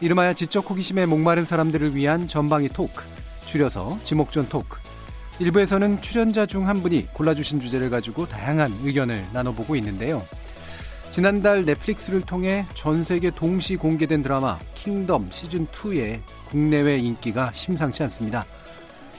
[0.00, 3.02] 이름하여 지적 호기심에 목마른 사람들을 위한 전방위 토크,
[3.46, 4.78] 줄여서 지목전 토크.
[5.40, 10.24] 1부에서는 출연자 중 한 분이 골라주신 주제를 가지고 다양한 의견을 나눠보고 있는데요.
[11.10, 18.44] 지난달 넷플릭스를 통해 전 세계 동시 공개된 드라마 킹덤 시즌2의 국내외 인기가 심상치 않습니다.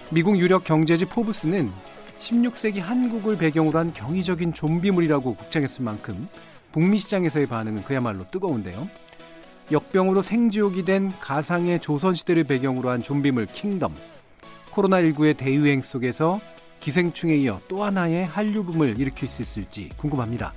[0.09, 1.71] 미국 유력 경제지 포브스는
[2.19, 6.27] 16세기 한국을 배경으로 한 경이적인 좀비물이라고 극찬했을 만큼
[6.71, 8.87] 북미 시장에서의 반응은 그야말로 뜨거운데요.
[9.71, 13.93] 역병으로 생지옥이 된 가상의 조선시대를 배경으로 한 좀비물 킹덤.
[14.71, 16.39] 코로나19의 대유행 속에서
[16.79, 20.53] 기생충에 이어 또 하나의 한류붐을 일으킬 수 있을지 궁금합니다.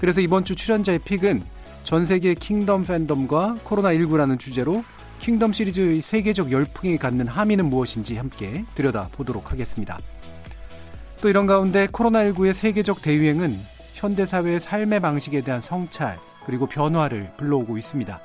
[0.00, 1.42] 그래서 이번 주 출연자의 pick은
[1.84, 4.82] 전 세계 킹덤 팬덤과 코로나19라는 주제로
[5.20, 9.98] 킹덤 시리즈의 세계적 열풍이 갖는 함의는 무엇인지 함께 들여다보도록 하겠습니다.
[11.20, 13.56] 또 이런 가운데 코로나19의 세계적 대유행은
[13.94, 18.20] 현대사회의 삶의 방식에 대한 성찰, 그리고 변화를 불러오고 있습니다.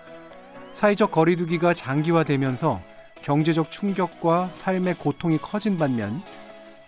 [0.74, 2.82] 사회적 거리두기가 장기화되면서
[3.22, 6.22] 경제적 충격과 삶의 고통이 커진 반면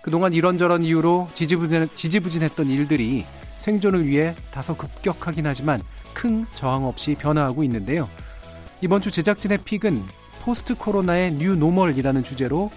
[0.02, 3.26] 그동안 이런저런 이유로 지지부진, 했던 일들이
[3.58, 5.82] 생존을 위해 다소 급격하긴 하지만
[6.14, 8.10] 큰 저항 없이 변화하고 있는데요.
[8.82, 10.04] 이번 주 제작진의 pick은
[10.42, 12.72] post 코로나의 new normal이라는 주제로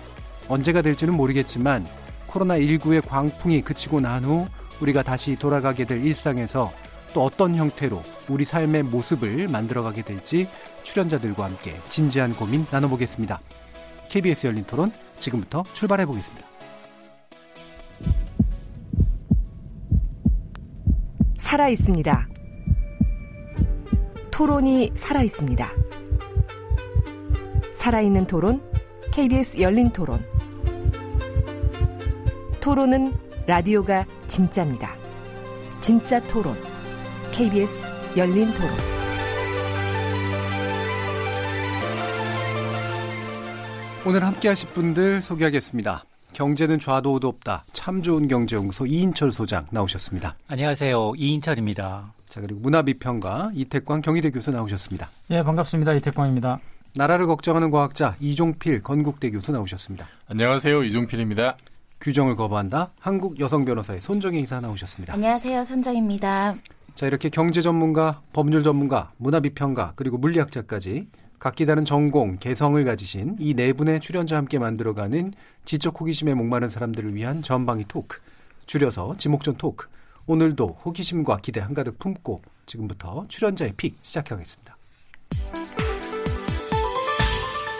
[0.48, 1.86] 언제가 될지는 모르겠지만
[2.28, 4.46] 코로나19의 광풍이 그치고 난 후
[4.80, 6.70] 우리가 다시 돌아가게 될 일상에서
[7.14, 10.46] 또 어떤 형태로 우리 삶의 모습을 만들어가게 될지
[10.82, 13.40] 출연자들과 함께 진지한 고민 나눠보겠습니다.
[14.10, 16.46] KBS 열린 토론 지금부터 출발해 보겠습니다.
[21.38, 22.28] 살아 있습니다.
[24.30, 25.70] 토론이 살아 있습니다.
[27.74, 28.60] 살아있는 토론,
[29.12, 30.24] KBS 열린 토론.
[32.60, 33.12] 토론은
[33.46, 34.96] 라디오가 진짜입니다.
[35.80, 36.73] 진짜 토론.
[37.34, 38.70] KBS 열린 토론.
[44.06, 46.04] 오늘 함께 하실 분들 소개하겠습니다.
[46.32, 47.64] 경제는 좌도 우도 없다.
[47.72, 50.36] 참 좋은 경제연구소 이인철 소장 나오셨습니다.
[50.46, 51.14] 안녕하세요.
[51.16, 52.12] 이인철입니다.
[52.26, 55.10] 자, 그리고 문화비평가 이태광 경희대 교수 나오셨습니다.
[55.30, 55.94] 예, 반갑습니다.
[55.94, 56.60] 이택광입니다.
[56.94, 60.06] 나라를 걱정하는 과학자 이종필 건국대 교수 나오셨습니다.
[60.28, 60.84] 안녕하세요.
[60.84, 61.56] 이종필입니다.
[62.00, 62.92] 규정을 거부한다.
[63.00, 65.14] 한국 여성 변호사회 손정혜 이사 나오셨습니다.
[65.14, 65.64] 안녕하세요.
[65.64, 66.54] 손정혜입니다.
[66.94, 71.08] 자, 이렇게 경제 전문가, 법률 전문가, 문화 비평가, 그리고 물리학자까지
[71.40, 75.32] 각기 다른 전공, 개성을 가지신 이 네 분의 출연자와 함께 만들어가는
[75.64, 78.18] 지적 호기심에 목마른 사람들을 위한 전방위 토크,
[78.66, 79.88] 줄여서 지목전 토크.
[80.26, 84.76] 오늘도 호기심과 기대 한가득 품고 지금부터 출연자의 pick 시작하겠습니다.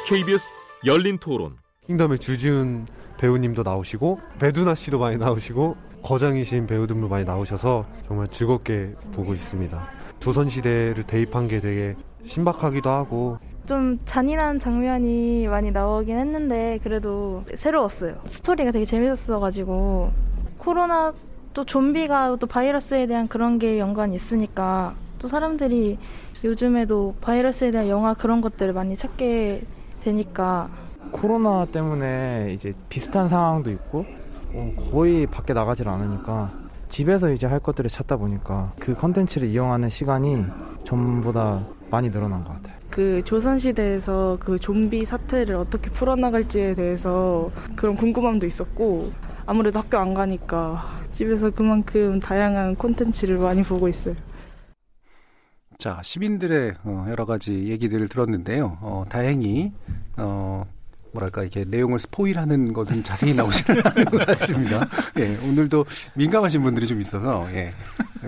[0.09, 0.45] KBS
[0.85, 1.57] 열린 토론.
[1.87, 2.87] 킹덤의 주지훈
[3.19, 9.83] 배우님도 나오시고 배두나 씨도 많이 나오시고 거장이신 배우들도 많이 나오셔서 정말 즐겁게 보고 있습니다.
[10.21, 18.21] 조선시대를 대입한 게 되게 신박하기도 하고 좀 잔인한 장면이 많이 나오긴 했는데 그래도 새로웠어요.
[18.29, 20.13] 스토리가 되게 재밌었어가지고
[20.59, 21.15] 코로나
[21.55, 25.99] 또 좀비가 또 바이러스에 대한 그런 게 연관이 있으니까 또 사람들이
[26.45, 29.63] 요즘에도 바이러스에 대한 영화 그런 것들을 많이 찾게
[30.03, 30.69] 되니까
[31.13, 34.24] 코로나 때문에 이제 비슷한 상황도 있고 어,
[34.91, 36.53] 거의 밖에 나가질 않으니까
[36.89, 40.45] 집에서 이제 할 것들을 찾다 보니까 그 컨텐츠를 이용하는 시간이
[40.85, 42.77] 전보다 많이 늘어난 것 같아요.
[42.91, 49.11] 그 조선시대에서 그 좀비 사태를 어떻게 풀어나갈지에 대해서 그런 궁금함도 있었고
[49.47, 54.15] 아무래도 학교 안 가니까 집에서 그만큼 다양한 콘텐츠를 많이 보고 있어요.
[55.77, 58.79] 자, 시민들의 어, 여러 가지 얘기들을 들었는데요.
[58.81, 59.73] 어, 다행히
[60.17, 60.65] 어,
[61.15, 64.87] 뭐랄까 이렇게 내용을 스포일하는 것은 자세히 나오지는 않은 것 같습니다.
[65.19, 67.73] 예, 오늘도 민감하신 분들이 좀 있어서 예,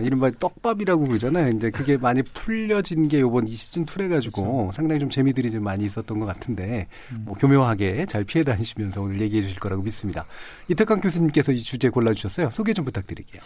[0.00, 1.48] 이른바 떡밥이라고 그러잖아요.
[1.56, 4.72] 이제 그게 많이 풀려진 게 요번 이 시즌 2래 가지고 그렇죠.
[4.72, 6.86] 상당히 좀 재미들이 좀 많이 있었던 것 같은데
[7.24, 10.24] 뭐 교묘하게 잘 피해 다니시면서 오늘 얘기해 주실 거라고 믿습니다.
[10.68, 12.50] 이태강 교수님께서 이 주제 골라주셨어요.
[12.50, 13.42] 소개 좀 부탁드릴게요.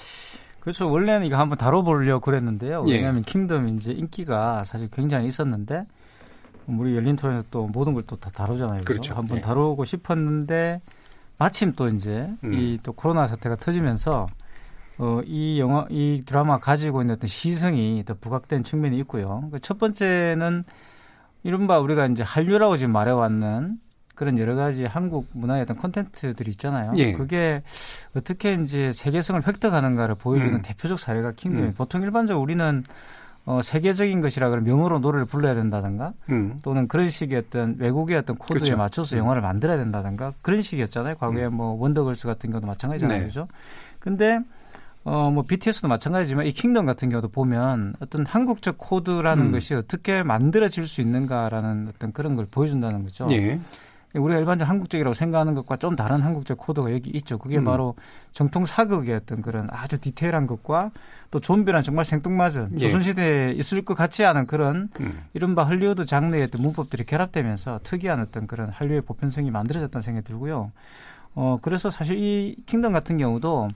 [0.61, 0.91] 그렇죠.
[0.91, 2.85] 원래는 이거 한번 다뤄보려고 그랬는데요.
[2.89, 2.97] 예.
[2.97, 3.31] 왜냐하면 예.
[3.33, 5.87] 킹덤 이제 인기가 사실 굉장히 있었는데
[6.79, 8.81] 우리 열린 토론에서 또 모든 걸 또 다 다루잖아요.
[8.85, 9.15] 그렇죠.
[9.15, 9.43] 한번 네.
[9.43, 10.81] 다루고 싶었는데
[11.39, 12.53] 마침 또 이제 음.
[12.53, 14.27] 이또 코로나 사태가 터지면서
[14.99, 19.49] 어, 이 영화, 이 드라마 가지고 있는 어떤 시성이 더 부각된 측면이 있고요.
[19.51, 20.63] 그 첫 번째는
[21.43, 23.79] 이른바 우리가 이제 한류라고 지금 말해왔는
[24.15, 26.93] 그런 여러 가지 한국 문화의 어떤 콘텐츠들이 있잖아요.
[26.97, 27.13] 예.
[27.13, 27.63] 그게
[28.15, 30.61] 어떻게 이제 세계성을 획득하는가를 보여주는 음.
[30.63, 31.75] 대표적 사례가 킹덤이 음.
[31.75, 32.85] 보통 일반적으로 우리는
[33.51, 36.61] 어, 세계적인 것이라 그러면 영어로 노래를 불러야 된다든가 음.
[36.63, 38.77] 또는 그런 식의 어떤 외국의 어떤 코드에 그렇죠.
[38.77, 39.19] 맞춰서 음.
[39.19, 41.17] 영화를 만들어야 된다든가 그런 식이었잖아요.
[41.17, 41.55] 과거에 음.
[41.55, 43.19] 뭐 원더걸스 같은 경우도 마찬가지잖아요.
[43.19, 43.27] 네.
[43.27, 43.49] 그죠?
[43.99, 44.39] 근데
[45.03, 49.51] 어, 뭐, BTS도 마찬가지지만 이 킹덤 같은 경우도 보면 어떤 한국적 코드라는 음.
[49.51, 53.27] 것이 어떻게 만들어질 수 있는가라는 어떤 그런 걸 보여준다는 거죠.
[53.31, 53.59] 예.
[54.15, 57.39] 우리가 일반적 한국적이라고 생각하는 것과 좀 다른 한국적 코드가 여기 있죠.
[57.39, 57.65] 그게 음.
[57.65, 57.95] 바로
[58.33, 60.91] 정통 사극의 어떤 그런 아주 디테일한 것과
[61.31, 62.79] 또 좀비란 정말 생뚱맞은 예.
[62.79, 65.23] 조선시대에 있을 것 같지 않은 그런 음.
[65.33, 70.73] 이른바 할리우드 장르의 어떤 문법들이 결합되면서 특이한 어떤 그런 한류의 보편성이 만들어졌다는 생각이 들고요.
[71.35, 73.69] 어, 그래서 사실 이 킹덤 같은 경우도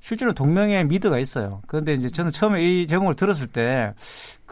[0.00, 1.60] 실제로 동명의 미드가 있어요.
[1.66, 3.92] 그런데 이제 저는 처음에 이 제목을 들었을 때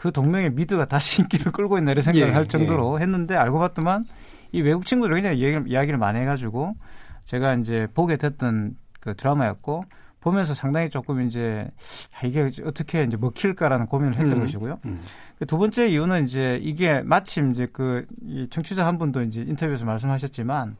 [0.01, 3.03] 그 동명의 미드가 다시 인기를 끌고 있나 이런 생각을 예, 할 정도로 예.
[3.03, 4.05] 했는데 알고 봤더만
[4.51, 6.75] 이 외국 친구들 굉장히 이야기를, 이야기를 많이 해가지고
[7.23, 9.83] 제가 이제 보게 됐던 그 드라마였고
[10.19, 11.69] 보면서 상당히 조금 이제
[12.13, 14.79] 아, 이게 어떻게 이제 먹힐까라는 고민을 했던 음, 것이고요.
[14.85, 14.99] 음.
[15.39, 20.77] 그두 번째 이유는 이제 이게 마침 이제 그 이 청취자 한 분도 이제 인터뷰에서 말씀하셨지만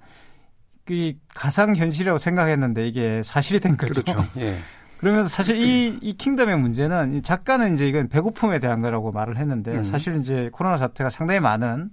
[0.90, 4.02] 이 가상 현실이라고 생각했는데 이게 사실이 된 거죠.
[4.02, 4.26] 그렇죠.
[4.38, 4.58] 예.
[4.98, 9.84] 그러면서 사실 이, 이 킹덤의 문제는 작가는 이제 이건 배고픔에 대한 거라고 말을 했는데 음.
[9.84, 11.92] 사실 이제 코로나 사태가 상당히 많은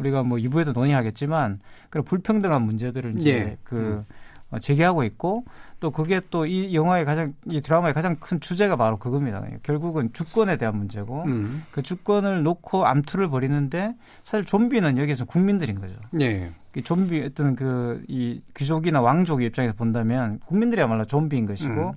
[0.00, 1.60] 우리가 뭐 2부에도 논의하겠지만
[1.90, 3.56] 그런 불평등한 문제들을 이제 예.
[3.62, 4.04] 그 음.
[4.50, 5.44] 어, 제기하고 있고
[5.78, 9.42] 또 그게 또 이 영화의 가장 이 드라마의 가장 큰 주제가 바로 그겁니다.
[9.62, 11.62] 결국은 주권에 대한 문제고 음.
[11.70, 13.94] 그 주권을 놓고 암투를 벌이는데
[14.24, 15.94] 사실 좀비는 여기서 국민들인 거죠.
[16.20, 16.50] 예.
[16.72, 21.92] 그 좀비 어떤 그 이 귀족이나 왕족의 입장에서 본다면 국민들이야말로 좀비인 것이고 음.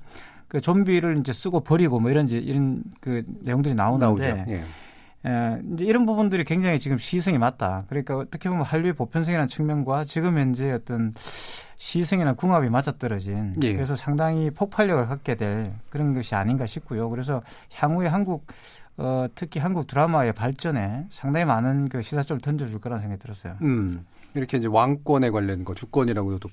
[0.47, 4.63] 그 좀비를 이제 쓰고 버리고 뭐 이런 이런 그 내용들이 나오는데 예.
[5.25, 7.85] 예, 이제 이런 부분들이 굉장히 지금 시승이 맞다.
[7.87, 11.13] 그러니까 어떻게 보면 한류의 보편성이라는 측면과 지금 현재 어떤
[11.77, 13.73] 시승이나 궁합이 맞아떨어진 예.
[13.73, 17.09] 그래서 상당히 폭발력을 갖게 될 그런 것이 아닌가 싶고요.
[17.09, 17.41] 그래서
[17.73, 18.45] 향후에 한국
[18.97, 23.55] 어, 특히 한국 드라마의 발전에 상당히 많은 그 시사점을 던져줄 거라는 생각이 들었어요.
[23.61, 24.05] 음,
[24.35, 26.49] 이렇게 이제 왕권에 관련 거 주권이라고도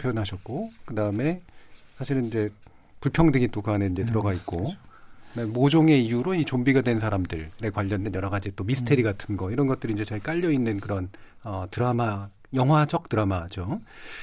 [0.00, 1.40] 표현하셨고, 그 다음에
[1.96, 2.50] 사실은 이제
[3.00, 4.78] 불평등이 또 그 안에 이제 음, 들어가 있고, 그렇죠.
[5.34, 9.04] 네, 모종의 이유로 이 좀비가 된 사람들에 관련된 여러 가지 또 미스테리 음.
[9.04, 11.08] 같은 거 이런 것들이 이제 잘 깔려 있는 그런
[11.42, 13.80] 어 드라마 영화적 드라마죠.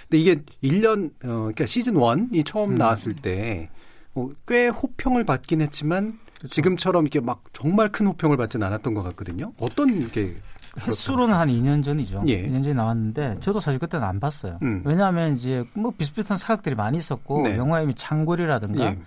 [0.09, 2.75] 근데 이게 1년 어 그러니까 시즌 1이 처음 음.
[2.75, 3.69] 나왔을 때꽤
[4.15, 4.29] 어,
[4.71, 6.55] 호평을 받긴 했지만 그렇죠.
[6.55, 9.53] 지금처럼 이렇게 막 정말 큰 호평을 받지는 않았던 것 같거든요.
[9.59, 10.37] 어떤 이렇게
[10.79, 12.23] 횟수로는 한 2년 전이죠.
[12.27, 12.47] 예.
[12.47, 14.57] 2년 전에 나왔는데 저도 사실 그때는 안 봤어요.
[14.61, 14.81] 음.
[14.85, 17.57] 왜냐하면 이제 뭐 비슷비슷한 사극들이 많이 있었고 네.
[17.57, 18.99] 영화 이미 창궐이라든가 예.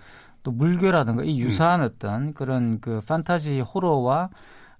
[0.45, 1.85] 또 물교라든가 이 유사한 음.
[1.85, 4.29] 어떤 그런 그 판타지 호러와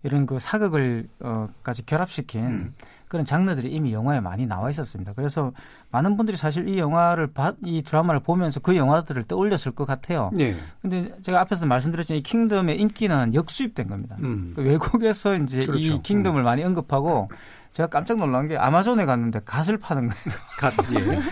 [0.04, 2.74] 이런 그 사극을 어까지 결합시킨 음.
[3.08, 5.14] 그런 장르들이 이미 영화에 많이 나와 있었습니다.
[5.14, 5.52] 그래서
[5.90, 7.30] 많은 분들이 사실 이 영화를
[7.64, 10.30] 이 드라마를 보면서 그 영화들을 떠올렸을 것 같아요.
[10.34, 10.56] 네.
[10.82, 14.18] 근데 제가 앞에서 말씀드렸지만 이 킹덤의 인기는 역수입된 겁니다.
[14.22, 14.54] 음.
[14.56, 15.84] 그 외국에서 이제 그렇죠.
[15.84, 16.46] 이 킹덤을 음.
[16.46, 17.30] 많이 언급하고
[17.76, 20.38] 제가 깜짝 놀란 게 아마존에 갔는데 갓을 파는 거예요.
[20.58, 20.74] 갓,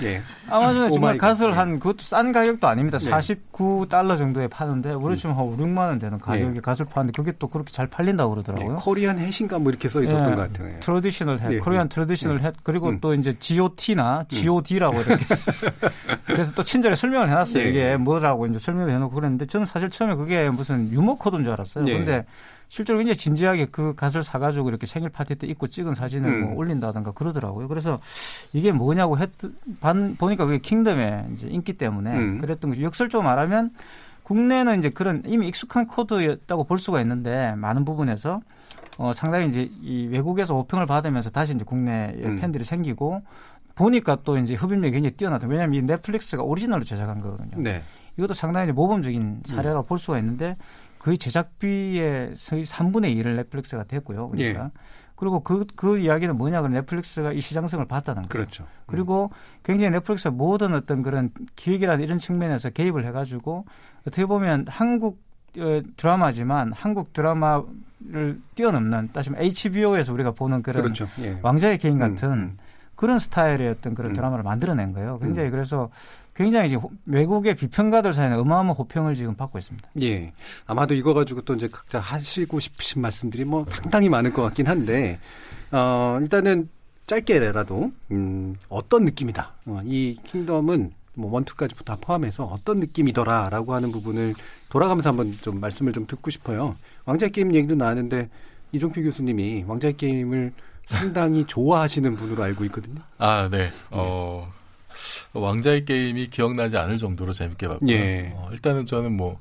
[0.03, 0.23] 예, 예.
[0.49, 1.53] 아마존에 정말 갓을 예.
[1.53, 2.97] 한 그것도 싼 가격도 아닙니다.
[3.01, 3.09] 예.
[3.11, 6.59] 49달러 정도에 파는데 우리 지금 한 5, 6만 원 되는 가격에 예.
[6.59, 8.75] 갓을 파는데 그게 또 그렇게 잘 팔린다고 그러더라고요.
[8.75, 10.35] 네, Korean hat인가 뭐 이렇게 써 있었던 예.
[10.35, 10.79] 것 같아요.
[10.81, 12.97] traditional hat, Korean traditional hat 그리고 음.
[12.99, 15.01] 또 이제 GOT나 GOD라고 음.
[15.01, 15.25] 이렇게
[16.27, 17.65] 그래서 또 친절히 설명을 해놨어요.
[17.65, 21.85] 이게 뭐라고 이제 설명을 해놓고 그랬는데 저는 사실 처음에 그게 무슨 유머 코드인 줄 알았어요.
[21.85, 22.25] 근데
[22.73, 26.45] 실제로 굉장히 진지하게 그 갓을 사가지고 이렇게 생일 파티 때 입고 찍은 사진을 뭐 음.
[26.45, 27.67] 뭐 올린다든가 그러더라고요.
[27.67, 27.99] 그래서
[28.51, 29.29] 이게 뭐냐고 했,
[29.79, 32.37] 반, 보니까 그게 킹덤의 이제 인기 때문에 음.
[32.39, 32.81] 그랬던 거죠.
[32.81, 33.73] 역설적으로 말하면
[34.23, 38.41] 국내는 이제 그런 이미 익숙한 코드였다고 볼 수가 있는데 많은 부분에서
[38.97, 42.37] 어, 상당히 이제 이 외국에서 호평을 받으면서 다시 이제 국내에 음.
[42.37, 43.21] 팬들이 생기고
[43.75, 45.45] 보니까 또 이제 흡입력이 굉장히 뛰어나다.
[45.45, 47.61] 왜냐하면 이 넷플릭스가 오리지널로 제작한 거거든요.
[47.61, 47.83] 네.
[48.17, 49.87] 이것도 상당히 모범적인 사례라고 음.
[49.87, 50.55] 볼 수가 있는데
[51.03, 54.29] 거의 제작비의 거의 3분의 1을 넷플릭스가 됐고요.
[54.29, 54.65] 그러니까.
[54.65, 54.69] 예.
[55.15, 58.31] 그리고 그, 그 이야기는 뭐냐, 그러면 넷플릭스가 이 시장성을 봤다는 거죠.
[58.31, 58.65] 그렇죠.
[58.87, 59.29] 그리고
[59.63, 63.65] 굉장히 넷플릭스가 모든 어떤 그런 기획이라든 이런 측면에서 개입을 해가지고
[64.01, 65.21] 어떻게 보면 한국
[65.59, 71.07] 어, 드라마지만 한국 드라마를 뛰어넘는 따지면 HBO에서 우리가 보는 그런 그렇죠.
[71.19, 71.37] 예.
[71.41, 72.57] 왕자의 개인 같은 음, 음.
[72.95, 74.15] 그런 스타일의 어떤 그런 음.
[74.15, 75.19] 드라마를 만들어낸 거예요.
[75.19, 75.51] 굉장히 음.
[75.51, 75.89] 그래서
[76.35, 79.89] 굉장히 이제 외국의 비평가들 사이에 어마어마한 호평을 지금 받고 있습니다.
[80.01, 80.33] 예.
[80.65, 85.19] 아마도 이거 가지고 또 이제 각자 하시고 싶으신 말씀들이 뭐 상당히 많을 것 같긴 한데,
[85.71, 86.69] 어, 일단은
[87.05, 89.53] 짧게라도, 음, 어떤 느낌이다.
[89.65, 94.33] 어, 이 킹덤은 뭐 원투까지 다 포함해서 어떤 느낌이더라라고 하는 부분을
[94.69, 96.75] 돌아가면서 한번 좀 말씀을 좀 듣고 싶어요.
[97.05, 98.29] 왕자의 게임 얘기도 나왔는데
[98.71, 100.53] 이종필 교수님이 왕자의 게임을
[100.87, 103.01] 상당히 좋아하시는 분으로 알고 있거든요.
[103.19, 103.69] 아, 네.
[103.91, 104.51] 어,
[105.33, 107.91] 왕자의 게임이 기억나지 않을 정도로 재밌게 봤고요.
[107.91, 108.31] 예.
[108.35, 109.39] 어, 일단은 저는 뭐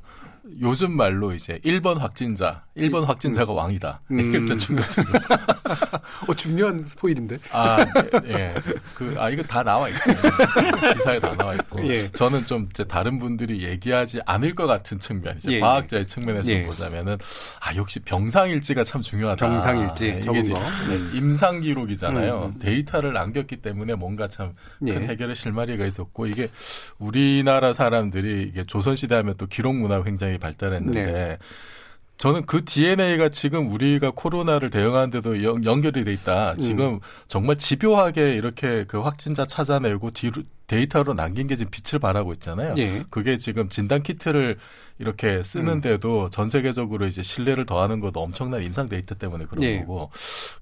[0.61, 3.57] 요즘 말로 이제 1번 확진자, 1번 확진자가 음.
[3.59, 4.00] 왕이다.
[4.11, 4.35] 음.
[4.35, 5.19] 일단 중간적으로.
[6.26, 7.38] 어, 중요한 스포일인데?
[7.50, 7.85] 아,
[8.25, 8.33] 예.
[8.33, 8.55] 예.
[8.95, 10.00] 그, 아, 이거 다 나와 있고.
[10.95, 11.87] 기사에 다 나와 있고.
[11.87, 12.09] 예.
[12.12, 15.61] 저는 좀 이제 다른 분들이 얘기하지 않을 것 같은 측면, 이제 예.
[15.61, 16.64] 과학자의 측면에서 예.
[16.64, 17.19] 보자면은,
[17.61, 19.47] 아, 역시 병상일지가 참 중요하다.
[19.47, 20.12] 병상일지.
[20.12, 22.38] 네, 이게 이제 네, 임상 기록이잖아요.
[22.38, 22.59] 음, 음.
[22.59, 24.55] 데이터를 남겼기 때문에 뭔가 참큰
[24.88, 24.95] 예.
[24.95, 26.49] 해결의 실마리가 있었고, 이게
[26.99, 31.38] 우리나라 사람들이 이게 조선시대 하면 또 기록 문화가 굉장히 발달했는데, 네.
[32.19, 36.54] 저는 그 DNA가 지금 우리가 코로나를 대응하는데도 연, 연결이 돼 있다.
[36.57, 37.00] 지금 음.
[37.26, 42.75] 정말 집요하게 이렇게 그 확진자 찾아내고 뒤로 데이터로 남긴 게 지금 빛을 발하고 있잖아요.
[42.78, 43.04] 예.
[43.11, 44.57] 그게 지금 진단 키트를
[44.99, 46.31] 이렇게 쓰는데도 음.
[46.31, 49.81] 전 세계적으로 이제 신뢰를 더하는 것도 엄청난 임상 데이터 때문에 그런 예.
[49.81, 50.11] 거고.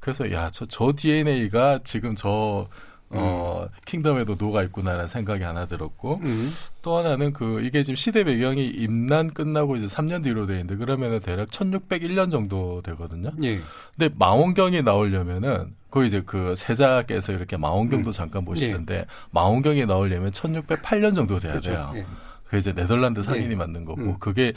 [0.01, 2.69] 그래서 야, 저, 저 DNA가 지금 저
[3.13, 3.69] 어, 음.
[3.87, 6.51] 킹덤에도 녹아 있구나라는 생각이 하나 들었고, 음.
[6.83, 11.21] 또 하나는 그, 이게 지금 시대 배경이 임난 끝나고 이제 3년 뒤로 돼 있는데, 그러면은
[11.21, 13.33] 대략 1601년 정도 되거든요.
[13.43, 13.61] 예.
[13.97, 18.13] 근데 망원경이 나오려면은, 그 이제 그 세자께서 이렇게 망원경도 음.
[18.13, 19.07] 잠깐 보시는데, 예.
[19.33, 21.71] 망원경이 나오려면 1608년 정도 돼야 그렇죠.
[21.71, 21.93] 돼요.
[21.97, 22.07] 예.
[22.45, 23.57] 그게 이제 네덜란드 상인이 예.
[23.57, 24.17] 만든 거고, 음.
[24.21, 24.53] 그게 예,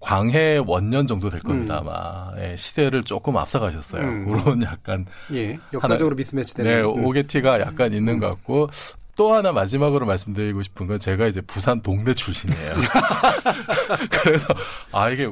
[0.00, 1.88] 광해 원년 정도 될 겁니다 음.
[1.88, 4.02] 아마 예, 시대를 조금 앞서가셨어요.
[4.02, 4.24] 음.
[4.26, 8.68] 그런 약간 예, 역사적으로 미스매치 되는 네, 오게티가 약간 있는 것 같고
[9.14, 12.72] 또 하나 마지막으로 말씀드리고 싶은 건 제가 이제 부산 동네 출신이에요.
[14.10, 14.46] 그래서
[14.90, 15.28] 아 이게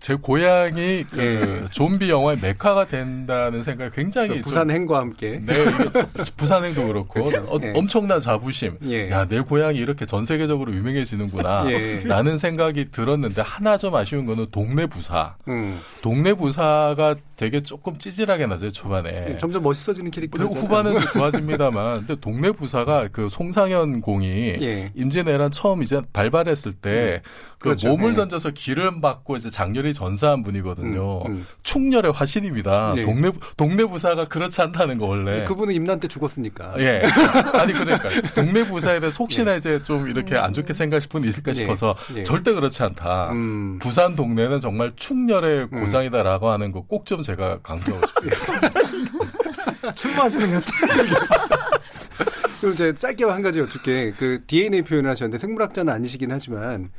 [0.00, 1.68] 제 고향이 그 예.
[1.70, 5.64] 좀비 영화의 메카가 된다는 생각이 굉장히 그 부산 행과 함께 네
[6.36, 7.44] 부산 행도 그렇고 그렇죠?
[7.48, 7.72] 어, 예.
[7.74, 8.78] 엄청난 자부심.
[8.84, 9.10] 예.
[9.10, 12.36] 야내 고향이 이렇게 전 세계적으로 유명해지는구나라는 예.
[12.36, 15.34] 생각이 들었는데 하나 좀 아쉬운 거는 동네 부사.
[15.48, 15.80] 음.
[16.02, 19.26] 동네 부사가 되게 조금 찌질하게 나죠 초반에.
[19.30, 20.44] 예, 점점 멋있어지는 캐릭터.
[20.44, 24.26] 후반에는 좋아집니다만, 근데 동네 부사가 그 송상현 공이
[24.60, 24.92] 예.
[24.94, 27.53] 임진왜란 처음 이제 발발했을 때그 음.
[27.64, 27.88] 그렇죠.
[27.88, 28.14] 몸을 예.
[28.16, 31.22] 던져서 기를 막고 이제 장렬히 전사한 분이거든요.
[31.26, 31.46] 음, 음.
[31.62, 32.94] 충렬의 화신입니다.
[32.98, 33.02] 예.
[33.02, 35.44] 동네 동네 부사가 그렇지 않다는 거 원래.
[35.44, 36.74] 그분은 임난 때 죽었으니까.
[36.78, 37.02] 예.
[37.54, 39.56] 아니 그러니까 동네 부사에 대해 혹시나 예.
[39.56, 41.54] 이제 좀 이렇게 안 좋게 생각하실 분이 있을까 예.
[41.54, 43.32] 싶어서 절대 그렇지 않다.
[43.32, 43.78] 음.
[43.80, 45.80] 부산 동네는 정말 충렬의 음.
[45.80, 49.92] 고장이다라고 하는 거 꼭 좀 제가 강조하고 싶습니다.
[49.94, 51.06] 출마하시는 것 같아요.
[52.60, 56.90] 그럼 제가 짧게 한 가지 여쭙게 그 DNA 표현을 하셨는데 생물학자는 아니시긴 하지만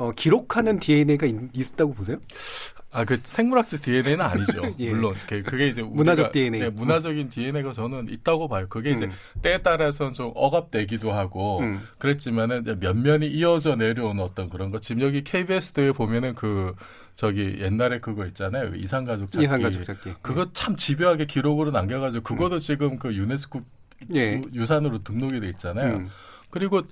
[0.00, 2.16] 어, 기록하는 DNA가 있, 있다고 보세요?
[2.90, 4.62] 아, 그 생물학적 DNA는 아니죠.
[4.80, 4.90] 예.
[4.90, 7.30] 물론 그게 이제 문화적 DNA, 네, 문화적인 음.
[7.30, 8.66] DNA가 저는 있다고 봐요.
[8.70, 9.12] 그게 이제 음.
[9.42, 11.82] 때에 따라서는 좀 억압되기도 하고 음.
[11.98, 14.80] 그랬지만은 몇 면이 이어져 내려오는 어떤 그런 거.
[14.80, 16.72] 지금 여기 KBS도에 보면은 그
[17.14, 18.74] 저기 옛날에 그거 있잖아요.
[18.74, 19.44] 이산가족 찾기.
[19.44, 20.14] 이산가족 찾기.
[20.22, 20.50] 그거 네.
[20.54, 22.58] 참 집요하게 기록으로 남겨가지고 그것도 음.
[22.60, 23.60] 지금 그 유네스코
[24.14, 24.40] 예.
[24.54, 25.96] 유산으로 등록이 돼 있잖아요.
[25.96, 26.08] 음.
[26.48, 26.82] 그리고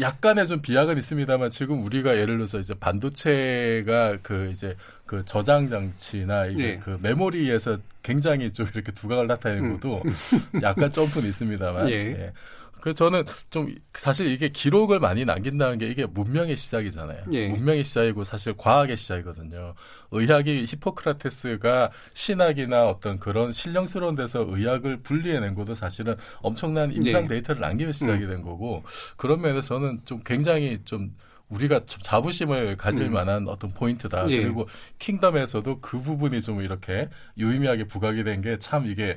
[0.00, 4.76] 약간의 좀 비약은 있습니다만 지금 우리가 예를 들어서 이제 반도체가 그 이제
[5.06, 6.78] 그 저장 장치나 이게 예.
[6.78, 9.80] 그 메모리에서 굉장히 좀 이렇게 두각을 나타내는 음.
[9.80, 10.12] 것도 음.
[10.62, 11.94] 약간 점프는 있습니다만 예.
[11.94, 12.32] 예.
[12.80, 17.24] 그래서 저는 좀 사실 이게 기록을 많이 남긴다는 게 이게 문명의 시작이잖아요.
[17.32, 17.48] 예.
[17.48, 19.74] 문명의 시작이고 사실 과학의 시작이거든요.
[20.10, 27.28] 의학이 히포크라테스가 신학이나 어떤 그런 신령스러운 데서 의학을 분리해낸 것도 사실은 엄청난 임상 예.
[27.28, 28.30] 데이터를 남기면서 시작이 음.
[28.30, 28.84] 된 거고
[29.16, 31.14] 그런 면에서 저는 좀 굉장히 좀
[31.48, 33.12] 우리가 자부심을 가질 음.
[33.14, 34.28] 만한 어떤 포인트다.
[34.28, 34.42] 예.
[34.42, 34.68] 그리고
[34.98, 37.08] 킹덤에서도 그 부분이 좀 이렇게
[37.38, 39.16] 유의미하게 부각이 된 게 참 이게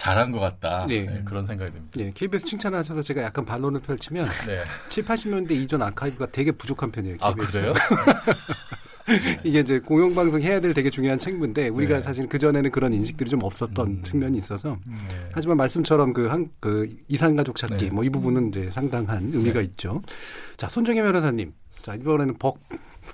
[0.00, 0.86] 잘한 것 같다.
[0.88, 1.02] 네.
[1.02, 1.98] 네, 그런 생각이 듭니다.
[1.98, 4.64] 네, KBS 칭찬하셔서 제가 약간 반론을 펼치면 네.
[4.88, 7.18] 7, 80년대 이전 아카이브가 되게 부족한 편이에요.
[7.18, 7.24] KBS.
[7.26, 7.74] 아, 그래요?
[9.44, 12.02] 이게 이제 공영방송 해야 될 되게 중요한 책무인데 우리가 네.
[12.02, 14.02] 사실 그 전에는 그런 인식들이 좀 없었던 음.
[14.02, 14.96] 측면이 있어서 네.
[15.32, 17.90] 하지만 말씀처럼 그, 한, 그 이산가족 찾기 네.
[17.90, 19.66] 뭐이 부분은 이제 상당한 의미가 네.
[19.66, 20.00] 있죠.
[20.56, 21.52] 자, 손정혜 변호사님.
[21.82, 22.58] 자, 이번에는 법,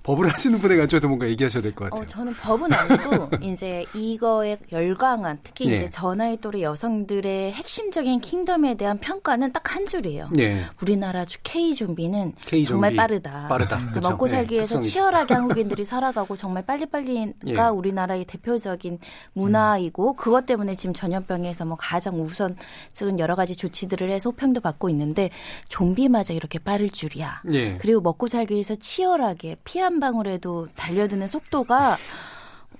[0.02, 2.02] 법을 하시는 분에 관해서 뭔가 얘기하셔야 될 것 같아요.
[2.02, 5.76] 어, 저는 법은 아니고 이제 이거에 열광한 특히 네.
[5.76, 10.28] 이제 전화의 또래 여성들의 핵심적인 킹덤에 대한 평가는 딱 한 줄이에요.
[10.32, 10.62] 네.
[10.80, 13.48] 우리나라 K 좀비는 K 정말 빠르다.
[13.48, 13.90] 빠르다.
[13.90, 14.08] 그렇죠.
[14.08, 17.68] 먹고 살기 네, 위해서 치열하게 한국인들이 살아가고 정말 빨리빨리가 예.
[17.68, 18.98] 우리나라의 대표적인
[19.32, 20.16] 문화이고 음.
[20.16, 22.56] 그것 때문에 지금 전염병에서 뭐 가장 우선
[22.92, 25.30] 지금 여러 가지 조치들을 해서 호평도 받고 있는데
[25.68, 27.42] 좀비마저 이렇게 빠를 줄이야.
[27.52, 27.76] 예.
[27.78, 31.96] 그리고 먹고 살기 위해서 치열하게 피한 방울에도 달려드는 속도가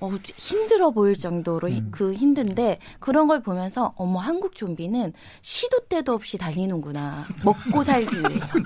[0.01, 1.89] 어, 힘들어 보일 정도로 음.
[1.93, 8.59] 그 힘든데 그런 걸 보면서 어머 한국 좀비는 시도 때도 없이 달리는구나 먹고 살기 위해서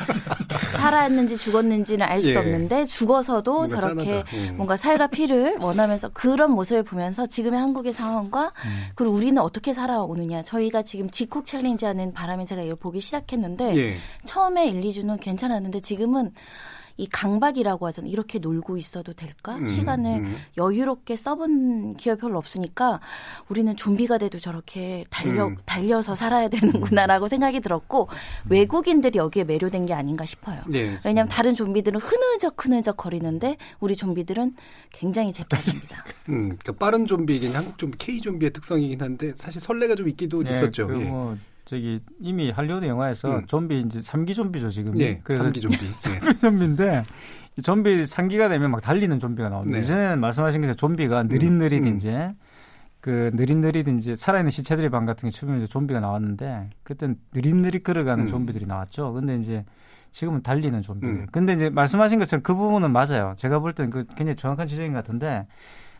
[0.72, 2.36] 살았는지 죽었는지는 알수 예.
[2.36, 4.54] 없는데 죽어서도 저렇게 음.
[4.56, 8.84] 뭔가 살과 피를 원하면서 그런 모습을 보면서 지금의 한국의 상황과 음.
[8.94, 13.96] 그리고 우리는 어떻게 살아오느냐 저희가 지금 직콕 챌린지하는 바람에 제가 이걸 보기 시작했는데 예.
[14.24, 16.32] 처음에 1, 2주는 괜찮았는데 지금은
[17.00, 18.10] 이 강박이라고 하잖아요.
[18.10, 19.56] 이렇게 놀고 있어도 될까?
[19.56, 20.36] 음, 시간을 음.
[20.56, 23.00] 여유롭게 써본 기업 별로 없으니까
[23.48, 25.56] 우리는 좀비가 돼도 저렇게 달려 음.
[25.64, 28.08] 달려서 살아야 되는구나라고 생각이 들었고
[28.48, 30.62] 외국인들이 여기에 매료된 게 아닌가 싶어요.
[30.68, 34.54] 네, 왜냐하면 다른 좀비들은 흐느적 흐느적 거리는데 우리 좀비들은
[34.92, 36.04] 굉장히 재빠릅니다.
[36.28, 40.50] 음, 그러니까 빠른 좀비이긴 한국 좀비 K 좀비의 특성이긴 한데 사실 설레가 좀 있기도 네,
[40.50, 40.86] 있었죠.
[40.86, 41.36] 그 뭐
[41.70, 43.46] 저기 이미 할리우드 영화에서 음.
[43.46, 44.94] 좀비 이제 3기 좀비죠 지금.
[44.94, 45.76] 네, 그래서 3기 좀비.
[45.94, 47.04] 3기 좀비인데
[47.62, 49.78] 좀비 3기가 되면 막 달리는 좀비가 나옵니다.
[49.78, 49.84] 네.
[49.84, 51.96] 이제는 말씀하신 것처럼 좀비가 느릿느릿 음.
[51.96, 52.34] 이제 음.
[53.00, 58.24] 그 느릿느릿 이제 살아있는 시체들의 방 같은 게 처음에 이제 좀비가 나왔는데 그땐 느릿느릿 걸어가는
[58.24, 58.28] 음.
[58.28, 59.12] 좀비들이 나왔죠.
[59.12, 59.64] 근데 이제
[60.10, 61.06] 지금은 달리는 좀비.
[61.06, 61.26] 음.
[61.30, 63.34] 근데 이제 말씀하신 것처럼 그 부분은 맞아요.
[63.36, 65.46] 제가 볼 때는 그 굉장히 정확한 지적인 것 같은데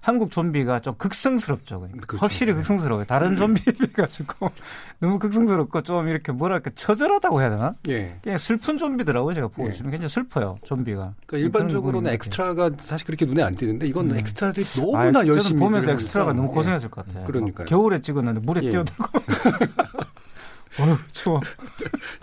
[0.00, 1.80] 한국 좀비가 좀 극성스럽죠.
[1.80, 2.07] 그러니까.
[2.07, 2.25] 그렇죠.
[2.25, 2.59] 확실히 네.
[2.59, 3.04] 극성스러워요.
[3.04, 4.50] 다른 좀비에 비해 가지고
[4.99, 7.75] 너무 극성스럽고 좀 이렇게 뭐랄까 처절하다고 해야 되나?
[7.88, 8.19] 예.
[8.23, 9.35] 그냥 슬픈 좀비더라고요.
[9.35, 9.73] 제가 보고 예.
[9.73, 10.59] 있으면 굉장히 슬퍼요.
[10.64, 11.14] 좀비가.
[11.26, 14.16] 그러니까 일반적으로는 엑스트라가 사실 그렇게 눈에 안 띄는데 이건 음.
[14.16, 16.54] 엑스트라들이 너무나 아, 열심히 보면서 엑스트라가 너무 예.
[16.54, 17.26] 고생했을 것 같아요.
[17.26, 18.71] 그러니까 겨울에 찍었는데 물에 예.
[18.71, 19.04] 뛰어들고.
[20.80, 21.40] 어휴 추워.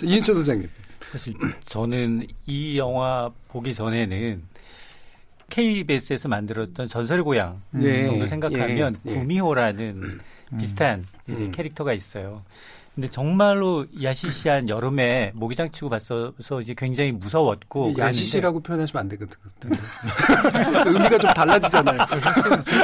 [0.02, 0.68] 이인철 소장님.
[1.12, 4.42] 사실 저는 이 영화 보기 전에는
[5.50, 8.04] KBS에서 만들었던 전설의 고향 예.
[8.04, 9.12] 정도 생각하면 예.
[9.12, 9.16] 예.
[9.16, 10.58] 구미호라는 음.
[10.58, 11.52] 비슷한 이제 음.
[11.52, 12.44] 캐릭터가 있어요.
[12.98, 19.38] 근데 정말로 야시시한 여름에 모기장 치고 봤어서 이제 굉장히 무서웠고 야시시라고 표현하시면 안 되거든.
[20.84, 22.00] 의미가 좀 달라지잖아요.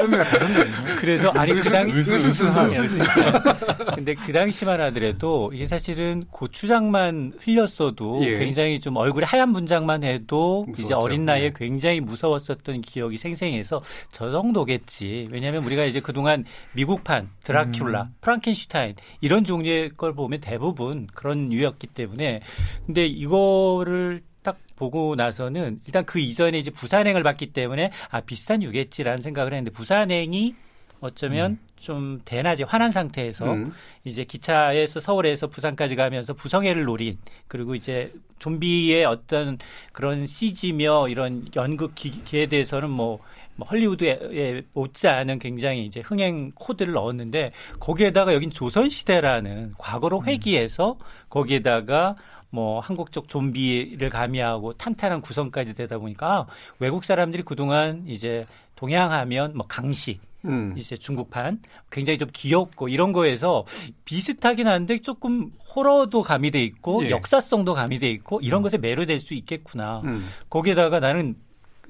[0.03, 0.72] 의미가 다른데.
[1.00, 1.88] 그래서 아니 그당
[3.96, 8.38] 근데 그 당시만 하더라도 이게 사실은 고추장만 흘렸어도 예.
[8.38, 10.84] 굉장히 좀 얼굴에 하얀 분장만 해도 무서웠죠.
[10.84, 11.54] 이제 어린 나이에 네.
[11.58, 15.30] 굉장히 무서웠었던 기억이 생생해서 저 정도겠지.
[15.32, 18.15] 왜냐하면 우리가 이제 그동안 미국판 드라큘라, 음.
[18.21, 22.42] 프랑켄슈타인 이런 종류의 걸 보면 대부분 그런 류였기 때문에
[22.86, 29.24] 근데 이거를 딱 보고 나서는 일단 그 이전에 이제 부산행을 봤기 때문에 아 비슷한 유겠지라는
[29.24, 30.56] 생각을 했는데 부산행이
[31.00, 31.60] 어쩌면 음.
[31.78, 33.72] 좀 대낮에 화난 상태에서 음.
[34.04, 39.58] 이제 기차에서 서울에서 부산까지 가면서 부성애를 노린 그리고 이제 좀비의 어떤
[39.94, 43.20] 그런 CG며 이런 연극 기에 대해서는 뭐
[43.56, 50.26] 뭐 헐리우드에 못지않은 굉장히 이제 흥행 코드를 넣었는데 거기에다가 여긴 조선 시대라는 과거로 음.
[50.26, 50.98] 회귀해서
[51.30, 52.16] 거기에다가
[52.50, 56.46] 뭐 한국 적 좀비를 가미하고 탄탄한 구성까지 되다 보니까 아,
[56.78, 60.76] 외국 사람들이 그동안 이제 동양하면 뭐 강시 음.
[60.78, 63.66] 이제 중국판 굉장히 좀 귀엽고 이런 거에서
[64.06, 67.10] 비슷하긴 한데 조금 호러도 가미돼 있고 예.
[67.10, 68.63] 역사성도 가미돼 있고 이런 음.
[68.63, 70.02] 것에 매료될 수 있겠구나.
[70.04, 70.28] 음.
[70.50, 71.36] 거기에다가 나는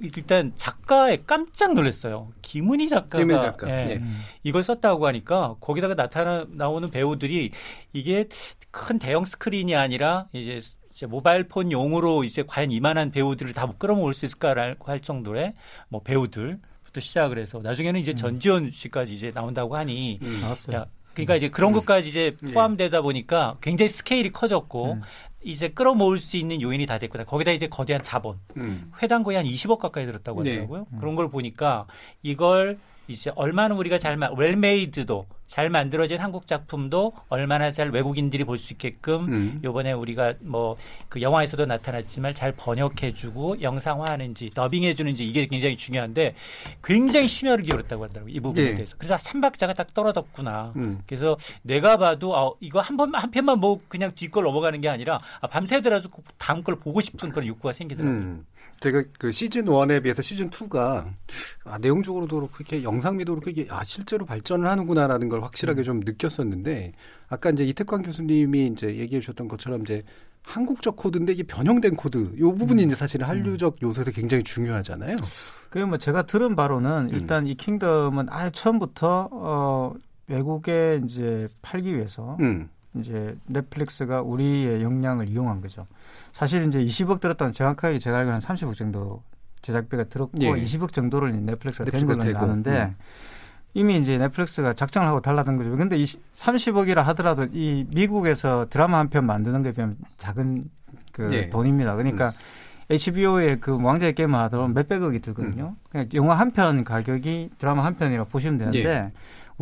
[0.03, 2.31] 일단 작가에 깜짝 놀랐어요.
[2.41, 3.69] 김은희 작가가 김은희 작가.
[3.69, 4.01] 예, 예.
[4.43, 7.51] 이걸 썼다고 하니까 거기다가 나타나 나오는 배우들이
[7.93, 8.27] 이게
[8.71, 10.59] 큰 대형 스크린이 아니라 이제
[10.93, 15.53] 이제 모바일 폰 용으로 이제 과연 이만한 배우들을 다못 끌어모을 수 있을까라고 할 정도의
[15.89, 18.15] 뭐 배우들부터 시작을 해서 나중에는 이제 음.
[18.15, 20.41] 전지현 씨까지 이제 나온다고 하니 음,
[20.73, 21.75] 야, 그러니까 이제 그런 음.
[21.75, 22.53] 것까지 이제 예.
[22.53, 25.01] 포함되다 보니까 굉장히 스케일이 커졌고 음.
[25.43, 27.25] 이제 끌어모을 수 있는 요인이 다 됐구나.
[27.25, 28.39] 거기다 이제 거대한 자본.
[28.57, 28.91] 음.
[29.01, 30.51] 회당 거의 한 20억 가까이 들었다고 네.
[30.51, 30.87] 하더라고요.
[30.89, 30.97] 네.
[30.99, 31.87] 그런 걸 보니까
[32.21, 38.73] 이걸 이제 얼마나 우리가 잘 웰메이드도 잘 만들어진 한국 작품도 얼마나 잘 외국인들이 볼 수
[38.73, 39.61] 있게끔 음.
[39.63, 40.77] 요번에 우리가 뭐
[41.13, 46.33] 그 영화에서도 나타났지만 잘 번역해주고 영상화하는지 더빙해주는지 이게 굉장히 중요한데
[46.83, 48.73] 굉장히 심혈을 기울였다고 하더라고요 이 부분에 네.
[48.73, 50.99] 대해서 그래서 삼박자가 딱 떨어졌구나 음.
[51.05, 55.45] 그래서 내가 봐도 어, 이거 한번 한 편만 뭐 그냥 뒷걸 넘어가는 게 아니라 아,
[55.45, 58.17] 밤새더라도 다음 걸 보고 싶은 그런 욕구가 생기더라고요.
[58.19, 58.45] 음.
[58.79, 61.05] 제가 그 시즌 1에 비해서 시즌 2가
[61.63, 65.83] 아, 내용적으로도 그렇게 영상미도 그렇게 이게 아, 실제로 발전을 하는구나라는 걸 확실하게 음.
[65.83, 66.91] 좀 느꼈었는데
[67.29, 70.03] 아까 이제 이택광 교수님이 이제 얘기해 주셨던 것처럼 이제
[70.43, 72.87] 한국적 코드인데 이게 변형된 코드 요 부분이 음.
[72.87, 75.15] 이제 사실은 한류적 요소에서 굉장히 중요하잖아요.
[75.69, 77.09] 그리고 뭐 제가 들은 바로는 음.
[77.13, 77.47] 일단 음.
[77.47, 79.93] 이 킹덤은 아예 처음부터 어
[80.27, 82.69] 외국에 이제 팔기 위해서 음.
[82.95, 85.87] 이제 넷플릭스가 우리의 역량을 이용한 거죠.
[86.31, 89.23] 사실 이제 20억 들었다는 정확하게 제가 알기로는 30억 정도
[89.61, 90.49] 제작비가 들었고 예.
[90.51, 92.95] 20억 정도를 넷플릭스가 된 걸로 아는데 음.
[93.75, 95.75] 이미 이제 넷플릭스가 작정을 하고 달라던 거죠.
[95.75, 100.65] 근데 이 30억이라 하더라도 이 미국에서 드라마 한 편 만드는 게 비하면 작은
[101.11, 101.49] 그 예.
[101.49, 101.95] 돈입니다.
[101.95, 102.33] 그러니까 음.
[102.91, 105.75] HBO의 그 왕자의 게임을 하더라도 몇백억이 들거든요.
[105.75, 105.83] 음.
[105.89, 109.11] 그냥 영화 한 편 가격이 드라마 한 편이라 고 보시면 되는데 예.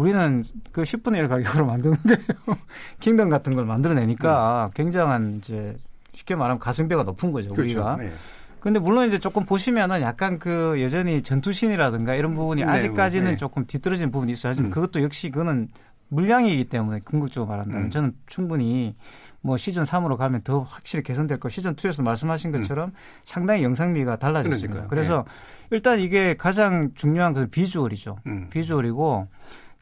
[0.02, 2.18] 우리는 그 10분의 1 가격으로 만드는데요.
[3.00, 4.72] 킹덤 같은 걸 만들어내니까 음.
[4.74, 5.78] 굉장한 이제
[6.14, 7.54] 쉽게 말하면 가성비가 높은 거죠.
[7.54, 7.80] 그렇죠.
[7.80, 7.98] 우리가.
[7.98, 8.12] 네.
[8.60, 13.38] 근데 물론 이제 조금 보시면은 약간 그 여전히 전투신이라든가 이런 부분이 네, 아직까지는 네.
[13.38, 14.52] 조금 뒤떨어진 부분이 있어요.
[14.52, 14.72] 하지만 음.
[14.72, 15.70] 그것도 역시 그거는
[16.10, 17.90] 물량이기 때문에 궁극적으로 말한다면 음.
[17.90, 18.96] 저는 충분히
[19.42, 22.60] 뭐 시즌 3으로 가면 더 확실히 개선될 거 시즌 2에서 말씀하신 음.
[22.60, 22.94] 것처럼 음.
[23.24, 24.88] 상당히 영상미가 달라졌을 거예요.
[24.88, 25.68] 그래서 네.
[25.72, 28.18] 일단 이게 가장 중요한 것은 비주얼이죠.
[28.28, 28.48] 음.
[28.52, 29.28] 비주얼이고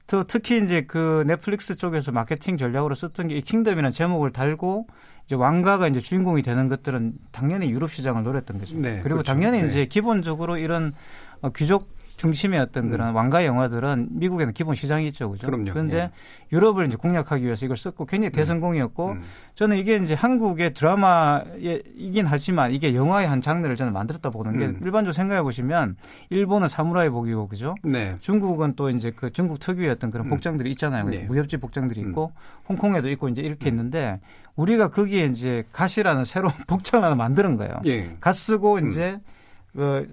[0.10, 4.88] 또 특히 이제 그 넷플릭스 쪽에서 마케팅 전략으로 썼던 게 이 킹덤이라는 제목을 달고
[5.26, 8.76] 이제 왕가가 이제 주인공이 되는 것들은 당연히 유럽 시장을 노렸던 거죠.
[8.76, 9.32] 네, 그리고 그렇죠.
[9.32, 9.68] 당연히 네.
[9.68, 10.94] 이제 기본적으로 이런
[11.42, 11.90] 어, 귀족
[12.20, 12.90] 중심의 어떤 음.
[12.90, 15.48] 그런 왕가 영화들은 미국에는 기본 시장이 있죠, 그죠?
[15.48, 15.72] 그럼요.
[15.72, 16.12] 그런데 예.
[16.52, 18.34] 유럽을 이제 공략하기 위해서 이걸 썼고 굉장히 음.
[18.34, 19.22] 대성공이었고 음.
[19.56, 24.80] 저는 이게 이제 한국의 드라마이긴 하지만 이게 영화의 한 장르를 저는 만들었다 보는 게 음.
[24.84, 25.96] 일반적으로 생각해 보시면
[26.30, 27.74] 일본은 사무라이 복이고 그죠?
[27.84, 28.18] 네.
[28.20, 30.30] 중국은 또 이제 그 중국 특유의 어떤 그런 음.
[30.30, 31.06] 복장들이 있잖아요.
[31.06, 31.20] 네.
[31.20, 32.34] 무협지 복장들이 있고
[32.68, 34.20] 홍콩에도 있고 이제 이렇게 있는데
[34.58, 37.80] 우리가 거기에 이제 갓이라는 새로운 복장을 하나 만드는 거예요.
[37.86, 38.18] 예.
[38.20, 39.22] 갓 쓰고 이제
[39.74, 40.06] 그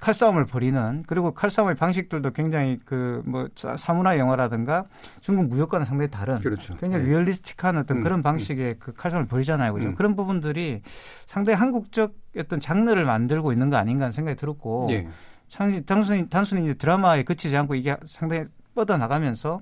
[0.00, 4.84] 칼싸움을 벌이는 그리고 칼싸움의 방식들도 굉장히 그 뭐 사무라이 영화라든가
[5.20, 6.76] 중국 무협과는 상당히 다른 그렇죠.
[6.76, 7.10] 굉장히 네.
[7.10, 8.22] realistic한 어떤 음, 그런 음.
[8.22, 8.74] 방식의 음.
[8.78, 9.74] 그 칼싸움을 벌이잖아요.
[9.74, 9.88] 그죠?
[9.88, 9.94] 음.
[9.94, 10.82] 그런 부분들이
[11.26, 15.08] 상당히 한국적 어떤 장르를 만들고 있는 거 아닌가 하는 생각이 들었고 예.
[15.48, 19.60] 참 단순히 단순히 이제 드라마에 그치지 않고 이게 상당히 뻗어 나가면서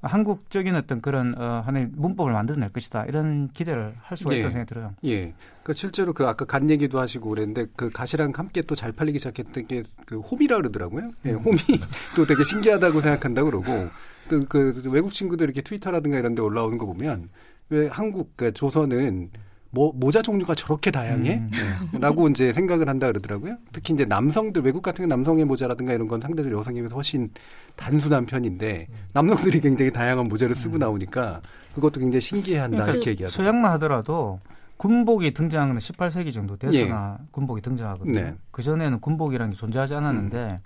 [0.00, 4.38] 한국적인 어떤 그런 어, 하나의 문법을 만들어낼 것이다 이런 기대를 할 수가 예.
[4.38, 4.94] 있다고 생각이 들어요.
[5.04, 5.34] 예.
[5.62, 9.66] 그 실제로 그 아까 간 얘기도 하시고 그랬는데 그 가시랑 함께 또 잘 팔리기 시작했던
[9.66, 11.10] 게 그 홈이라 그러더라고요.
[11.26, 11.38] 예, 음.
[11.38, 11.58] 홈이
[12.16, 13.88] 또 되게 신기하다고 생각한다 고 그러고
[14.30, 17.28] 또그 외국 친구들 이렇게 트위터라든가 이런 데 올라오는 거 보면
[17.68, 19.30] 왜 한국 그 조선은
[19.70, 21.34] 뭐 모자 종류가 저렇게 다양해?
[21.36, 21.50] 음.
[21.92, 21.98] 네.
[22.00, 23.56] 라고 이제 생각을 한다 그러더라고요.
[23.72, 27.30] 특히 이제 남성들 외국 같은 경우 남성의 모자라든가 이런 건 상대적으로 여성에 비해서 훨씬
[27.76, 30.78] 단순한 편인데 남성들이 굉장히 다양한 모자를 쓰고 음.
[30.78, 31.42] 나오니까
[31.74, 33.32] 그것도 굉장히 신기해 한다 그러니까 이렇게 얘기하죠.
[33.36, 34.40] 서양만 하더라도
[34.78, 37.26] 군복이 등장하는 18세기 정도 돼서나 예.
[37.32, 38.20] 군복이 등장하거든요.
[38.20, 38.34] 네.
[38.50, 40.58] 그 전에는 군복이라는 게 존재하지 않았는데 음.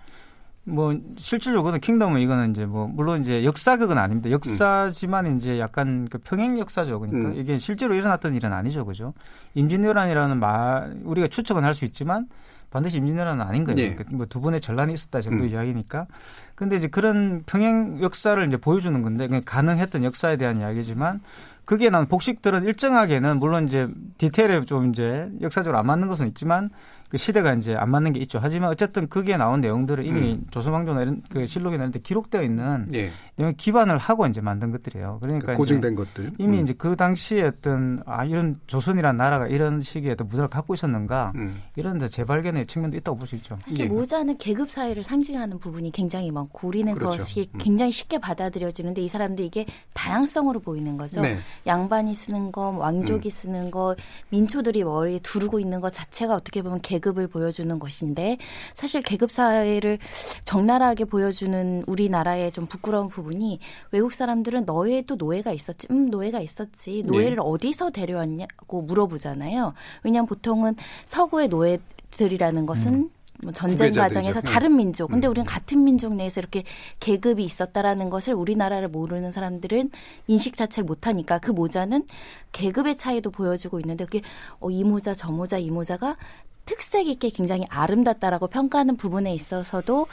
[0.64, 4.30] 뭐 실질적으로는 킹덤은 이거는 이제 뭐 물론 이제 역사극은 아닙니다.
[4.30, 5.36] 역사지만 음.
[5.36, 7.00] 이제 약간 그 평행 역사죠.
[7.00, 7.34] 그러니까 음.
[7.36, 9.12] 이게 실제로 일어났던 일은 아니죠, 그죠?
[9.54, 12.26] 임진왜란이라는 말 우리가 추측은 할 수 있지만
[12.70, 13.76] 반드시 임진왜란은 아닌 거예요.
[13.76, 13.94] 네.
[13.94, 15.48] 그러니까 뭐두 번의 전란이 있었다 정도 음.
[15.50, 16.06] 이야기니까.
[16.54, 21.20] 근데 이제 그런 평행 역사를 이제 보여주는 건데 가능했던 역사에 대한 이야기지만
[21.64, 26.70] 그게 난 복식들은 일정하게는 물론 이제 디테일에 좀 이제 역사적으로 안 맞는 것은 있지만
[27.12, 28.38] 그 시대가 이제 안 맞는 게 있죠.
[28.40, 30.46] 하지만 어쨌든 거기에 나온 내용들은 이미 음.
[30.50, 33.10] 조선왕조나 이런 그 실록이나 이런 데 기록되어 있는 예.
[33.36, 35.18] 내용 기반을 하고 이제 만든 것들이에요.
[35.20, 36.32] 그러니까 고증된 것들.
[36.38, 36.62] 이미 음.
[36.62, 41.60] 이제 그 당시에 어떤 아 이런 조선이란 나라가 이런 식의 어떤 문화를 갖고 있었는가 음.
[41.76, 43.58] 이런 데 재발견의 측면도 있다고 볼 수 있죠.
[43.66, 43.88] 사실 예.
[43.88, 47.10] 모자는 계급 사회를 상징하는 부분이 굉장히 많고 우리는 그렇죠.
[47.10, 47.58] 그것이 음.
[47.58, 51.20] 굉장히 쉽게 받아들여지는데 이 사람들 이게 다양성으로 보이는 거죠.
[51.20, 51.36] 네.
[51.66, 53.30] 양반이 쓰는 거, 왕족이 음.
[53.30, 53.94] 쓰는 거,
[54.30, 58.38] 민초들이 머리에 두르고 있는 것 자체가 어떻게 보면 계급 계급을 보여주는 것인데
[58.74, 59.98] 사실 계급 사회를
[60.44, 63.58] 적나라하게 보여주는 우리나라의 좀 부끄러운 부분이
[63.90, 67.42] 외국 사람들은 너에도 노예가 있었지, 음 노예가 있었지, 노예를 네.
[67.42, 69.74] 어디서 데려왔냐고 물어보잖아요.
[70.04, 73.10] 왜냐하면 보통은 서구의 노예들이라는 것은 음.
[73.42, 74.50] 뭐 전쟁 과정에서 네.
[74.50, 75.10] 다른 민족.
[75.10, 75.32] 근데 음.
[75.32, 76.62] 우리는 같은 민족 내에서 이렇게
[77.00, 79.90] 계급이 있었다라는 것을 우리나라를 모르는 사람들은
[80.28, 82.06] 인식 자체를 못하니까 그 모자는
[82.52, 84.20] 계급의 차이도 보여주고 있는데 그게
[84.60, 86.16] 어, 이 모자 저 모자 이 모자가
[86.64, 90.06] 특색 있게 굉장히 아름답다라고 평가하는 부분에 있어서도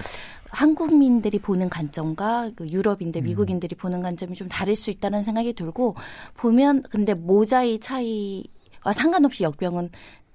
[0.50, 3.26] 한국민들이 보는 관점과 그 유럽인들, 음.
[3.26, 5.96] 미국인들이 보는 관점이 좀 다를 수 있다는 생각이 들고
[6.36, 9.90] 보면 근데 모자의 차이와 상관없이 역병은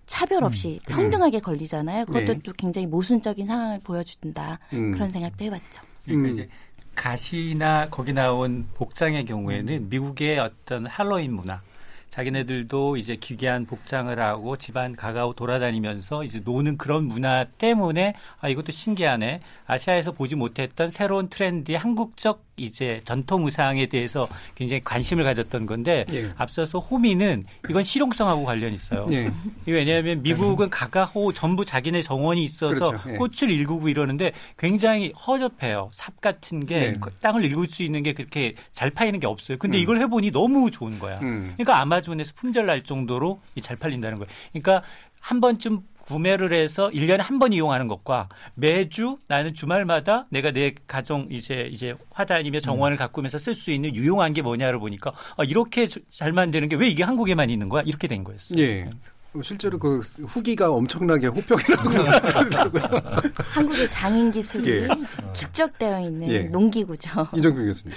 [0.06, 2.04] 차별 없이 음, 평등하게 걸리잖아요.
[2.04, 2.40] 그것도 네.
[2.44, 4.58] 또 굉장히 모순적인 상황을 보여준다.
[4.72, 4.92] 음.
[4.92, 5.82] 그런 생각도 해봤죠.
[6.04, 6.32] 그러니까 음.
[6.32, 6.48] 이제
[6.94, 11.60] 가시나 거기 나온 복장의 경우에는 미국의 어떤 할로윈 문화
[12.14, 18.70] 자기네들도 이제 기괴한 복장을 하고 집안 가가고 돌아다니면서 이제 노는 그런 문화 때문에 아 이것도
[18.70, 19.40] 신기하네.
[19.66, 26.32] 아시아에서 보지 못했던 새로운 트렌드의 한국적 이제 전통 의상에 대해서 굉장히 관심을 가졌던 건데 예.
[26.36, 29.06] 앞서서 호미는 이건 실용성하고 관련 있어요.
[29.12, 29.30] 예.
[29.66, 33.10] 왜냐하면 미국은 가가호 전부 자기네 정원이 있어서 그렇죠.
[33.10, 33.16] 예.
[33.16, 35.90] 꽃을 일구고 이러는데 굉장히 허접해요.
[35.92, 37.00] 삽 같은 게 예.
[37.20, 39.58] 땅을 일굴 수 있는 게 그렇게 잘 파이는 게 없어요.
[39.58, 39.82] 근데 음.
[39.82, 41.16] 이걸 해보니 너무 좋은 거야.
[41.22, 41.54] 음.
[41.56, 44.28] 그러니까 아마존에서 품절 날 정도로 잘 팔린다는 거예요.
[44.52, 44.82] 그러니까
[45.20, 51.26] 한 번쯤 구매를 해서 1년에 한 번 이용하는 것과 매주 나는 주말마다 내가 내 가정
[51.30, 52.98] 이제 이제 화단이며 정원을 음.
[52.98, 57.02] 가꾸면서 쓸 수 있는 유용한 게 뭐냐를 보니까 아, 이렇게 잘 만드는 게 왜 이게
[57.04, 57.82] 한국에만 있는 거야?
[57.86, 58.60] 이렇게 된 거였어요.
[58.60, 58.88] 예.
[59.42, 62.78] 실제로 그 후기가 엄청나게 호평이라고.
[63.50, 64.88] 한국의 장인 기술이 예.
[65.32, 66.42] 축적되어 있는 예.
[66.42, 67.10] 농기구죠.
[67.34, 67.96] 이정규 교수님.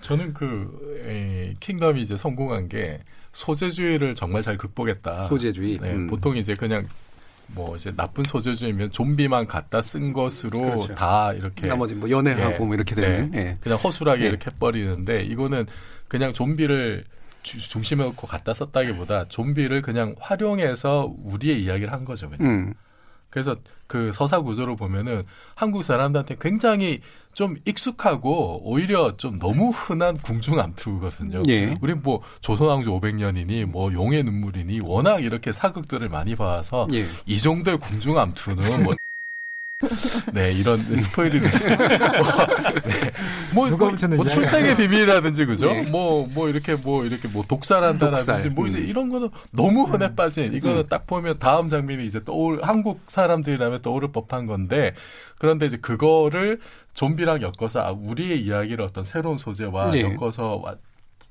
[0.00, 3.00] 저는 그 에, 킹덤이 이제 성공한 게
[3.32, 5.22] 소재주의를 정말 잘 극복했다.
[5.22, 5.78] 소재주의.
[5.80, 6.06] 네, 음.
[6.08, 6.86] 보통 이제 그냥
[7.48, 10.94] 뭐 이제 나쁜 소재주의면 좀비만 갖다 쓴 것으로 그렇죠.
[10.94, 14.28] 다 이렇게 나머지 뭐 연애하고 네, 뭐 이렇게 되는 네, 그냥 허술하게 네.
[14.28, 15.66] 이렇게 해버리는데 이거는
[16.08, 17.04] 그냥 좀비를
[17.42, 22.28] 주, 중심에 놓고 갖다 썼다기보다 좀비를 그냥 활용해서 우리의 이야기를 한 거죠.
[22.28, 22.52] 그냥.
[22.52, 22.74] 음.
[23.30, 23.56] 그래서
[23.86, 27.00] 그 서사 구조를 보면은 한국 사람들한테 굉장히
[27.38, 31.44] 좀 익숙하고 오히려 좀 너무 흔한 궁중암투거든요.
[31.46, 31.72] 예.
[31.80, 37.06] 우리 뭐 조선왕조 500년이니 뭐 용의 눈물이니 워낙 이렇게 사극들을 많이 봐서 예.
[37.26, 38.96] 이 정도의 궁중암투는 뭐
[40.34, 41.48] 네, 이런 스포일이네.
[41.48, 41.58] 뭐,
[42.82, 43.12] 네.
[43.54, 45.72] 뭐, 뭐, 뭐 출생의 비밀이라든지 그죠?
[45.72, 45.88] 네.
[45.88, 48.50] 뭐, 뭐 이렇게 뭐 이렇게 뭐 독살한다라든지 독살.
[48.50, 48.84] 뭐 이제 음.
[48.84, 50.16] 이런 거는 너무 흔해 음.
[50.16, 50.86] 빠진 이거는 음.
[50.88, 54.94] 딱 보면 다음 장면이 이제 떠올 한국 사람들이라면 떠오를 법한 건데
[55.38, 56.58] 그런데 이제 그거를
[56.94, 60.02] 좀비랑 엮어서 아, 우리의 이야기를 어떤 새로운 소재와 네.
[60.02, 60.60] 엮어서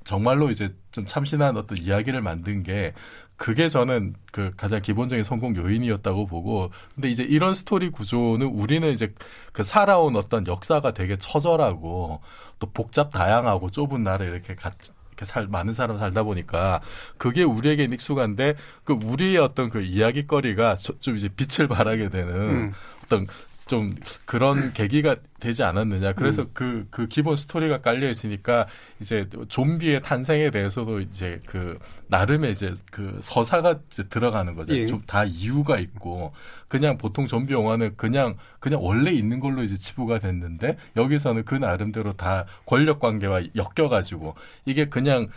[0.04, 2.94] 정말로 이제 좀 참신한 어떤 이야기를 만든 게
[3.36, 9.14] 그게 저는 그 가장 기본적인 성공 요인이었다고 보고 근데 이제 이런 스토리 구조는 우리는 이제
[9.52, 12.20] 그 살아온 어떤 역사가 되게 처절하고
[12.58, 16.80] 또 복잡 다양하고 좁은 나라에 이렇게 같이 이렇게 살 많은 사람 살다 보니까
[17.16, 22.72] 그게 우리에게 익숙한데 그 우리의 어떤 그 이야기거리가 좀 이제 빛을 발하게 되는 음.
[23.04, 23.26] 어떤
[23.68, 26.14] 좀 그런 계기가 되지 않았느냐.
[26.14, 26.50] 그래서 음.
[26.52, 28.66] 그, 그 기본 스토리가 깔려 있으니까
[29.00, 31.78] 이제 좀비의 탄생에 대해서도 이제 그
[32.08, 34.74] 나름의 이제 그 서사가 이제 들어가는 거죠.
[34.74, 34.86] 예.
[34.86, 36.32] 좀다 이유가 있고
[36.66, 42.14] 그냥 보통 좀비 영화는 그냥 그냥 원래 있는 걸로 이제 치부가 됐는데 여기서는 그 나름대로
[42.14, 45.28] 다 권력 관계와 엮여 가지고 이게 그냥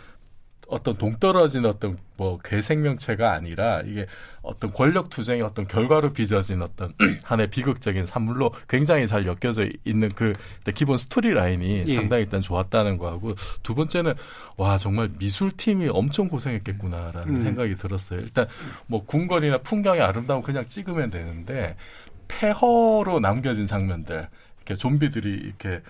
[0.72, 4.06] 어떤 동떨어진 어떤 뭐 괴생명체가 아니라 이게
[4.40, 10.32] 어떤 권력 투쟁의 어떤 결과로 빚어진 어떤 하나의 비극적인 산물로 굉장히 잘 엮여져 있는 그
[10.74, 11.94] 기본 스토리 라인이 예.
[11.94, 14.14] 상당히 일단 좋았다는 거하고 두 번째는
[14.56, 17.44] 와 정말 미술팀이 엄청 고생했겠구나라는 음.
[17.44, 18.20] 생각이 들었어요.
[18.20, 18.46] 일단
[18.86, 21.76] 뭐 궁궐이나 풍경이 아름다운 그냥 찍으면 되는데
[22.28, 25.82] 폐허로 남겨진 장면들 이렇게 좀비들이 이렇게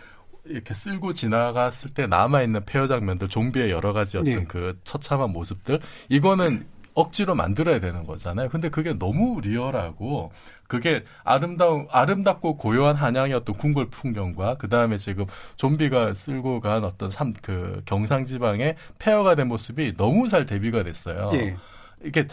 [0.45, 4.45] 이렇게 쓸고 지나갔을 때 남아 있는 폐허 장면들, 좀비의 여러 가지 어떤 네.
[4.45, 8.49] 그 처참한 모습들, 이거는 억지로 만들어야 되는 거잖아요.
[8.49, 10.33] 근데 그게 너무 리얼하고,
[10.69, 15.27] 그게 아름다운, 아름답고 고요한 한양의 어떤 궁궐 풍경과, 그 다음에 지금
[15.57, 21.31] 좀비가 쓸고 간 어떤 삼, 그 경상지방의 폐허가 된 모습이 너무 잘 대비가 됐어요.
[21.33, 21.57] 네.
[22.05, 22.27] 이게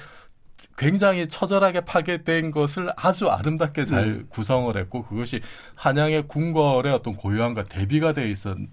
[0.79, 4.25] 굉장히 처절하게 파괴된 것을 아주 아름답게 잘 음.
[4.29, 5.41] 구성을 했고 그것이
[5.75, 8.69] 한양의 궁궐의 어떤 고유함과 대비가 돼 있었던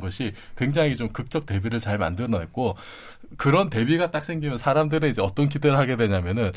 [0.00, 2.76] 것이 굉장히 좀 극적 대비를 잘 만들어냈고
[3.36, 6.50] 그런 대비가 딱 생기면 사람들은 이제 어떤 기대를 하게 되냐면은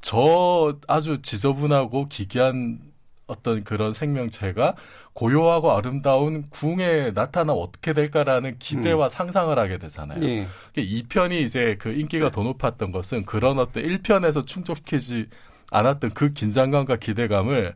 [0.00, 2.78] 저 아주 지저분하고 기괴한
[3.26, 4.76] 어떤 그런 생명체가
[5.14, 9.08] 고요하고 아름다운 궁에 나타나 어떻게 될까라는 기대와 음.
[9.08, 10.22] 상상을 하게 되잖아요.
[10.24, 10.46] 예.
[10.76, 15.28] 2편이 이제 그 인기가 더 높았던 것은 그런 어떤 1편에서 충족시키지
[15.70, 17.74] 않았던 그 긴장감과 기대감을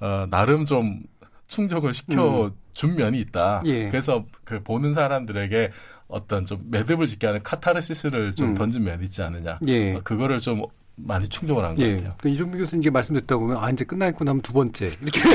[0.00, 1.02] 어, 나름 좀
[1.48, 2.96] 충족을 시켜 준 음.
[2.96, 3.62] 면이 있다.
[3.66, 3.88] 예.
[3.88, 5.72] 그래서 그 보는 사람들에게
[6.06, 8.54] 어떤 좀 매듭을 짓게 하는 카타르시스를 좀 음.
[8.54, 9.58] 던진 면이 있지 않느냐.
[9.66, 9.94] 예.
[9.94, 10.62] 어, 그거를 좀
[10.96, 11.96] 많이 충족을 한것 예.
[11.96, 12.14] 같아요.
[12.20, 15.20] 그 이종규 교수님께 말씀 듣다 보면 아 이제 끝나고 나면 두 번째 이렇게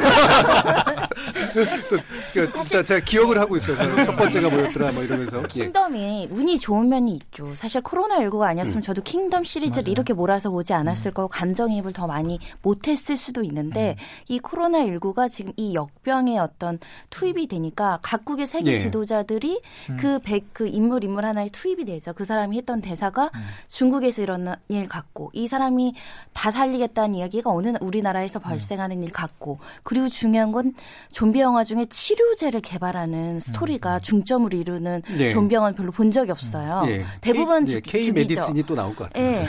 [2.34, 3.78] 그러니까 제가 기억을 하고 있어요.
[4.04, 5.44] 첫 번째가 뭐였더라 뭐 이러면서.
[5.44, 6.28] 킹덤이 예.
[6.34, 7.54] 운이 좋은 면이 있죠.
[7.56, 8.82] 사실 코로나 19가 아니었으면 음.
[8.82, 9.92] 저도 킹덤 시리즈를 맞아요.
[9.92, 11.14] 이렇게 몰아서 보지 않았을 음.
[11.14, 14.04] 거고 감정이입을 더 많이 못했을 수도 있는데 음.
[14.30, 16.80] 이 코로나 19가 지금 이 역병의 어떤
[17.12, 18.80] 투영이 되니까 각국의 세계 예.
[18.80, 19.98] 지도자들이 음.
[20.00, 22.14] 그, 백, 그 인물 인물 하나에 투영이 되죠.
[22.14, 23.42] 그 사람이 했던 대사가 음.
[23.68, 25.94] 중국에서 일어난 일 같고 이 사람이
[26.34, 28.42] 다 살리겠다는 이야기가 어느 우리나라에서 음.
[28.42, 30.74] 발생하는 일 같고 그리고 중요한 건
[31.12, 34.00] 좀비 영화 중에 치료제를 개발하는 스토리가 음.
[34.02, 35.32] 중점을 이루는 네.
[35.32, 36.86] 좀비 영화는 별로 본 적이 없어요.
[36.86, 37.06] 네.
[37.20, 39.24] 대부분 K, 네, K 메디슨이 또 나올 것 같아요.
[39.24, 39.48] 네.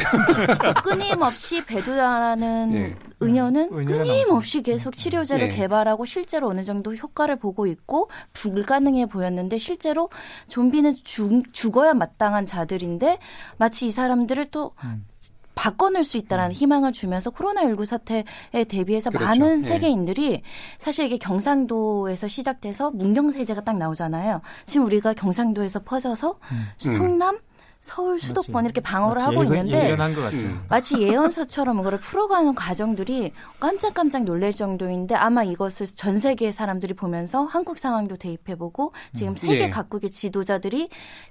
[0.85, 2.97] 끊임없이 배두라는 네.
[3.23, 5.55] 은연은 끊임없이 계속 치료제를 네.
[5.55, 10.11] 개발하고 실제로 어느 정도 효과를 보고 있고 불가능해 보였는데 실제로
[10.49, 13.19] 좀비는 죽, 죽어야 마땅한 자들인데
[13.57, 15.07] 마치 이 사람들을 또 음.
[15.55, 16.55] 바꿔놓을 수 있다라는 음.
[16.55, 18.25] 희망을 주면서 코로나19 사태에
[18.69, 19.27] 대비해서 그렇죠.
[19.27, 19.63] 많은 네.
[19.63, 20.43] 세계인들이
[20.79, 24.41] 사실 이게 경상도에서 시작돼서 문경세제가 딱 나오잖아요.
[24.65, 26.67] 지금 우리가 경상도에서 퍼져서 음.
[26.79, 27.39] 성남
[27.83, 29.95] 서울 수도권 이렇게 방어를 하고 예견, 있는데
[30.33, 30.65] 음.
[30.69, 37.79] 마치 예언서처럼 그걸 풀어가는 과정들이 깜짝깜짝 놀랄 정도인데 아마 이것을 전 세계 사람들이 보면서 한국
[37.79, 39.37] 상황도 대입해보고 지금 음.
[39.37, 39.69] 세계 예.
[39.69, 40.89] 각국의 지도자들이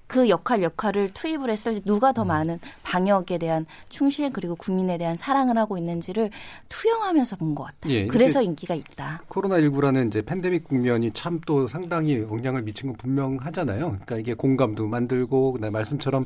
[0.08, 2.28] 그 역할 역할을 투입을 했을 때 누가 더 음.
[2.28, 6.30] 많은 방역에 대한 충실 그리고 국민에 대한 사랑을 하고 있는지를
[6.70, 7.94] 투영하면서 본 것 같아요.
[7.94, 9.22] 예, 그래서 인기가 있다.
[9.28, 13.80] 코로나 19라는 이제 팬데믹 국면이 참 또 상당히 영향을 미친 건 분명하잖아요.
[13.80, 16.26] 그러니까 이게 공감도 만들고 그다음에 말씀처럼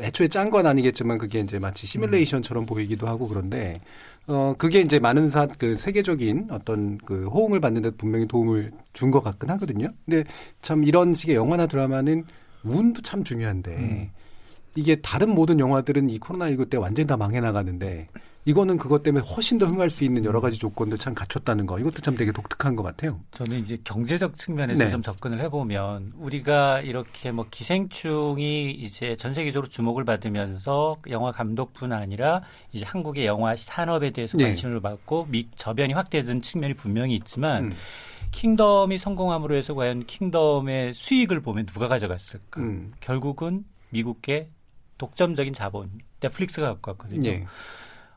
[0.00, 3.80] 애초에 짠 건 아니겠지만 그게 이제 마치 시뮬레이션처럼 보이기도 하고 그런데
[4.26, 9.22] 어 그게 이제 많은 사, 그 세계적인 어떤 그 호응을 받는데 분명히 도움을 준 것
[9.22, 9.88] 같긴 하거든요.
[10.04, 10.24] 근데
[10.62, 12.24] 참 이런 식의 영화나 드라마는
[12.64, 14.10] 운도 참 중요한데 음.
[14.76, 18.08] 이게 다른 모든 영화들은 이 코로나 19 때 완전히 다 망해 나가는데
[18.46, 21.78] 이거는 그것 때문에 훨씬 더 흥할 수 있는 여러 가지 조건들 참 갖췄다는 거.
[21.78, 23.20] 이것도 참 되게 독특한 것 같아요.
[23.30, 24.90] 저는 이제 경제적 측면에서 네.
[24.90, 32.42] 좀 접근을 해보면 우리가 이렇게 뭐 기생충이 이제 전 세계적으로 주목을 받으면서 영화 감독뿐 아니라
[32.72, 34.44] 이제 한국의 영화 산업에 대해서 네.
[34.44, 34.80] 관심을 네.
[34.80, 37.72] 받고 미, 저변이 확대된 측면이 분명히 있지만 음.
[38.32, 42.60] 킹덤이 성공함으로 해서 과연 킹덤의 수익을 보면 누가 가져갔을까?
[42.60, 42.92] 음.
[43.00, 44.50] 결국은 미국계
[44.98, 47.22] 독점적인 자본 넷플릭스가 갖고 왔거든요.
[47.22, 47.46] 네.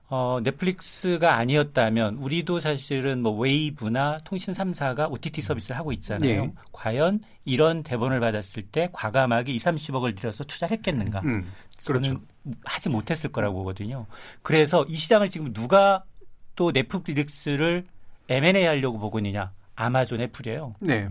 [0.10, 6.46] 어, 넷플릭스가 아니었다면 우리도 사실은 뭐 웨이브나 통신 3사가 OTT 서비스를 하고 있잖아요.
[6.46, 6.54] 네.
[6.72, 11.22] 과연 이런 대본을 받았을 때 과감하게 2, 30억을 들여서 투자했겠는가?
[11.26, 11.52] 음,
[11.86, 12.08] 그렇죠.
[12.08, 12.22] 저는
[12.63, 14.06] 하지 못했을 거라고 보거든요.
[14.43, 16.04] 그래서 이 시장을 지금 누가
[16.56, 17.86] 또 넷플릭스를
[18.30, 19.52] M&A 하려고 보고 있느냐?
[19.76, 20.76] 아마존 애플이에요.
[20.80, 21.10] 네.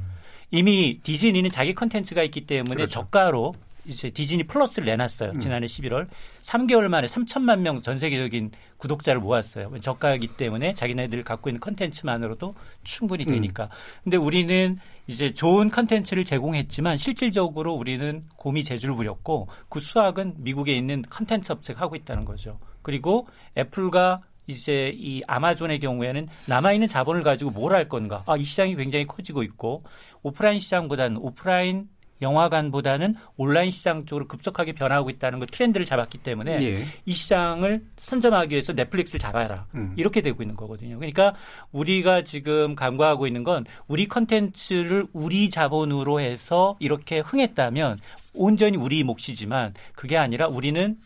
[0.51, 3.01] 이미 디즈니는 자기 컨텐츠가 있기 때문에 그렇죠.
[3.01, 3.55] 저가로
[3.87, 5.31] 이제 디즈니 플러스를 내놨어요.
[5.35, 5.41] 음.
[5.41, 6.07] 지난해 11월
[6.43, 9.79] 3개월 만에 3천만 명 전 세계적인 구독자를 모았어요.
[9.81, 13.35] 저가이기 때문에 자기네들 갖고 있는 컨텐츠만으로도 충분히 음.
[13.35, 13.65] 되니까.
[13.65, 13.69] 음.
[14.05, 21.03] 근데 우리는 이제 좋은 컨텐츠를 제공했지만 실질적으로 우리는 곰이 재주를 부렸고 그 수확은 미국에 있는
[21.09, 22.59] 컨텐츠 업체가 하고 있다는 거죠.
[22.83, 28.23] 그리고 애플과 이제 이 아마존의 경우에는 남아있는 자본을 가지고 뭘 할 건가.
[28.27, 29.83] 아, 이 시장이 굉장히 커지고 있고
[30.23, 31.89] 오프라인 시장보다는 오프라인
[32.23, 36.85] 영화관보다는 온라인 시장 쪽으로 급속하게 변하고 있다는 그 트렌드를 잡았기 때문에 예.
[37.05, 39.93] 이 시장을 선점하기 위해서 넷플릭스를 잡아라 음.
[39.97, 40.97] 이렇게 되고 있는 거거든요.
[40.97, 41.35] 그러니까
[41.73, 47.99] 우리가 지금 간과하고 있는 건 우리 컨텐츠를 우리 자본으로 해서 이렇게 흥했다면
[48.35, 50.97] 온전히 우리 몫이지만 그게 아니라 우리는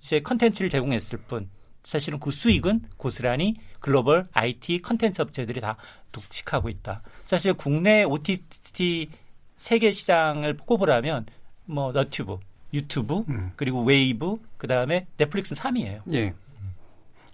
[0.00, 1.48] 이제 컨텐츠를 제공했을 뿐
[1.84, 5.76] 사실은 그 수익은 고스란히 글로벌 IT 컨텐츠 업체들이 다
[6.12, 7.02] 독식하고 있다.
[7.20, 9.10] 사실 국내 OTT
[9.56, 11.26] 세계 시장을 꼽으라면
[11.66, 12.38] 뭐 너튜브,
[12.72, 13.52] 유튜브, 음.
[13.56, 16.02] 그리고 웨이브, 그다음에 넷플릭스는 3위예요.
[16.12, 16.34] 예.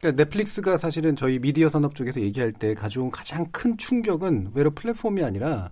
[0.00, 5.22] 그러니까 넷플릭스가 사실은 저희 미디어 산업 쪽에서 얘기할 때 가져온 가장 큰 충격은 의외로 플랫폼이
[5.22, 5.70] 아니라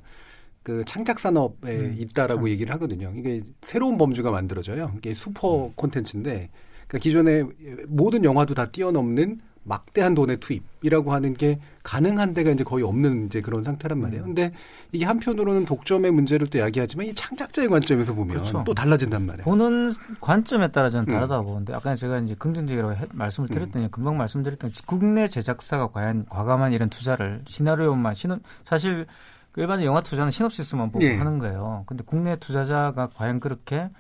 [0.62, 2.50] 그 창작 산업에 음, 있다라고 그렇죠.
[2.50, 3.12] 얘기를 하거든요.
[3.16, 4.92] 이게 새로운 범주가 만들어져요.
[4.98, 5.72] 이게 슈퍼 음.
[5.74, 6.50] 콘텐츠인데
[6.87, 7.46] 그러니까 기존의
[7.87, 13.40] 모든 영화도 다 뛰어넘는 막대한 돈의 투입이라고 하는 게 가능한 데가 이제 거의 없는 이제
[13.40, 14.24] 그런 상태란 말이에요.
[14.24, 14.35] 음.
[14.35, 14.52] 근데
[14.92, 18.64] 이게 한편으로는 독점의 문제를 또 이야기하지만 이 창작자의 관점에서 보면 그렇죠.
[18.64, 19.44] 또 달라진단 말이에요.
[19.44, 21.14] 보는 관점에 따라 저는 음.
[21.14, 21.52] 다르다고 음.
[21.52, 23.90] 보는데 아까 제가 이제 긍정적이라고 해, 말씀을 드렸더니 음.
[23.90, 29.07] 금방 말씀드렸던 국내 제작사가 과연 과감한 이런 투자를 시나리오만 시는 사실
[29.52, 31.16] 그 일반 영화 투자는 시놉시스만 보고 예.
[31.16, 31.85] 하는 거예요.
[31.87, 33.90] 근데 국내 투자자가 과연 그렇게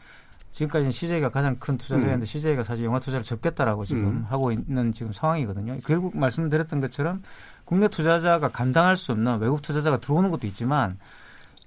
[0.58, 2.24] 지금까지는 CJ가 가장 큰 투자자였는데 음.
[2.24, 4.26] CJ가 사실 영화 투자를 접겠다라고 지금 음.
[4.28, 5.78] 하고 있는 지금 상황이거든요.
[5.84, 7.22] 결국 말씀드렸던 것처럼
[7.64, 10.98] 국내 투자자가 감당할 수 없는 외국 투자자가 들어오는 것도 있지만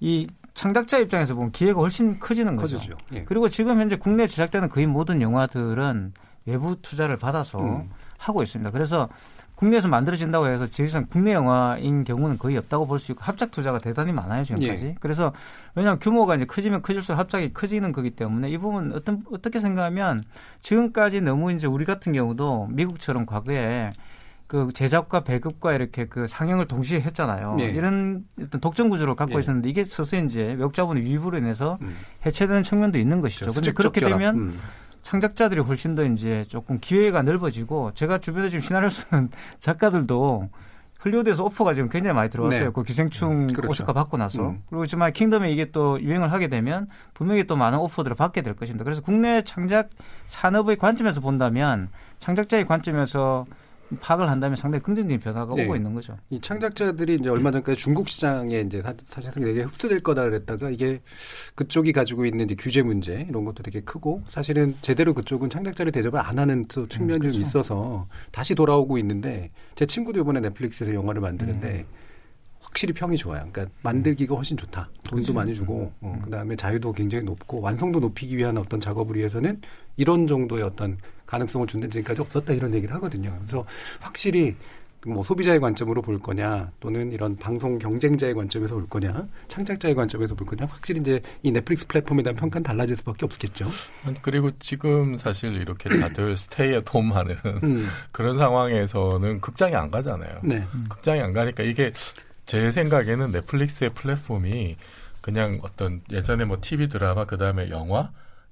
[0.01, 2.75] 이 창작자 입장에서 보면 기회가 훨씬 커지는 거죠.
[2.75, 2.97] 커지죠.
[3.13, 3.23] 예.
[3.23, 6.13] 그리고 지금 현재 국내에 제작되는 거의 모든 영화들은
[6.45, 7.89] 외부 투자를 받아서 음.
[8.17, 8.71] 하고 있습니다.
[8.71, 9.07] 그래서
[9.61, 14.11] 국내에서 만들어진다고 해서 지리산 국내 영화인 경우는 거의 없다고 볼 수 있고 합작 투자가 대단히
[14.11, 14.85] 많아요 지금까지.
[14.85, 14.95] 예.
[14.99, 15.33] 그래서
[15.75, 20.23] 왜냐하면 규모가 이제 커지면 커질수록 합작이 커지는 거기 때문에 이 부분 어떤 어떻게 생각하면
[20.61, 23.91] 지금까지 너무 이제 우리 같은 경우도 미국처럼 과거에
[24.47, 27.55] 그 제작과 배급과 이렇게 그 상영을 동시에 했잖아요.
[27.55, 27.65] 네.
[27.65, 29.39] 이런 어떤 독점 구조를 갖고 네.
[29.39, 31.95] 있었는데 이게 서서히 이제 외국 자본의 유입으로 인해서 음.
[32.25, 33.45] 해체되는 측면도 있는 것이죠.
[33.51, 33.91] 그런데 그렇죠.
[33.91, 34.59] 그렇게 되면 음.
[35.03, 40.49] 창작자들이 훨씬 더 이제 조금 기회가 넓어지고 제가 주변에 지금 시나리오 쓰는 작가들도
[41.03, 42.65] 헐리우드에서 오퍼가 지금 굉장히 많이 들어왔어요.
[42.65, 42.71] 네.
[42.71, 43.71] 그 기생충 음, 그렇죠.
[43.71, 44.49] 오스카 받고 나서.
[44.49, 44.63] 음.
[44.69, 48.83] 그리고 정말 킹덤에 이게 또 유행을 하게 되면 분명히 또 많은 오퍼들을 받게 될 것입니다.
[48.83, 49.89] 그래서 국내 창작
[50.27, 53.45] 산업의 관점에서 본다면 창작자의 관점에서
[53.99, 55.65] 파악을 한다면 상당히 긍정적인 변화가 네.
[55.65, 56.17] 오고 있는 거죠.
[56.29, 61.01] 이 창작자들이 이제 얼마 전까지 중국 시장에 이제 사실상 되게 흡수될 거다 그랬다가 이게
[61.55, 66.19] 그쪽이 가지고 있는 이제 규제 문제 이런 것도 되게 크고 사실은 제대로 그쪽은 창작자를 대접을
[66.19, 67.33] 안 하는 또 측면이 음, 그렇죠.
[67.33, 72.01] 좀 있어서 다시 돌아오고 있는데 제 친구도 이번에 넷플릭스에서 영화를 만드는데 음.
[72.71, 73.45] 확실히 평이 좋아요.
[73.51, 74.89] 그러니까 만들기가 훨씬 좋다.
[75.03, 75.33] 돈도 그치.
[75.33, 76.07] 많이 주고 음.
[76.07, 79.59] 어, 그다음에 자유도 굉장히 높고 완성도 높이기 위한 어떤 작업을 위해서는
[79.97, 83.35] 이런 정도의 어떤 가능성을 준다는 지금까지 없었다 이런 얘기를 하거든요.
[83.39, 83.65] 그래서
[83.99, 84.55] 확실히
[85.05, 90.45] 뭐 소비자의 관점으로 볼 거냐 또는 이런 방송 경쟁자의 관점에서 볼 거냐 창작자의 관점에서 볼
[90.45, 93.67] 거냐 확실히 이제 이 넷플릭스 플랫폼에 대한 평가는 달라질 수밖에 없겠죠.
[94.21, 97.87] 그리고 지금 사실 이렇게 다들 스테이 앳홈 하는 음.
[98.11, 100.39] 그런 상황에서는 극장에 안 가잖아요.
[100.43, 100.63] 네.
[100.87, 101.91] 극장에 안 가니까 이게
[102.51, 104.75] 제 생각에는 넷플릭스의 플랫폼이
[105.21, 108.11] 그냥 어떤 예전에 뭐 TV 드라마 그다음에 영화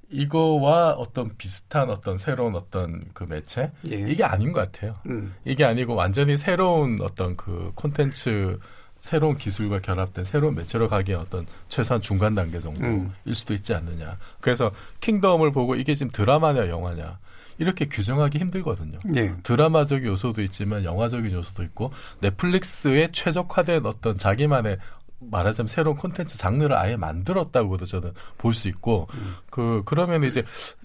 [0.10, 3.98] 이거와 어떤 비슷한 어떤 새로운 어떤 그 매체 예.
[3.98, 4.96] 이게 아닌 것 같아요.
[5.08, 5.36] 음.
[5.44, 8.58] 이게 아니고 완전히 새로운 어떤 그 콘텐츠
[9.02, 13.14] 새로운 기술과 결합된 새로운 매체로 가기에 어떤 최소한 중간 단계 정도일 음.
[13.34, 14.18] 수도 있지 않느냐.
[14.40, 14.72] 그래서
[15.02, 17.20] 킹덤을 보고 이게 지금 드라마냐 영화냐
[17.60, 18.98] 이렇게 규정하기 힘들거든요.
[19.06, 19.34] 네.
[19.44, 21.92] 드라마적 요소도 있지만 영화적인 요소도 있고
[22.22, 24.78] 넷플릭스에 최적화된 어떤 자기만의
[25.20, 29.36] 말하자면 새로운 콘텐츠 장르를 아예 만들었다고도 저는 볼 수 있고 음.
[29.50, 30.44] 그 그러면 이제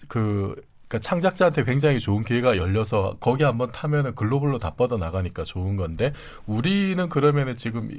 [0.08, 0.56] 그
[0.88, 6.12] 그러니까 창작자한테 굉장히 좋은 기회가 열려서 거기 한번 타면은 글로벌로 다 뻗어 나가니까 좋은 건데
[6.46, 7.90] 우리는 그러면은 지금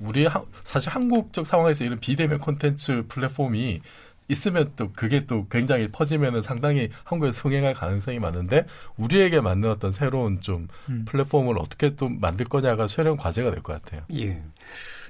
[0.00, 3.80] 우리 하, 사실 한국적 상황에서 이런 비대면 콘텐츠 플랫폼이
[4.28, 8.66] 있으면 또 그게 또 굉장히 퍼지면은 상당히 한국에서 흥행할 가능성이 많은데
[8.96, 11.04] 우리에게 맞는 어떤 새로운 좀 음.
[11.06, 14.02] 플랫폼을 어떻게 또 만들 거냐가 새로운 과제가 될 것 같아요.
[14.14, 14.42] 예.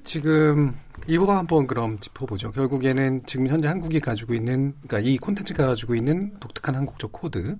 [0.04, 0.74] 지금
[1.06, 2.52] 이 부분 한번 그럼 짚어보죠.
[2.52, 7.56] 결국에는 지금 현재 한국이 가지고 있는, 그러니까 이 콘텐츠가 가지고 있는 독특한 한국적 코드,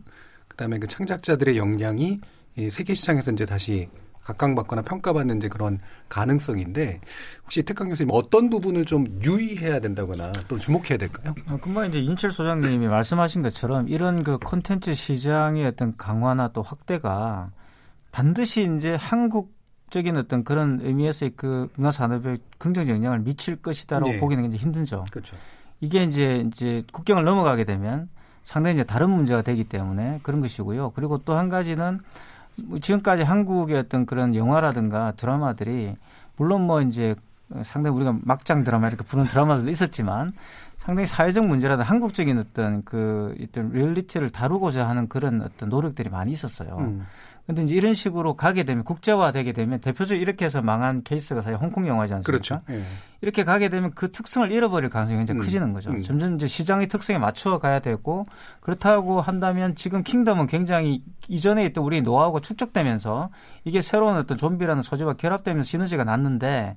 [0.47, 2.21] 그다음에 그 창작자들의 역량이
[2.71, 3.89] 세계 시장에서 이제 다시
[4.29, 5.79] 각광받거나 평가받는 이제 그런
[6.11, 7.01] 가능성인데
[7.45, 11.35] 혹시 택광 교수님 어떤 부분을 좀 유의해야 된다거나 또 주목해야 될까요?
[11.49, 17.51] 어, 금방 이제 인철 소장님이 말씀하신 것처럼 이런 그 콘텐츠 시장의 어떤 강화나 또 확대가
[18.13, 24.21] 반드시 이제 한국적인 어떤 그런 의미에서의 그 문화 산업에 긍정적 영향을 미칠 것이다라고 네.
[24.21, 25.07] 보기는 굉장히 힘들죠.
[25.11, 25.37] 그렇죠.
[25.81, 28.09] 이게 이제 이제 국경을 넘어가게 되면
[28.43, 30.91] 상당히 이제 다른 문제가 되기 때문에 그런 것이고요.
[30.91, 32.03] 그리고 또 한 가지는 뭐
[32.81, 35.95] 지금까지 한국의 어떤 그런 영화라든가 드라마들이
[36.37, 37.15] 물론 뭐 이제
[37.63, 40.33] 상당히 우리가 막장 드라마 이렇게 부르는 드라마들도 있었지만
[40.77, 46.77] 상당히 사회적 문제라든 한국적인 어떤 그 어떤 리얼리티를 다루고자 하는 그런 어떤 노력들이 많이 있었어요.
[46.79, 47.07] 음.
[47.49, 51.59] 근데 이제 이런 식으로 가게 되면 국제화 되게 되면 대표적으로 이렇게 해서 망한 케이스가 사실
[51.59, 52.31] 홍콩 영화지 않습니까?
[52.31, 52.61] 그렇죠.
[52.69, 52.85] 예.
[53.23, 55.45] 이렇게 가게 되면 그 특성을 잃어버릴 가능성이 굉장히 음.
[55.45, 55.91] 커지는 거죠.
[55.91, 56.03] 음.
[56.03, 58.27] 점점 이제 시장의 특성에 맞춰 가야 되고
[58.61, 63.31] 그렇다고 한다면 지금 킹덤은 굉장히 이전에 있던 우리 노하우가 축적되면서
[63.65, 66.77] 이게 새로운 어떤 좀비라는 소재와 결합되면서 시너지가 났는데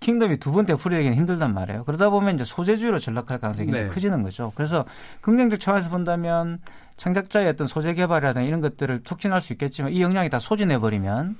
[0.00, 1.84] 킹덤이 두번 되풀이되기는 힘들단 말이에요.
[1.84, 3.88] 그러다 보면 이제 소재주의로 전락할 가능성이 네.
[3.88, 4.52] 커지는 거죠.
[4.54, 4.84] 그래서
[5.20, 6.58] 긍정적 차원에서 본다면
[6.96, 11.36] 창작자의 어떤 소재 개발이라든가 이런 것들을 촉진할 수 있겠지만 이 역량이 다 소진해 버리면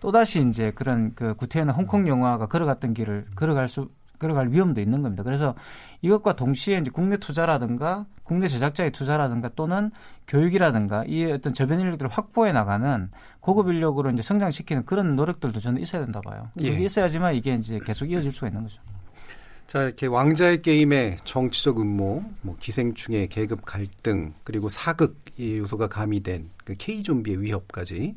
[0.00, 3.88] 또다시 이제 그런 그 구태여 홍콩 영화가 걸어갔던 길을 걸어갈 수
[4.24, 5.22] 걸어갈 위험도 있는 겁니다.
[5.22, 5.54] 그래서
[6.00, 9.90] 이것과 동시에 이제 국내 투자라든가 국내 제작자의 투자라든가 또는
[10.26, 13.10] 교육이라든가 이 어떤 저변 인력들을 확보해 나가는
[13.40, 16.48] 고급 인력으로 이제 성장시키는 그런 노력들도 저는 있어야 된다 봐요.
[16.62, 16.68] 예.
[16.68, 18.80] 이게 있어야지만 이게 이제 계속 이어질 수가 있는 거죠.
[19.66, 26.74] 자, 이렇게 왕자의 게임의 정치적 음모, 뭐 기생충의 계급 갈등, 그리고 사극의 요소가 가미된 그
[26.78, 28.14] K 좀비의 위협까지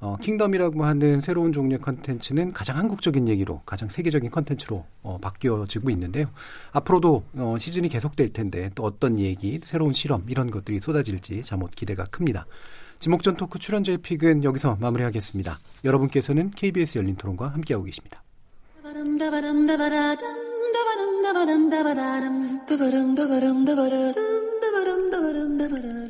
[0.00, 6.26] 어, 킹덤이라고 하는 새로운 종류의 컨텐츠는 가장 한국적인 얘기로 가장 세계적인 컨텐츠로 어, 바뀌어지고 있는데요.
[6.72, 12.04] 앞으로도 어, 시즌이 계속될 텐데 또 어떤 얘기, 새로운 실험 이런 것들이 쏟아질지 잠못 기대가
[12.04, 12.46] 큽니다.
[12.98, 15.58] 지목전 토크 출연자의 픽은 여기서 마무리하겠습니다.
[15.84, 18.22] 여러분께서는 KBS 열린 토론과 함께하고 계십니다.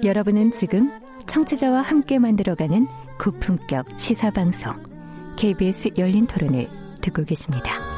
[0.03, 0.91] 여러분은 지금
[1.27, 4.73] 청취자와 함께 만들어가는 고품격 시사방송
[5.37, 6.67] KBS 열린 토론을
[7.03, 7.90] 듣고 계십니다.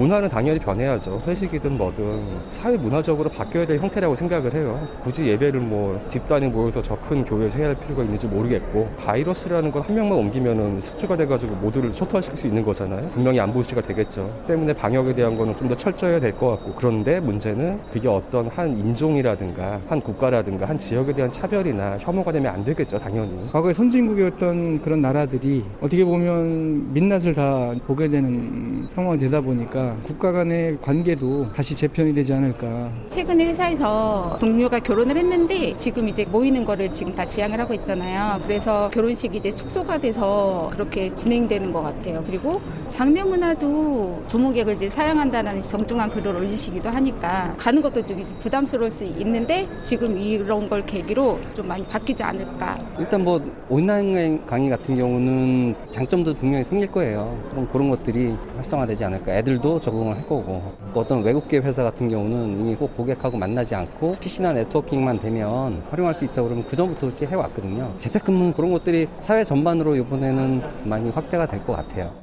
[0.00, 1.20] 문화는 당연히 변해야죠.
[1.26, 4.88] 회식이든 뭐든 사회 문화적으로 바뀌어야 될 형태라고 생각을 해요.
[5.02, 9.94] 굳이 예배를 뭐 집단에 모여서 저 큰 교회에서 해야 할 필요가 있는지 모르겠고 바이러스라는 건한
[9.94, 13.08] 명만 옮기면은 숙주가 돼가지고 모두를 초토화시킬 수 있는 거잖아요.
[13.10, 14.28] 분명히 안보시가 되겠죠.
[14.46, 18.72] 때문에 방역에 대한 거는 좀 더 철저해야 될 것 같고 그런데 문제는 그게 어떤 한
[18.76, 23.32] 인종이라든가 한 국가라든가 한 지역에 대한 차별이나 혐오가 되면 안 되겠죠, 당연히.
[23.52, 30.78] 과거에 선진국이었던 그런 나라들이 어떻게 보면 민낯을 다 보게 되는 상황이 되다 보니까 국가 간의
[30.80, 32.90] 관계도 다시 재편이 되지 않을까.
[33.08, 38.40] 최근에 회사에서 동료가 결혼을 했는데 지금 이제 모이는 거를 지금 다 지양을 하고 있잖아요.
[38.44, 42.22] 그래서 결혼식이 이제 축소가 돼서 그렇게 진행되는 것 같아요.
[42.26, 49.04] 그리고 장례 문화도 조목객을 이제 사양한다는 정중한 글을 올리시기도 하니까 가는 것도 되게 부담스러울 수
[49.04, 52.78] 있는데 지금 이런 걸 계기로 좀 많이 바뀌지 않을까.
[52.98, 57.36] 일단 뭐 온라인 강의 같은 경우는 장점도 분명히 생길 거예요.
[57.50, 59.34] 그럼 그런 것들이 활성화되지 않을까.
[59.36, 64.52] 애들도 적응을 할 거고 어떤 외국계 회사 같은 경우는 이미 꼭 고객하고 만나지 않고 PC나
[64.52, 67.94] 네트워킹만 되면 활용할 수 있다고 그러면 그 전부터 그렇게 해왔거든요.
[67.98, 72.14] 재택근무 그런 것들이 사회 전반으로 이번에는 많이 확대가 될 것 같아요.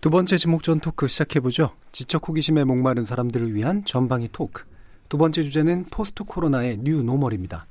[0.00, 1.70] 두 번째 지목전 토크 시작해보죠.
[1.92, 4.64] 지적 호기심에 목마른 사람들을 위한 전방위 토크.
[5.08, 7.66] 두 번째 주제는 post 코로나의 new normal입니다.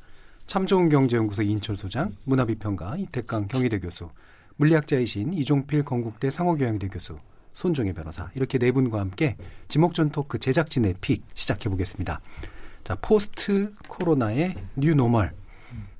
[0.45, 4.09] 참 좋은 경제연구소 이인철 소장, 문화비평가 이택광 경희대 교수,
[4.57, 7.17] 물리학자이신 이종필 건국대 상허교양대 교수,
[7.53, 9.35] 손정혜 변호사 이렇게 네 분과 함께
[9.67, 12.21] 지목전 토크 제작진의 pick 시작해 보겠습니다.
[12.83, 15.31] 자 post 코로나의 new normal.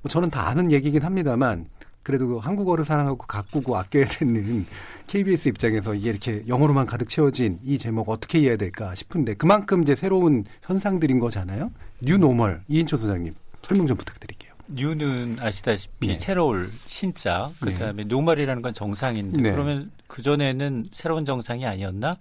[0.02, 1.68] 뭐 저는 다 아는 얘기긴 합니다만
[2.04, 4.66] 그래도 한국어를 사랑하고 가꾸고 아껴야 되는
[5.08, 9.95] KBS 입장에서 이게 이렇게 영어로만 가득 채워진 이 제목 어떻게 이해해야 될까 싶은데 그만큼 이제
[9.95, 11.72] 새로운 현상들인 거잖아요.
[12.02, 14.51] 뉴 노멀 이인초 소장님 설명 좀 부탁드릴게요.
[14.74, 16.16] new는 아시다시피 네.
[16.16, 18.08] 새로울 신자 그다음에 네.
[18.08, 19.52] normal이라는 건 정상인데 네.
[19.52, 22.18] 그러면 그 전에는 새로운 정상이 아니었나?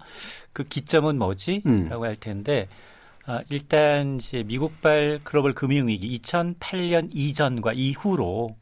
[0.53, 1.63] 그 기점은 뭐지?
[1.67, 1.89] 음.
[1.89, 2.69] 라고 할 텐데
[3.27, 8.57] 아, 일단 이제 미국발 글로벌 금융위기 2008년 이전과 이후로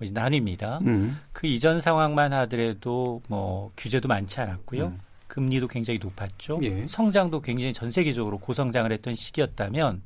[0.00, 0.84] 나뉩니다.
[0.86, 1.18] 음.
[1.32, 4.86] 그 이전 상황만 하더라도 뭐 규제도 많지 않았고요.
[4.86, 5.00] 음.
[5.26, 6.58] 금리도 굉장히 높았죠.
[6.62, 6.86] 예.
[6.88, 10.02] 성장도 굉장히 전 세계적으로 고성장을 했던 시기였다면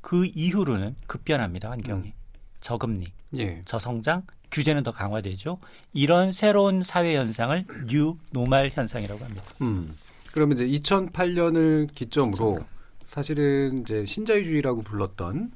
[0.00, 1.70] 그 이후로는 급변합니다.
[1.70, 2.14] 환경이.
[2.62, 2.64] 음.
[2.64, 3.62] 저금리, 예.
[3.64, 5.58] 저성장, 규제는 더 강화되죠.
[5.92, 9.42] 이런 새로운 사회 현상을 new normal 현상이라고 합니다.
[9.60, 9.96] 음.
[10.32, 12.64] 그러면 이제 2008년을 기점으로
[13.06, 15.52] 사실은 이제 신자유주의라고 불렀던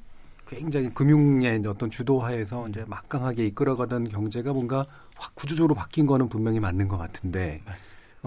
[0.47, 4.85] 굉장히 금융의 어떤 주도하에서 이제 막강하게 이끌어가던 경제가 뭔가
[5.17, 7.61] 확 구조적으로 바뀐 거는 분명히 맞는 것 같은데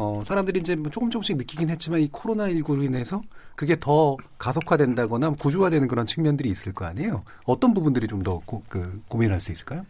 [0.01, 3.21] 어, 사람들이 이제 뭐 조금 조금씩 느끼긴 했지만 이 코로나19로 인해서
[3.55, 7.23] 그게 더 가속화된다거나 구조화되는 그런 측면들이 있을 거 아니에요.
[7.45, 9.85] 어떤 부분들이 좀 더 그, 고민할 수 있을까요?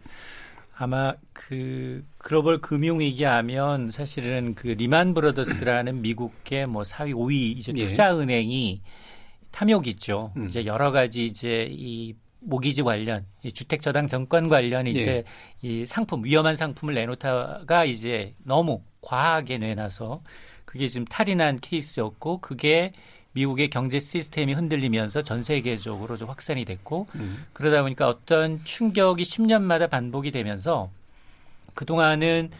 [0.77, 7.71] 아마 그 글로벌 금융 위기 하면 사실은 그 리만 브라더스라는 미국의 뭐 4위 5위 이제
[7.77, 7.87] 예.
[7.87, 8.81] 투자 은행이
[9.51, 10.33] 탐욕 있죠.
[10.35, 10.49] 음.
[10.49, 15.23] 이제 여러 가지 이제 이 모기지 관련, 이 주택 저당 정권 관련 이제
[15.63, 15.67] 예.
[15.67, 20.21] 이 상품 위험한 상품을 내놓다가 이제 너무 과하게 내놔서
[20.65, 22.93] 그게 지금 탈이 난 케이스였고 그게
[23.33, 27.45] 미국의 경제 시스템이 흔들리면서 전 세계적으로 좀 확산이 됐고 음.
[27.53, 30.89] 그러다 보니까 어떤 충격이 10년마다 반복이 되면서
[31.73, 32.51] 그동안은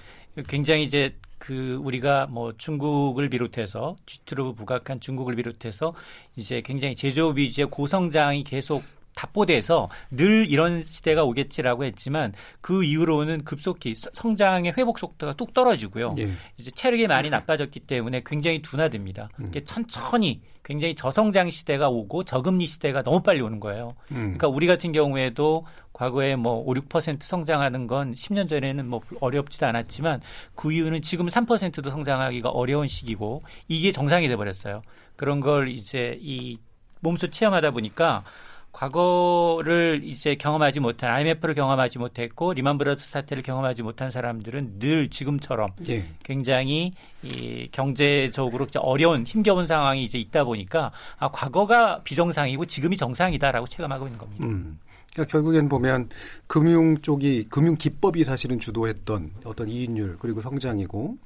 [0.47, 5.93] 굉장히 이제 그 우리가 뭐 중국을 비롯해서 G2로 부각한 중국을 비롯해서
[6.35, 8.83] 이제 굉장히 제조업 위주의 고성장이 계속
[9.15, 16.15] 답보돼서 늘 이런 시대가 오겠지라고 했지만 그 이후로는 급속히 성장의 회복 속도가 뚝 떨어지고요.
[16.17, 16.31] 예.
[16.57, 19.29] 이제 체력이 많이 나빠졌기 때문에 굉장히 둔화됩니다.
[19.39, 19.51] 음.
[19.65, 23.95] 천천히 굉장히 저성장 시대가 오고 저금리 시대가 너무 빨리 오는 거예요.
[24.11, 24.15] 음.
[24.15, 30.21] 그러니까 우리 같은 경우에도 과거에 뭐 5, 6% 성장하는 건 10년 전에는 뭐 어렵지도 않았지만
[30.55, 34.81] 그 이유는 지금 3%도 성장하기가 어려운 시기고 이게 정상이 돼 버렸어요.
[35.15, 36.57] 그런 걸 이제 이
[37.01, 38.23] 몸소 체험하다 보니까
[38.71, 45.67] 과거를 이제 경험하지 못한 IMF를 경험하지 못했고 리만 브라더스 사태를 경험하지 못한 사람들은 늘 지금처럼
[45.89, 46.05] 예.
[46.23, 54.07] 굉장히 이 경제적으로 어려운 힘겨운 상황이 이제 있다 보니까 아 과거가 비정상이고 지금이 정상이다라고 체감하고
[54.07, 54.45] 있는 겁니다.
[54.45, 54.79] 음.
[55.13, 56.09] 그러니까 결국엔 보면
[56.47, 61.17] 금융 쪽이 금융 기법이 사실은 주도했던 어떤 이익률 그리고 성장이고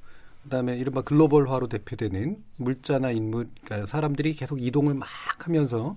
[0.42, 5.96] 그다음에 이른바 글로벌화로 대표되는 물자나 인물 그러니까 사람들이 계속 이동을 막 하면서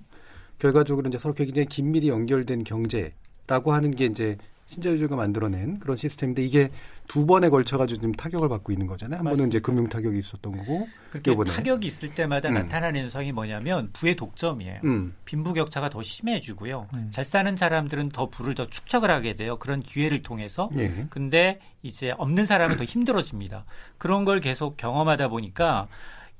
[0.60, 4.36] 결과적으로 이제 서로 굉장히 긴밀히 연결된 경제라고 하는 게 이제
[4.66, 6.70] 신자유주의가 만들어낸 그런 시스템인데 이게
[7.08, 9.18] 두 번에 걸쳐가지고 지금 타격을 받고 있는 거잖아요.
[9.18, 10.86] 한 번은 이제 금융 타격이 있었던 거고.
[11.10, 11.50] 그렇게 이번에.
[11.50, 12.54] 타격이 있을 때마다 음.
[12.54, 14.80] 나타나는 현상이 뭐냐면 부의 독점이에요.
[14.84, 15.16] 음.
[15.24, 16.86] 빈부격차가 더 심해지고요.
[16.94, 17.08] 음.
[17.10, 19.58] 잘 사는 사람들은 더 부를 더 축적을 하게 돼요.
[19.58, 20.70] 그런 기회를 통해서.
[20.78, 21.06] 예.
[21.10, 23.64] 근데 이제 없는 사람은 더 힘들어집니다.
[23.98, 25.88] 그런 걸 계속 경험하다 보니까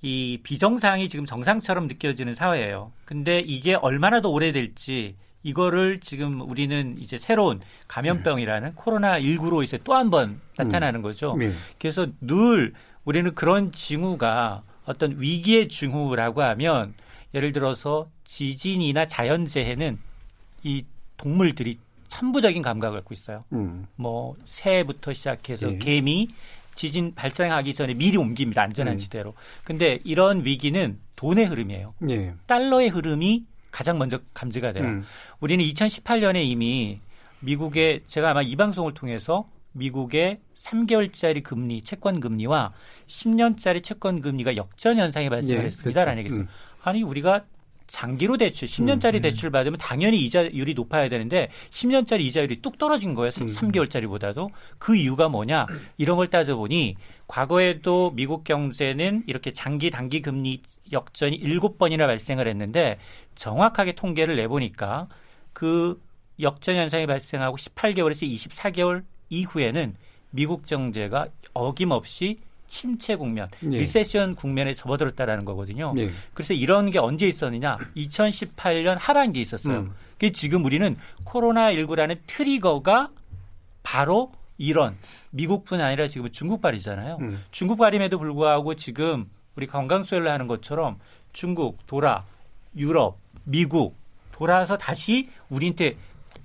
[0.03, 2.93] 이 비정상이 지금 정상처럼 느껴지는 사회예요.
[3.05, 8.73] 근데 이게 얼마나 더 오래될지 이거를 지금 우리는 이제 새로운 감염병이라는 네.
[8.77, 11.37] 코로나 19로 이제 또 한 번 나타나는 거죠.
[11.39, 11.53] 네.
[11.79, 12.73] 그래서 늘
[13.05, 16.95] 우리는 그런 징후가 어떤 위기의 징후라고 하면
[17.35, 19.99] 예를 들어서 지진이나 자연재해는
[20.65, 20.85] 이
[21.17, 21.79] 동물들이
[22.09, 23.45] 천부적인 감각을 갖고 있어요.
[23.53, 23.87] 음.
[23.97, 25.79] 뭐 새부터 시작해서 예.
[25.79, 26.29] 개미,
[26.75, 28.63] 지진 발생하기 전에 미리 옮깁니다.
[28.63, 28.99] 안전한 음.
[28.99, 29.35] 지대로.
[29.65, 31.87] 근데 이런 위기는 돈의 흐름이에요.
[32.11, 32.35] 예.
[32.47, 34.85] 달러의 흐름이 가장 먼저 감지가 돼요.
[34.85, 35.05] 음.
[35.41, 37.01] 우리는 2018년에 이미
[37.41, 42.73] 미국의 제가 아마 이 방송을 통해서 미국의 3개월짜리 금리 채권 금리와
[43.07, 46.45] 10년짜리 채권 금리가 역전 현상이 발생했습니다라는 예, 얘기했어요.
[46.45, 46.49] 음.
[46.83, 47.45] 아니 우리가
[47.91, 53.31] 장기로 대출, 10년짜리 음, 대출을 받으면 당연히 이자율이 높아야 되는데 10년짜리 이자율이 뚝 떨어진 거예요.
[53.41, 53.49] 음.
[53.49, 54.51] 3개월짜리보다도.
[54.79, 55.67] 그 이유가 뭐냐?
[55.99, 56.95] 이런 걸 따져보니
[57.27, 60.63] 과거에도 미국 경제는 이렇게 장기 단기 금리
[60.93, 62.99] 역전이 7번이나 발생을 했는데
[63.35, 65.09] 정확하게 통계를 내보니까
[65.53, 66.01] 그
[66.41, 69.97] 역전 현상이 발생하고 18개월에서 24개월 이후에는
[70.31, 72.39] 미국 경제가 어김없이
[72.71, 73.79] 침체 국면, 예.
[73.79, 75.93] 리세션 국면에 접어들었다라는 거거든요.
[75.99, 76.11] 예.
[76.33, 77.77] 그래서 이런 게 언제 있었느냐?
[77.97, 79.81] 2018년 하반기에 있었어요.
[79.81, 79.93] 음.
[80.19, 83.11] 그 지금 우리는 코로나 19라는 트리거가
[83.83, 84.97] 바로 이런
[85.31, 87.19] 미국뿐 아니라 지금 중국발이잖아요.
[87.21, 87.43] 음.
[87.51, 90.99] 중국발임에도 불구하고 지금 우리 관광수혈을 하는 것처럼
[91.33, 92.25] 중국, 돌아,
[92.77, 93.97] 유럽, 미국
[94.33, 95.97] 돌아서 다시 우리한테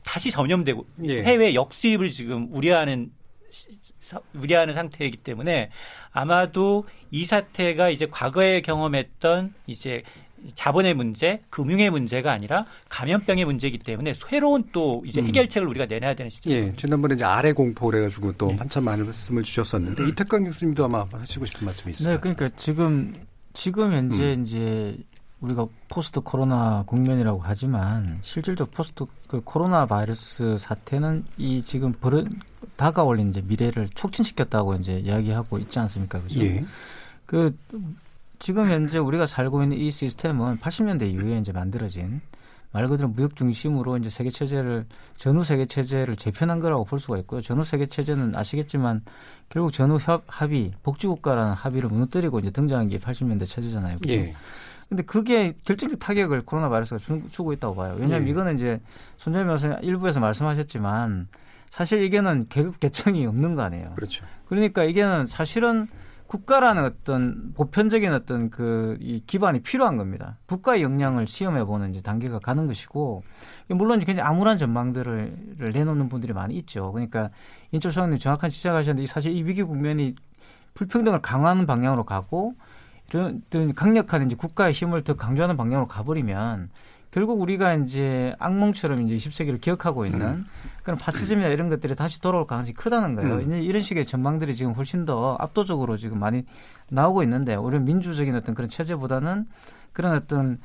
[0.03, 1.23] 다시 전염되고 예.
[1.23, 3.11] 해외 역수입을 지금 우려하는
[4.33, 5.69] 우려하는 상태이기 때문에
[6.11, 10.03] 아마도 이 사태가 이제 과거에 경험했던 이제
[10.53, 15.27] 자본의 문제, 금융의 문제가 아니라 감염병의 문제이기 때문에 새로운 또 이제 음.
[15.27, 15.69] 해결책을 음.
[15.71, 16.53] 우리가 내놔야 되는 시점.
[16.53, 18.55] 예, 지난번에 이제 아래 공포를 해가지고 또 네.
[18.55, 20.09] 한참 많은 말씀을 주셨었는데 음.
[20.09, 23.13] 이태강 교수님도 아마 하시고 싶은 말씀이 있으요 네, 그러니까 지금
[23.53, 24.43] 지금 현재 음.
[24.43, 24.97] 이제
[25.41, 32.27] 우리가 post 코로나 국면이라고 하지만 실질적 post 그 코로나 바이러스 사태는 이 지금 버릇
[32.75, 36.21] 다가올 이제 미래를 촉진시켰다고 이제 이야기하고 있지 않습니까?
[36.21, 36.41] 그죠?
[36.41, 36.65] 예.
[37.25, 37.55] 그
[38.39, 42.21] 지금 현재 우리가 살고 있는 이 시스템은 80년대 이후에 이제 만들어진
[42.75, 47.39] 말 그대로 무역 중심으로 이제 세계 체제를 전후 세계 체제를 재편한 거라고 볼 수가 있고요.
[47.39, 49.01] 전후 세계 체제는 아시겠지만
[49.47, 53.99] 결국 전후 협 합의 복지국가라는 합의를 무너뜨리고 이제 등장한 게 80년대 체제잖아요.
[53.99, 54.13] 그죠?
[54.15, 54.33] 예.
[54.89, 57.95] 근데 그게 결정적 타격을 코로나 바이러스가 주, 고 있다고 봐요.
[57.97, 58.31] 왜냐하면 예.
[58.31, 58.81] 이거는 이제
[59.17, 61.29] 손정희 변호사 일부에서 말씀하셨지만
[61.75, 63.91] 사실 이게는 계급 계층이 없는 거 아니에요.
[63.95, 64.25] 그렇죠.
[64.47, 65.87] 그러니까 이게는 사실은
[66.25, 70.37] 국가라는 어떤 보편적인 어떤 그 이 기반이 필요한 겁니다.
[70.45, 73.23] 국가의 역량을 시험해 보는 이제 단계가 가는 것이고
[73.67, 76.93] 물론 굉장히 암울한 전망들을 내놓는 분들이 많이 있죠.
[76.93, 77.29] 그러니까
[77.73, 80.15] 인철 소장님 정확한 지적하셨는데 사실 이 위기 국면이
[80.75, 82.55] 불평등을 강화하는 방향으로 가고
[83.09, 83.43] 이런
[83.75, 86.69] 강력한 이제 국가의 힘을 더 강조하는 방향으로 가버리면
[87.15, 90.45] 결국 우리가 이제 악몽처럼 이제 20세기를 기억하고 있는 음.
[90.83, 93.35] 그런 파시즘이나 이런 것들이 다시 돌아올 가능성이 크다는 거예요.
[93.35, 93.41] 음.
[93.41, 96.43] 이제 이런 식의 전망들이 지금 훨씬 더 압도적으로 지금 많이
[96.89, 99.45] 나오고 있는데 우리 민주적인 어떤 그런 체제보다는
[99.93, 100.57] 그런 어떤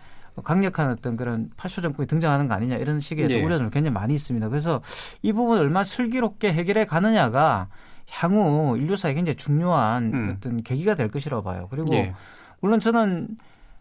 [0.43, 3.45] 강력한 어떤 그런 파쇼 정권이 등장하는 거 아니냐 이런 식의 예.
[3.45, 4.49] 우려들 굉장히 많이 있습니다.
[4.49, 4.83] 그래서
[5.23, 7.69] 이 부분을 얼마나 슬기롭게 해결해 가느냐가
[8.09, 10.35] 향후 인류사에 굉장히 중요한 음.
[10.37, 11.69] 어떤 계기가 될 것이라고 봐요.
[11.71, 12.13] 그리고 예.
[12.61, 13.29] 물론 저는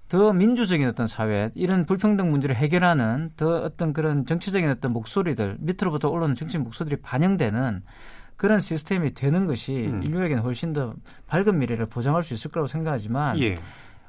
[0.10, 6.10] 더 민주적인 어떤 사회 이런 불평등 문제를 해결하는 더 어떤 그런 정치적인 어떤 목소리들 밑으로부터
[6.10, 7.84] 올라오는 정치 목소리들이 반영되는
[8.36, 10.01] 그런 시스템이 되는 것이 음.
[10.01, 10.95] 인류에게는 훨씬 더
[11.28, 13.60] 밝은 미래를 보장할 수 있을 거라고 생각하지만 예.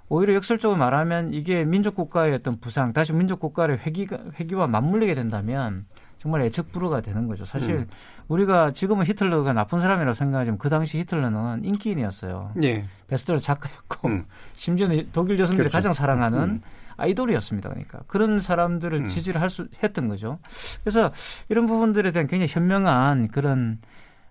[0.09, 5.85] 오히려 역설적으로 말하면 이게 민족 국가의 어떤 부상 다시 민족 국가의 회기가 회기와 맞물리게 된다면
[6.21, 7.47] 정말 애척불허가 되는 거죠.
[7.47, 7.87] 사실 음.
[8.29, 12.53] 우리가 지금은 히틀러가 나쁜 사람이라고 생각하지만 그 당시 히틀러는 인기인이었어요.
[12.63, 12.85] 예.
[13.09, 14.27] 베스트셀러 작가였고 음.
[14.55, 15.73] 심지어는 독일 여성들이 그렇죠.
[15.73, 16.63] 가장 사랑하는 음.
[16.99, 17.71] 아이돌이었습니다.
[17.71, 19.09] 그러니까 그런 사람들을 음.
[19.09, 20.39] 지지를 할 수 했던 거죠.
[20.85, 21.11] 그래서
[21.49, 23.79] 이런 부분들에 대한 굉장히 현명한 그런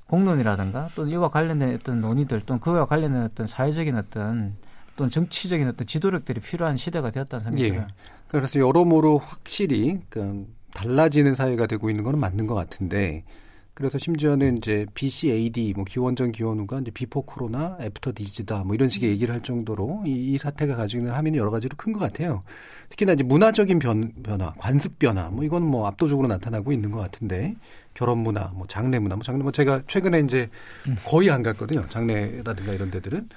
[0.05, 4.55] 공론이라든가 또 이와 관련된 어떤 논의들 또는 그와 관련된 어떤 사회적인 어떤
[4.95, 7.69] 또는 정치적인 어떤 지도력들이 필요한 시대가 되었다는 생각이 예.
[7.71, 7.87] 들어요.
[8.27, 13.23] 그래서 여러모로 확실히 그 달라지는 사회가 되고 있는 거는 맞는 것 같은데
[13.73, 19.09] 그래서 심지어는 이제 BCAD 뭐 기원전 기원후가 이제 before corona after disease다 뭐 이런 식의
[19.09, 22.43] 얘기를 할 정도로 이, 이 사태가 가지고 있는 함의는 여러 가지로 큰 것 같아요.
[22.89, 27.55] 특히나 이제 문화적인 변, 변화, 관습 변화 뭐 이건 뭐 압도적으로 나타나고 있는 것 같은데
[27.93, 30.49] 결혼 문화, 뭐 장례 문화, 뭐 장례 뭐 제가 최근에 이제
[31.05, 31.87] 거의 안 갔거든요.
[31.87, 33.29] 장례라든가 이런 데들은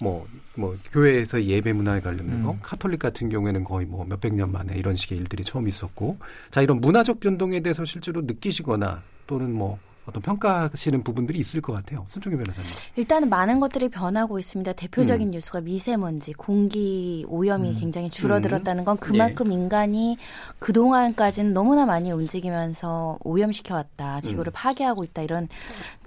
[0.00, 2.42] 뭐, 뭐, 교회에서 예배 문화에 관련된 음.
[2.44, 6.18] 거, 카톨릭 같은 경우에는 거의 뭐 몇백 년 만에 이런 식의 일들이 처음 있었고,
[6.50, 9.78] 자, 이런 문화적 변동에 대해서 실제로 느끼시거나 또는 뭐,
[10.08, 12.02] 어떤 평가하시는 부분들이 있을 것 같아요.
[12.08, 12.70] 순종희 변호사님.
[12.96, 14.72] 일단은 많은 것들이 변하고 있습니다.
[14.72, 15.30] 대표적인 음.
[15.32, 17.76] 뉴스가 미세먼지, 공기 오염이 음.
[17.78, 19.54] 굉장히 줄어들었다는 건 그만큼 예.
[19.54, 20.16] 인간이
[20.60, 24.22] 그동안까지는 너무나 많이 움직이면서 오염시켜왔다.
[24.22, 24.54] 지구를 음.
[24.54, 25.20] 파괴하고 있다.
[25.20, 25.46] 이런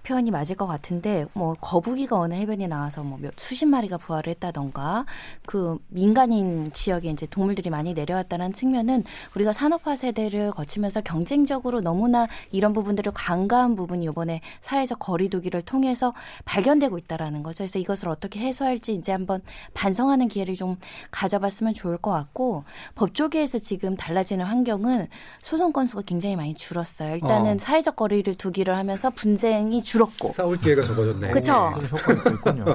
[0.04, 5.06] 표현이 맞을 것 같은데 뭐 거북이가 어느 해변에 나와서 뭐 몇 수십 마리가 부활을 했다던가
[5.46, 9.04] 그 민간인 지역에 이제 동물들이 많이 내려왔다는 측면은
[9.36, 16.14] 우리가 산업화 세대를 거치면서 경쟁적으로 너무나 이런 부분들을 간과한 부분이 이번에 사회적 거리두기를 통해서
[16.46, 17.60] 발견되고 있다라는 거죠.
[17.60, 19.42] 그래서 이것을 어떻게 해소할지 이제 한번
[19.76, 20.78] 반성하는 기회를 좀
[21.12, 22.64] 가져봤으면 좋을 것 같고
[22.96, 25.08] 법조계에서 지금 달라지는 환경은
[25.42, 27.16] 소송 건수가 굉장히 많이 줄었어요.
[27.16, 27.60] 일단은 어.
[27.60, 31.30] 사회적 거리를 두기를 하면서 분쟁이 줄었고 싸울 기회가 적어졌네.
[31.32, 31.74] 그렇죠.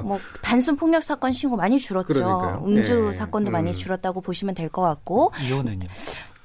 [0.03, 2.07] 뭐 단순 폭력 사건 신고 많이 줄었죠.
[2.13, 2.63] 그러니까요.
[2.65, 3.13] 음주 네.
[3.13, 3.53] 사건도 음.
[3.53, 5.31] 많이 줄었다고 보시면 될 것 같고.
[5.41, 5.87] 이혼은요?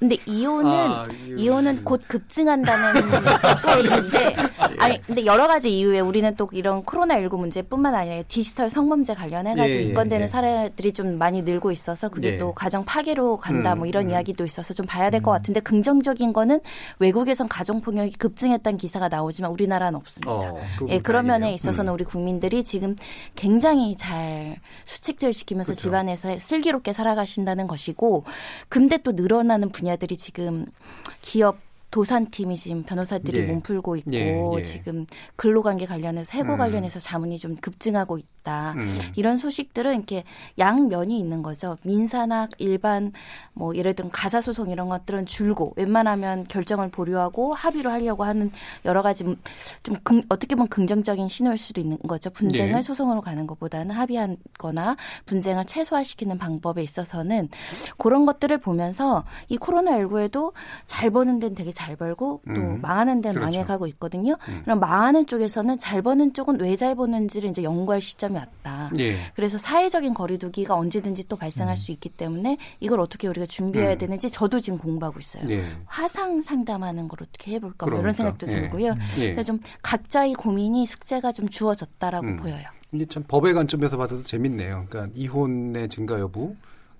[0.03, 3.03] 근데 이혼은 아, 이혼은 곧 급증한다는
[3.55, 4.35] 소리인데
[4.77, 9.55] 아니 근데 여러 가지 이유에 우리는 또 이런 코로나 19 문제뿐만 아니라 디지털 성범죄 관련해
[9.55, 10.27] 가지고 예, 예, 입건되는 예.
[10.27, 12.37] 사례들이 좀 많이 늘고 있어서 그게 예.
[12.37, 14.09] 또 가정 파괴로 간다 음, 뭐 이런 음.
[14.09, 15.37] 이야기도 있어서 좀 봐야 될것 음.
[15.37, 16.59] 같은데 긍정적인 거는
[16.99, 20.33] 외국에선 가정 폭력이 급증했다는 기사가 나오지만 우리나라는 없습니다.
[20.33, 21.93] 어, 예, 그런 면에 있어서는 음.
[21.93, 22.97] 우리 국민들이 지금
[23.35, 25.81] 굉장히 잘 수칙들 시키면서 그렇죠.
[25.81, 28.25] 집안에서 슬기롭게 살아가신다는 것이고
[28.67, 30.65] 근데 또 늘어나는 분야 분야들이 지금
[31.21, 31.57] 기업
[31.93, 33.45] 도산팀이 지금 변호사들이 예.
[33.45, 34.63] 몸풀고 있고 예, 예.
[34.63, 36.57] 지금 근로관계 관련해서 해고 음.
[36.57, 38.73] 관련해서 자문이 좀 급증하고 있다.
[38.77, 38.87] 음.
[39.15, 40.23] 이런 소식들은 이렇게
[40.57, 41.77] 양면이 있는 거죠.
[41.83, 43.11] 민사나 일반
[43.53, 48.51] 뭐 예를 들면 가사 소송 이런 것들은 줄고 웬만하면 결정을 보류하고 합의로 하려고 하는
[48.85, 49.23] 여러 가지
[49.83, 52.31] 좀 긍, 어떻게 보면 긍정적인 신호일 수도 있는 거죠.
[52.31, 52.81] 분쟁을 예.
[52.81, 57.49] 소송으로 가는 것보다는 합의하거나 분쟁을 최소화시키는 방법에 있어서는
[57.99, 60.53] 그런 것들을 보면서 이 코로나 19에도
[60.87, 62.79] 잘 버는 데는 되게 잘잘 벌고 또 음.
[62.81, 63.51] 망하는 데는 그렇죠.
[63.57, 64.37] 망해가고 있거든요.
[64.47, 64.61] 음.
[64.63, 68.89] 그럼 망하는 쪽에서는 잘 버는 쪽은 왜 잘 버는지를 이제 연구할 시점이 왔다.
[68.97, 69.15] 예.
[69.35, 71.77] 그래서 사회적인 거리두기가 언제든지 또 발생할 음.
[71.77, 73.97] 수 있기 때문에 이걸 어떻게 우리가 준비해야 음.
[73.99, 75.43] 되는지 저도 지금 공부하고 있어요.
[75.49, 75.63] 예.
[75.85, 78.01] 화상 상담하는 걸 어떻게 해볼까 뭐 그러니까.
[78.01, 78.61] 이런 생각도 예.
[78.61, 78.95] 들고요.
[79.19, 79.33] 예.
[79.33, 82.37] 그래서 좀 각자의 고민이 숙제가 좀 주어졌다라고 음.
[82.37, 82.65] 보여요.
[82.91, 84.85] 이게 참 법의 관점에서 봐도 재밌네요.
[84.89, 86.55] 그러니까 이혼의 증가 여부,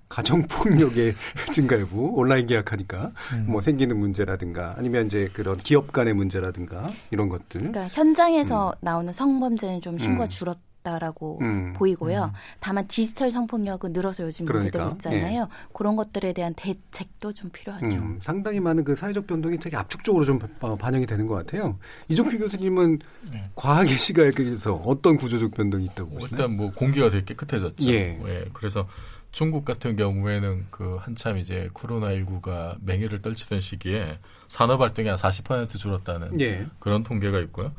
[0.08, 1.14] 가정폭력의
[1.52, 3.46] 증가 여부, 온라인 계약하니까 음.
[3.48, 7.60] 뭐 생기는 문제라든가 아니면 이제 그런 기업 간의 문제라든가 이런 것들.
[7.60, 8.74] 그러니까 현장에서 음.
[8.80, 10.28] 나오는 성범죄는 좀 신고가 음.
[10.28, 11.72] 줄었 다라고 음.
[11.72, 12.24] 보이고요.
[12.24, 12.38] 음.
[12.60, 14.84] 다만 디지털 성폭력은 늘어서 요즘 그러니까.
[14.84, 15.40] 문제가 있잖아요.
[15.42, 15.68] 예.
[15.72, 17.86] 그런 것들에 대한 대책도 좀 필요하죠.
[17.86, 18.18] 음.
[18.22, 21.78] 상당히 많은 그 사회적 변동이 되게 압축적으로 좀 반영이 되는 것 같아요.
[22.08, 22.98] 이종필 교수님은
[23.32, 23.50] 네.
[23.54, 26.42] 과학의 시각에서 어떤 구조적 변동이 있다고 보시나요?
[26.42, 27.88] 일단 뭐 공기가 되게 깨끗해졌죠.
[27.88, 28.20] 예.
[28.26, 28.44] 예.
[28.52, 28.86] 그래서
[29.34, 36.40] 중국 같은 경우에는 그 한참 이제 코로나19가 맹위를 떨치던 시기에 산업 활동이 한 40% 줄었다는
[36.40, 36.66] 예.
[36.78, 37.72] 그런 통계가 있고요.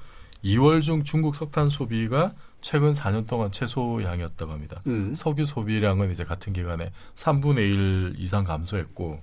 [0.44, 4.82] 2월 중 중국 석탄 소비가 최근 4년 동안 최소량이었다고 합니다.
[4.88, 5.16] 음.
[5.16, 9.22] 석유 소비량은 이제 같은 기간에 3분의 1 이상 감소했고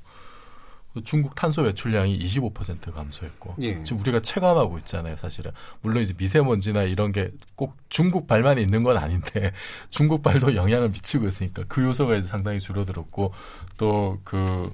[1.05, 3.83] 중국 탄소 배출량이 25% 감소했고 예.
[3.83, 5.51] 지금 우리가 체감하고 있잖아요, 사실은.
[5.81, 9.53] 물론 이제 미세먼지나 이런 게 꼭 중국 발만 있는 건 아닌데
[9.91, 13.33] 중국 발도 영향을 미치고 있으니까 그 요소가 이제 상당히 줄어들었고
[13.79, 14.73] 또그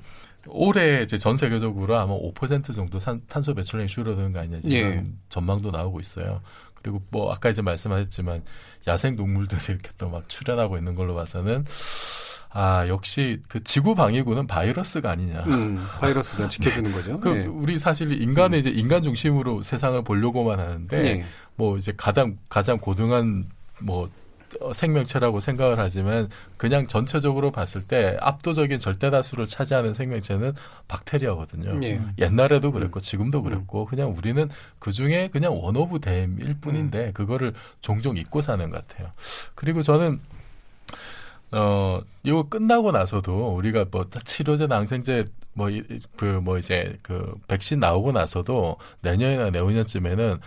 [0.48, 5.04] 올해 이제 전 세계적으로 아마 5% 정도 산, 탄소 배출량이 줄어드는 거 아니냐 지금 예.
[5.28, 6.40] 전망도 나오고 있어요.
[6.74, 8.42] 그리고 뭐 아까 이제 말씀하셨지만
[8.86, 11.66] 야생 동물들이 이렇게 또 막 출현하고 있는 걸로 봐서는
[12.51, 15.44] 아 역시 그 지구 방위군은 바이러스가 아니냐.
[15.46, 17.20] 음, 바이러스가 지켜주는 거죠.
[17.20, 17.46] 그 네.
[17.46, 18.59] 우리 사실 인간은 음.
[18.59, 21.24] 이제 인간 중심으로 세상을 보려고만 하는데 네.
[21.57, 23.46] 뭐 이제 가장 가장 고등한
[23.82, 24.09] 뭐
[24.72, 30.55] 생명체라고 생각을 하지만 그냥 전체적으로 봤을 때 압도적인 절대 다수를 차지하는 생명체는
[30.88, 31.74] 박테리아거든요.
[31.74, 32.01] 네.
[32.18, 37.12] 옛날에도 그랬고 지금도 그랬고 그냥 우리는 그 중에 그냥 one of them일 뿐인데 음.
[37.12, 39.12] 그거를 종종 잊고 사는 것 같아요.
[39.55, 40.20] 그리고 저는
[41.53, 45.24] 어, 이거 끝나고 나서도 우리가 뭐 치료제, 낭생제
[45.55, 45.68] 뭐,
[46.16, 50.40] 그, 뭐 이제 그 백신 나오고 나서도 내년이나 내후년쯤에는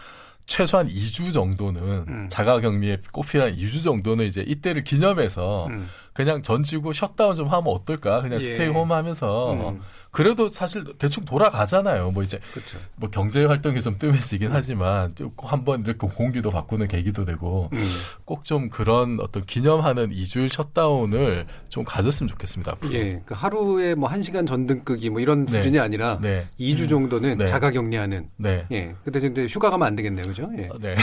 [0.45, 2.27] 최소한 2주 정도는 음.
[2.29, 5.87] 자가 격리에 꼽히는 2주 정도는 이제 이때를 기념해서 음.
[6.13, 8.21] 그냥 전 지구 셧다운 좀 하면 어떨까?
[8.21, 8.39] 그냥 예.
[8.39, 9.81] 스테이 홈 하면서 음.
[10.11, 12.11] 그래도 사실 대충 돌아가잖아요.
[12.11, 12.77] 뭐 이제 그쵸.
[12.97, 14.53] 뭐 경제 활동이 좀 뜸해지긴 음.
[14.53, 17.89] 하지만 한번 이렇게 공기도 바꾸는 계기도 되고 음.
[18.25, 22.73] 꼭좀 그런 어떤 기념하는 2주일 셧다운을 좀 가졌으면 좋겠습니다.
[22.73, 22.93] 앞으로.
[22.93, 23.21] 예.
[23.25, 25.53] 그 하루에 뭐 1시간 전등 끄기 뭐 이런 네.
[25.53, 26.45] 수준이 아니라 네.
[26.59, 26.87] 2주 음.
[26.89, 27.45] 정도는 네.
[27.45, 28.65] 자가 격리하는 네.
[28.73, 28.93] 예.
[29.05, 30.27] 근데 근데 휴가 가면 안 되겠네요.
[30.27, 30.49] 그죠?
[30.57, 30.67] 예.
[30.67, 30.95] 어, 네.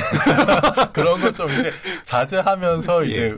[0.92, 1.70] 그런 것 좀 이제
[2.04, 3.08] 자제하면서 예.
[3.10, 3.34] 이제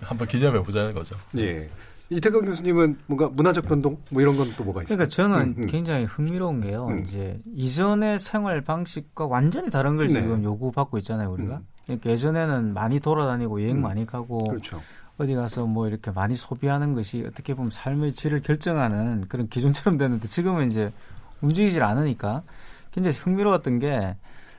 [0.00, 1.14] 한번 기념해 보자는 거죠.
[1.36, 1.68] 예.
[2.10, 4.96] 이태경 교수님은 뭔가 문화적 변동 뭐 이런 건 또 뭐가 있어요?
[4.96, 5.66] 그러니까 저는 음, 음.
[5.66, 6.86] 굉장히 흥미로운 게요.
[6.88, 7.02] 음.
[7.04, 10.14] 이제 이전의 생활 방식과 완전히 다른 걸 네.
[10.20, 11.56] 지금 요구받고 있잖아요, 우리가.
[11.56, 11.66] 음.
[11.86, 13.82] 그러니까 예전에는 많이 돌아다니고 여행 음.
[13.82, 14.80] 많이 가고 그렇죠.
[15.18, 20.26] 어디 가서 뭐 이렇게 많이 소비하는 것이 어떻게 보면 삶의 질을 결정하는 그런 기준처럼 되는데
[20.28, 20.92] 지금은 이제
[21.40, 22.42] 움직이질 않으니까
[22.92, 24.16] 굉장히 흥미로웠던 게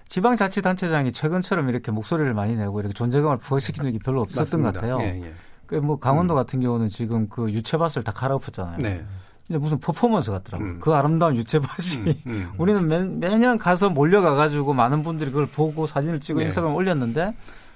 [0.10, 4.72] 지방자치단체장이 최근처럼 이렇게 목소리를 많이 내고 이렇게 존재감을 부각시킨 적이 별로 없었던 맞습니다.
[4.72, 5.00] 것 같아요.
[5.02, 5.34] 예, 예.
[5.66, 6.36] 그뭐 강원도 음.
[6.36, 8.78] 같은 경우는 지금 그 유채밭을 다 갈아엎었잖아요.
[8.80, 9.06] 네.
[9.50, 10.70] 이제 무슨 퍼포먼스 같더라고요.
[10.70, 10.80] 음.
[10.80, 12.52] 그 아름다운 유채밭이 음, 음.
[12.58, 16.46] 우리는 매, 매년 가서 몰려가가지고 많은 분들이 그걸 보고 사진을 찍어 네.
[16.46, 17.34] 인스타그램 올렸는데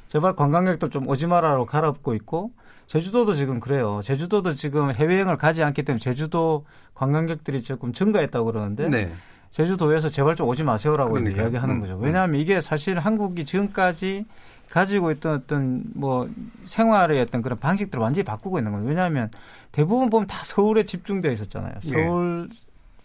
[0.07, 2.51] 제발 관광객들 좀 오지 마라로 갈아엎고 있고
[2.87, 3.99] 제주도도 지금 그래요.
[4.01, 9.11] 제주도도 지금 해외여행을 가지 않기 때문에 제주도 관광객들이 조금 증가했다고 그러는데 네.
[9.51, 11.41] 제주도에서 제발 좀 오지 마세요라고 그러니까.
[11.41, 11.97] 이야기하는 음, 거죠.
[11.97, 14.25] 왜냐하면 이게 사실 한국이 지금까지
[14.69, 16.29] 가지고 있던 어떤 뭐
[16.65, 18.87] 생활의 어떤 그런 방식들을 완전히 바꾸고 있는 거예요.
[18.87, 19.31] 왜냐하면
[19.71, 21.73] 대부분 보면 다 서울에 집중되어 있었잖아요.
[21.73, 21.89] 네.
[21.89, 22.49] 서울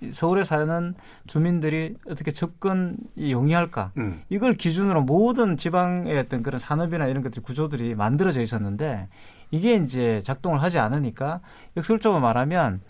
[0.01, 0.11] 네.
[0.11, 0.95] 서울에 사는
[1.29, 4.21] 주민들이 어떻게 접근이 용이할까 음.
[4.31, 9.09] 이걸 기준으로 모든 지방의 어떤 그런 산업이나 이런 것들 구조들이 만들어져 있었는데
[9.53, 11.41] 이게 이제 작동을 하지 않으니까
[11.77, 12.81] 역설적으로 말하면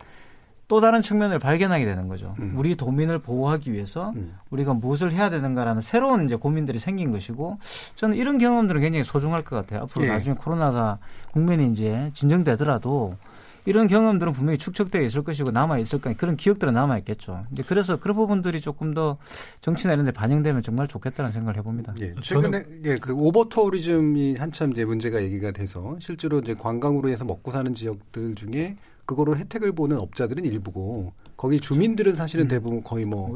[0.68, 2.34] 또 다른 측면을 발견하게 되는 거죠.
[2.38, 2.54] 음.
[2.56, 4.36] 우리 도민을 보호하기 위해서 음.
[4.50, 7.58] 우리가 무엇을 해야 되는가라는 새로운 이제 고민들이 생긴 것이고
[7.94, 9.82] 저는 이런 경험들은 굉장히 소중할 것 같아요.
[9.82, 10.08] 앞으로 예.
[10.08, 10.98] 나중에 코로나가
[11.32, 13.16] 국면이 이제 진정되더라도
[13.64, 17.44] 이런 경험들은 분명히 축적되어 있을 것이고 남아 있을 거니 그런 기억들은 남아 있겠죠.
[17.52, 19.18] 이제 그래서 그런 부분들이 조금 더
[19.60, 21.94] 정치나 이런 데 반영되면 정말 좋겠다는 생각을 해봅니다.
[22.00, 27.24] 예, 최근에 예, 그 오버 투어리즘이 한참 이제 문제가 얘기가 돼서 실제로 이제 관광으로 해서
[27.24, 32.48] 먹고 사는 지역들 중에 그거로 혜택을 보는 업자들은 일부고 거기 주민들은 사실은 음.
[32.48, 33.28] 대부분 거의 뭐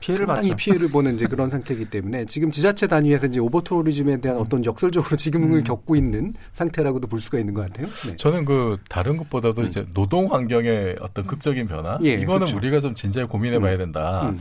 [0.00, 0.56] 피해를 상당히 받죠.
[0.56, 5.58] 피해를 보는 이제 그런 상태이기 때문에 지금 지자체 단위에서 이제 오버투어리즘에 대한 어떤 역설적으로 지금을
[5.58, 5.64] 음.
[5.64, 7.86] 겪고 있는 상태라고도 볼 수가 있는 것 같아요.
[8.06, 8.16] 네.
[8.16, 9.66] 저는 그 다른 것보다도 음.
[9.66, 12.56] 이제 노동 환경의 어떤 극적인 변화 예, 이거는 그렇죠.
[12.56, 13.78] 우리가 좀 진지하게 고민해봐야 음.
[13.78, 14.28] 된다.
[14.28, 14.40] 음.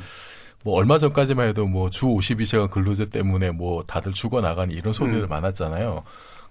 [0.65, 5.23] 뭐 얼마 전까지만 해도 뭐 주 52시간 근로제 때문에 뭐 다들 죽어 나가니 이런 소리들
[5.23, 5.29] 음.
[5.29, 6.03] 많았잖아요.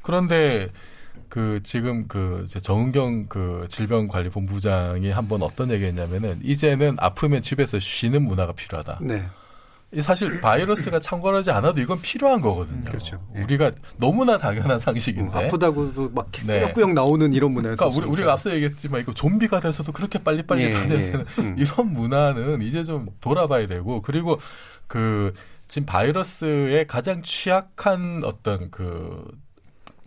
[0.03, 0.69] 그런데
[1.29, 9.01] 그 지금 그 정은경 그 질병관리본부장이 한번 어떤 얘기했냐면은 이제는 아프면 집에서 쉬는 문화가 필요하다.
[9.03, 9.23] 네.
[10.01, 12.85] 사실 바이러스가 창궐하지 않아도 이건 필요한 거거든요.
[12.85, 13.23] 그렇죠.
[13.37, 13.43] 예.
[13.43, 16.95] 우리가 너무나 당연한 상식인데 음, 아프다고도 막 꾸역꾸역 네.
[16.95, 20.73] 나오는 이런 문화에서 그러니까 우리, 우리 가 앞서 얘기했지만 이거 좀비가 돼서도 그렇게 빨리빨리 예,
[20.73, 21.43] 가는 예.
[21.43, 21.57] 음.
[21.61, 24.41] 이런 문화는 이제 좀 돌아봐야 되고 그리고
[24.87, 25.35] 그
[25.69, 29.25] 지금 바이러스에 가장 취약한 어떤 그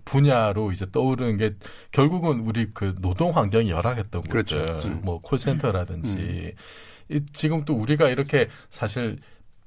[0.06, 1.56] 분야로 이제 떠오르는 게
[1.92, 4.58] 결국은 우리 그 노동 환경이 열악했던 그렇죠.
[4.58, 5.02] 음.
[5.04, 6.52] 뭐 콜센터라든지 음.
[7.10, 9.18] 이, 지금 또 우리가 이렇게 사실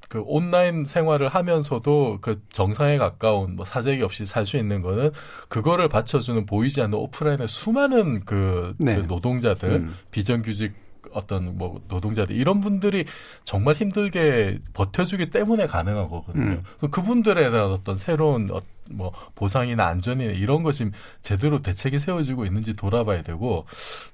[0.08, 5.10] 그 온라인 생활을 하면서도 그 정상에 가까운 뭐 사재기 없이 살 수 있는 거는
[5.48, 8.96] 그거를 받쳐주는 보이지 않는 오프라인의 수많은 그, 네.
[8.96, 9.94] 그 노동자들 음.
[10.10, 10.72] 비정규직
[11.12, 13.04] 어떤 뭐 노동자들 이런 분들이
[13.44, 16.62] 정말 힘들게 버텨주기 때문에 가능한 거거든요.
[16.82, 16.90] 음.
[16.90, 20.90] 그분들에 대한 어떤 새로운 어, 뭐 보상이나 안전이나 이런 것이
[21.22, 23.66] 제대로 대책이 세워지고 있는지 돌아봐야 되고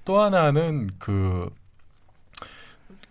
[0.04, 1.50] 또 하나는 그,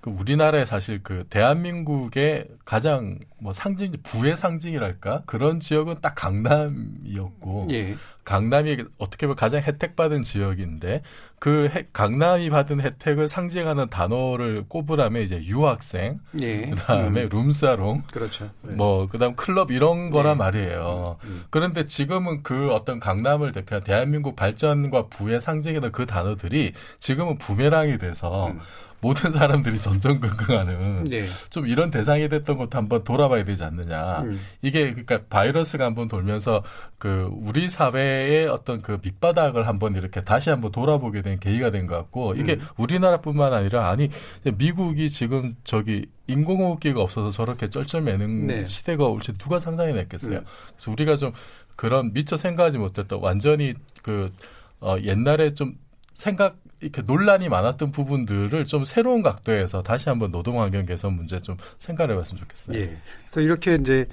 [0.02, 7.96] 그 우리나라의 사실 그 대한민국의 가장 뭐 상징 부의 상징이랄까 그런 지역은 딱 강남이었고 예.
[8.24, 11.02] 강남이 어떻게 보면 가장 혜택받은 지역인데
[11.40, 16.70] 그 해, 강남이 받은 혜택을 상징하는 단어를 꼽으라면 이제 유학생, 예.
[16.70, 17.30] 그다음에 음.
[17.30, 18.50] 룸사롱, 그렇죠.
[18.62, 18.76] 네.
[18.76, 20.38] 뭐 그다음 클럽 이런 거란 네.
[20.38, 21.18] 말이에요.
[21.24, 21.44] 음, 음.
[21.50, 28.48] 그런데 지금은 그 어떤 강남을 대표한 대한민국 발전과 부의 상징이던 그 단어들이 지금은 부메랑이 돼서
[28.48, 28.60] 음.
[29.04, 31.28] 모든 사람들이 전전긍긍하는 네.
[31.50, 34.22] 좀 이런 대상이 됐던 것도 한번 돌아봐야 되지 않느냐.
[34.22, 34.40] 음.
[34.62, 36.64] 이게 그러니까 바이러스가 한번 돌면서
[36.98, 41.98] 그 우리 사회의 어떤 그 밑바닥을 한번 이렇게 다시 한번 돌아보게 된 계기가 된 것
[41.98, 42.62] 같고 이게 음.
[42.78, 44.10] 우리나라뿐만 아니라 아니
[44.58, 48.66] 미국이 지금 저기 인공호흡기가 없어서 저렇게 쩔쩔매는 네.
[48.66, 50.38] 시대가 올지 누가 상상해냈겠어요.
[50.38, 50.46] 음.
[50.78, 51.34] 그래서 우리가 좀
[51.76, 54.32] 그런 미처 생각하지 못했던 완전히 그
[54.80, 55.76] 어, 옛날에 좀
[56.14, 61.58] 생각 이렇게 논란이 많았던 부분들을 좀 새로운 각도에서 다시 한번 노동 환경 개선 문제 좀
[61.78, 62.78] 생각해 봤으면 좋겠어요.
[62.78, 62.98] 예.
[63.26, 64.06] 그래서 이렇게 이제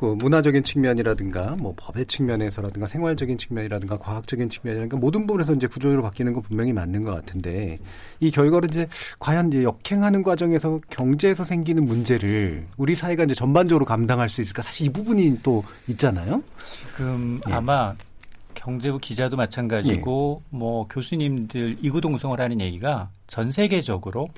[0.00, 6.32] 그 문화적인 측면이라든가 뭐 법의 측면에서라든가 생활적인 측면이라든가 과학적인 측면이라든가 모든 부분에서 이제 구조적으로 바뀌는
[6.32, 7.78] 건 분명히 맞는 것 같은데
[8.18, 8.88] 이 결과를 이제
[9.18, 14.86] 과연 이제 역행하는 과정에서 경제에서 생기는 문제를 우리 사회가 이제 전반적으로 감당할 수 있을까 사실
[14.86, 16.42] 이 부분이 또 있잖아요.
[16.62, 17.52] 지금 예.
[17.52, 17.94] 아마
[18.60, 20.56] 경제부 기자도 마찬가지고 예.
[20.56, 24.28] 뭐 교수님들 이구동성을 하는 얘기가 전 세계적으로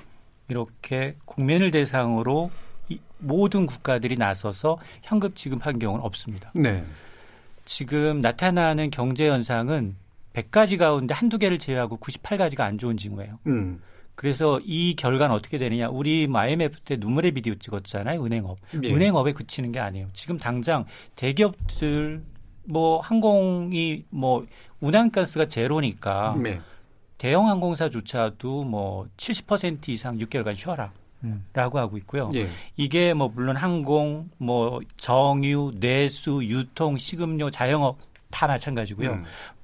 [0.47, 2.49] 이렇게 국민을 대상으로
[2.87, 6.53] 이 모든 국가들이 나서서 현금 지급한 경우는 없습니다.
[6.55, 6.85] 네.
[7.65, 9.95] 지금 나타나는 경제 현상은
[10.33, 13.39] 100가지 가운데 한두 개를 제외하고 98가지가 안 좋은 징후예요.
[13.47, 13.81] 음.
[14.15, 15.89] 그래서 이 결과는 어떻게 되느냐.
[15.89, 18.23] 우리 IMF 때 눈물의 비디오 찍었잖아요.
[18.23, 18.57] 은행업.
[18.83, 18.93] 예.
[18.93, 20.07] 은행업에 그치는 게 아니에요.
[20.13, 22.23] 지금 당장 대기업들
[22.65, 24.45] 뭐 항공이 뭐
[24.79, 26.59] 운항 건수가 제로니까 네.
[27.17, 30.91] 대형 항공사조차도 뭐 70% 이상 6개월간 쉬어라.
[31.53, 32.29] 라고 하고 있고요.
[32.35, 32.49] 예.
[32.75, 37.97] 이게 뭐 물론 항공, 뭐 정유, 내수, 유통, 식음료, 자영업
[38.29, 39.11] 다 마찬가지고요.
[39.11, 39.23] 음.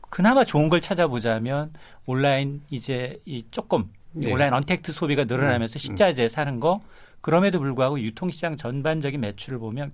[0.10, 1.74] 그나마 좋은 걸 찾아보자면
[2.06, 3.91] 온라인 이제 이 조금
[4.24, 4.32] 예.
[4.32, 5.80] 온라인 언택트 소비가 늘어나면서 음.
[5.80, 6.82] 식자재 사는 거
[7.22, 9.91] 그럼에도 불구하고 유통시장 전반적인 매출을 보면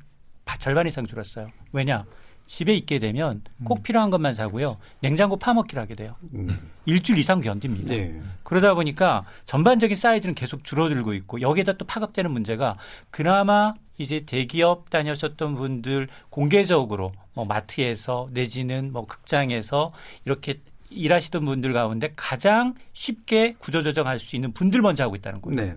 [0.59, 1.47] 절반 이상 줄었어요.
[1.71, 2.05] 왜냐?
[2.47, 3.83] 집에 있게 되면 꼭 음.
[3.83, 4.77] 필요한 것만 사고요.
[4.99, 6.15] 냉장고 파먹기를 하게 돼요.
[6.33, 6.71] 음.
[6.85, 7.89] 일주일 이상 견딥니다.
[7.89, 8.21] 네.
[8.43, 12.77] 그러다 보니까 전반적인 사이즈는 계속 줄어들고 있고 여기에다 또 파급되는 문제가
[13.09, 19.93] 그나마 이제 대기업 다녔었던 분들 공개적으로 뭐 마트에서 내지는 뭐 극장에서
[20.25, 25.55] 이렇게 일하시던 분들 가운데 가장 쉽게 구조조정할 수 있는 분들 먼저 하고 있다는 거예요.
[25.55, 25.75] 네.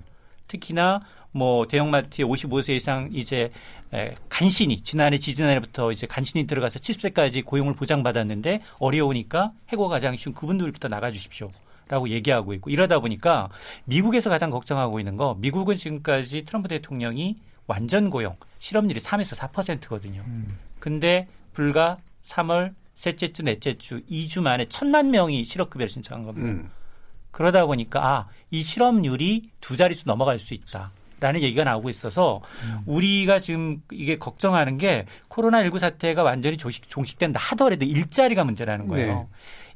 [0.48, 3.52] 특히나 뭐 대형마트에 55세 이상 이제
[3.92, 10.88] 에, 간신히 지난해 지지난해부터 이제 간신히 들어가서 70세까지 고용을 보장받았는데 어려우니까 해고 가장 쉬운 그분들부터
[10.88, 11.50] 나가 주십시오.
[11.88, 13.48] 라고 얘기하고 있고 이러다 보니까
[13.86, 20.22] 미국에서 가장 걱정하고 있는 거 미국은 지금까지 트럼프 대통령이 완전 고용 실업률이 3에서 4%거든요.
[20.26, 20.58] 음.
[20.80, 26.48] 근데 불과 3월 셋째 주, 넷째 주 2주 만에 천만 명이 실업급여를 신청한 겁니다.
[26.48, 26.70] 음.
[27.30, 30.92] 그러다 보니까 아, 이 실업률이 두 자릿수 넘어갈 수 있다.
[31.20, 32.78] 라는 얘기가 나오고 있어서 음.
[32.86, 39.14] 우리가 지금 이게 걱정하는 게 코로나19 사태가 완전히 조식, 종식된다 하더라도 일자리가 문제라는 거예요.
[39.14, 39.26] 네.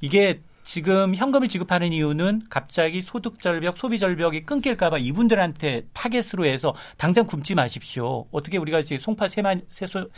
[0.00, 7.26] 이게 지금 현금을 지급하는 이유는 갑자기 소득 절벽, 소비 절벽이 끊길까봐 이분들한테 타겟으로 해서 당장
[7.26, 8.26] 굶지 마십시오.
[8.30, 10.08] 어떻게 우리가 지금 송파 세만 세소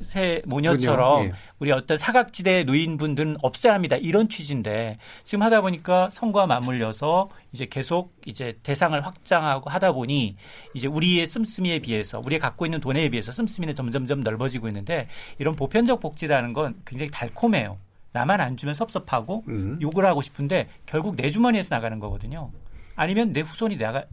[0.00, 1.32] 새 모녀처럼 예.
[1.58, 3.96] 우리 어떤 사각지대 노인분들은 없애야 합니다.
[3.96, 10.36] 이런 취지인데 지금 하다 보니까 선거와 맞물려서 이제 계속 이제 대상을 확장하고 하다 보니
[10.74, 16.00] 이제 우리의 씀씀이에 비해서 우리가 갖고 있는 돈에 비해서 씀씀이는 점점점 넓어지고 있는데 이런 보편적
[16.00, 17.78] 복지라는 건 굉장히 달콤해요.
[18.12, 19.78] 나만 안 주면 섭섭하고 음.
[19.80, 22.50] 욕을 하고 싶은데 결국 내 주머니에서 나가는 거거든요.
[22.94, 24.04] 아니면 내 후손이 나가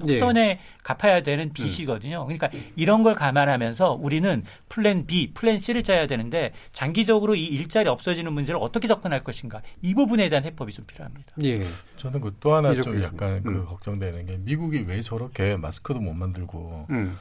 [0.00, 0.58] 후손에 예.
[0.82, 2.24] 갚아야 되는 빚이거든요.
[2.26, 8.32] 그러니까 이런 걸 감안하면서 우리는 plan B, plan C를 짜야 되는데 장기적으로 이 일자리 없어지는
[8.32, 11.32] 문제를 어떻게 접근할 것인가 이 부분에 대한 해법이 좀 필요합니다.
[11.44, 11.64] 예.
[11.96, 13.64] 저는 그 또 하나 좀 약간 그 음.
[13.64, 17.16] 걱정되는 게 미국이 왜 저렇게 마스크도 못 만들고 음.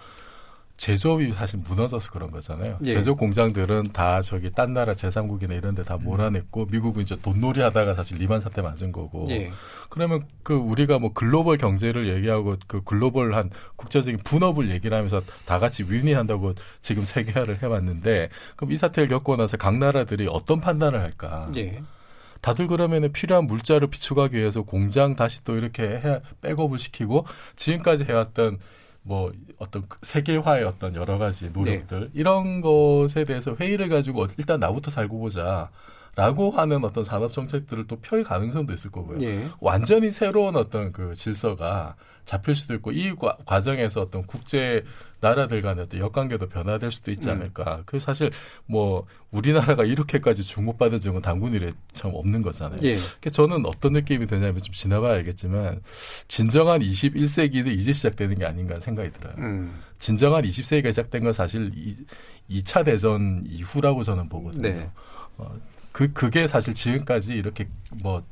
[0.81, 2.79] 제조업이 사실 무너져서 그런 거잖아요.
[2.85, 2.89] 예.
[2.89, 6.05] 제조 공장들은 다 저기 딴 나라 제3국이나 이런 데다 음.
[6.05, 9.27] 몰아냈고 미국은 이제 돈놀이 하다가 사실 리만 사태 맞은 거고.
[9.29, 9.51] 예.
[9.89, 15.83] 그러면 그 우리가 뭐 글로벌 경제를 얘기하고 그 글로벌한 국제적인 분업을 얘기를 하면서 다 같이
[15.83, 21.51] 윈윈한다고 지금 세계화를 해 왔는데 그럼 이 사태를 겪고 나서 각 나라들이 어떤 판단을 할까?
[21.57, 21.83] 예.
[22.41, 28.57] 다들 그러면은 필요한 물자를 비축하기 위해서 공장 다시 또 이렇게 해 백업을 시키고 지금까지 해왔던
[29.03, 32.09] 뭐 어떤 그 세계화의 어떤 여러 가지 노력들 네.
[32.13, 35.69] 이런 것에 대해서 회의를 가지고 일단 나부터 살고 보자.
[36.13, 39.21] 라고 하는 어떤 산업 정책들을 또 펼 가능성도 있을 거고요.
[39.21, 39.47] 예.
[39.61, 41.95] 완전히 새로운 어떤 그 질서가
[42.25, 44.83] 잡힐 수도 있고 이 과, 과정에서 어떤 국제
[45.21, 47.35] 나라들 간의 역관계도 변화될 수도 있지 음.
[47.35, 47.77] 않을까.
[47.77, 47.83] 음.
[47.85, 48.31] 그 사실
[48.65, 52.79] 뭐 우리나라가 이렇게까지 주목받은 적은 당군 이래 참 없는 거잖아요.
[52.83, 52.95] 예.
[52.95, 55.81] 그러니까 저는 어떤 느낌이 드냐면 좀 지나봐야 알겠지만
[56.27, 59.35] 진정한 21세기는 이제 시작되는 게 아닌가 생각이 들어요.
[59.37, 59.79] 음.
[59.99, 61.95] 진정한 20세기가 시작된 건 사실 이,
[62.49, 64.61] 2차 대전 이후라고 저는 보거든요.
[64.61, 64.89] 네.
[65.37, 65.55] 어,
[65.91, 67.67] 그 그게 사실 지금까지 이렇게
[68.01, 68.23] 뭐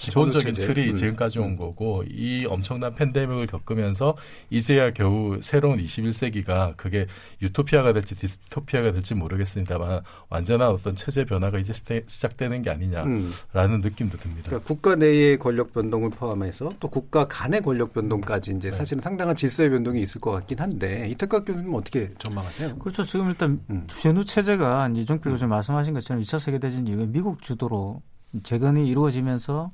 [0.00, 0.94] 기본적인 틀이 음.
[0.94, 1.56] 지금까지 온 음.
[1.56, 4.16] 거고 이 엄청난 팬데믹을 겪으면서
[4.48, 7.06] 이제야 겨우 새로운 21세기가 그게
[7.42, 11.74] 유토피아가 될지 디스토피아가 될지 모르겠습니다만 완전한 어떤 체제 변화가 이제
[12.06, 13.80] 시작되는 게 아니냐라는 음.
[13.82, 14.46] 느낌도 듭니다.
[14.46, 18.76] 그러니까 국가 내의 권력 변동을 포함해서 또 국가 간의 권력 변동까지 이제 네.
[18.76, 22.76] 사실은 상당한 질서의 변동이 있을 것 같긴 한데 이태각 교수님 어떻게 전망하세요?
[22.78, 23.04] 그렇죠.
[23.04, 23.86] 지금 일단 음.
[23.88, 25.56] 전후 체제가 이종필 교수님 음.
[25.56, 28.00] 말씀하신 것처럼 2차 세계대전 이후에 미국 주도로
[28.42, 29.70] 재건이 이루어지면서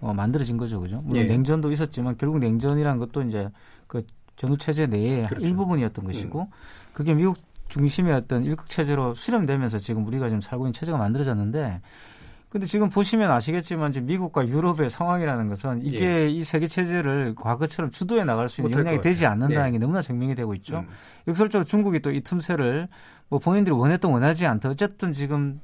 [0.00, 1.00] 어, 만들어진 거죠, 그죠?
[1.04, 1.26] 물론 예.
[1.28, 3.48] 냉전도 있었지만 결국 냉전이란 것도 이제
[3.86, 4.02] 그
[4.36, 5.46] 전후 체제 내의 그렇죠.
[5.46, 6.46] 일부분이었던 것이고 음.
[6.92, 7.36] 그게 미국
[7.68, 11.80] 중심의 어떤 일극 체제로 수렴되면서 지금 우리가 지금 살고 있는 체제가 만들어졌는데
[12.50, 16.30] 근데 지금 보시면 아시겠지만 이제 미국과 유럽의 상황이라는 것은 이게 예.
[16.30, 19.70] 이 세계 체제를 과거처럼 주도해 나갈 수 있는 역량이 되지 않는다는 예.
[19.72, 20.78] 게 너무나 증명이 되고 있죠.
[20.78, 20.88] 음.
[21.26, 22.86] 역설적으로 중국이 또 이 틈새를
[23.28, 25.60] 뭐 본인들이 원했던 원하지 않던 어쨌든 지금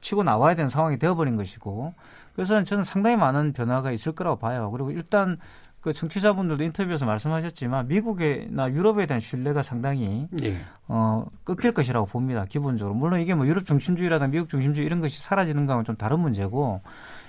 [0.00, 1.92] 치고 나와야 되는 상황이 되어버린 것이고
[2.38, 4.70] 그래서 저는 상당히 많은 변화가 있을 거라고 봐요.
[4.70, 5.38] 그리고 일단
[5.80, 10.60] 그 청취자분들도 인터뷰에서 말씀하셨지만 미국이나 유럽에 대한 신뢰가 상당히 예.
[10.86, 12.44] 어 끊길 것이라고 봅니다.
[12.48, 16.80] 기본적으로 물론 이게 뭐 유럽 중심주의라든 미국 중심주의 이런 것이 사라지는 거하고는 좀 다른 문제고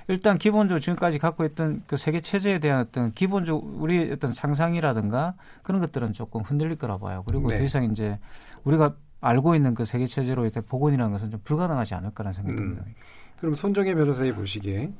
[0.09, 5.33] 일단 기본적으로 지금까지 갖고 있던 그 세계 체제에 대한 어떤 기본적 우리 어떤 상상이라든가
[5.63, 7.23] 그런 것들은 조금 흔들릴 거라 봐요.
[7.25, 7.57] 그리고 네.
[7.57, 8.19] 더 이상 이제
[8.63, 12.75] 우리가 알고 있는 그 세계 체제로 이제 복원이라는 것은 좀 불가능하지 않을 거라는 생각이 음.
[12.75, 12.85] 듭니다.
[13.39, 14.91] 그럼 손정혜 변호사님 보시기에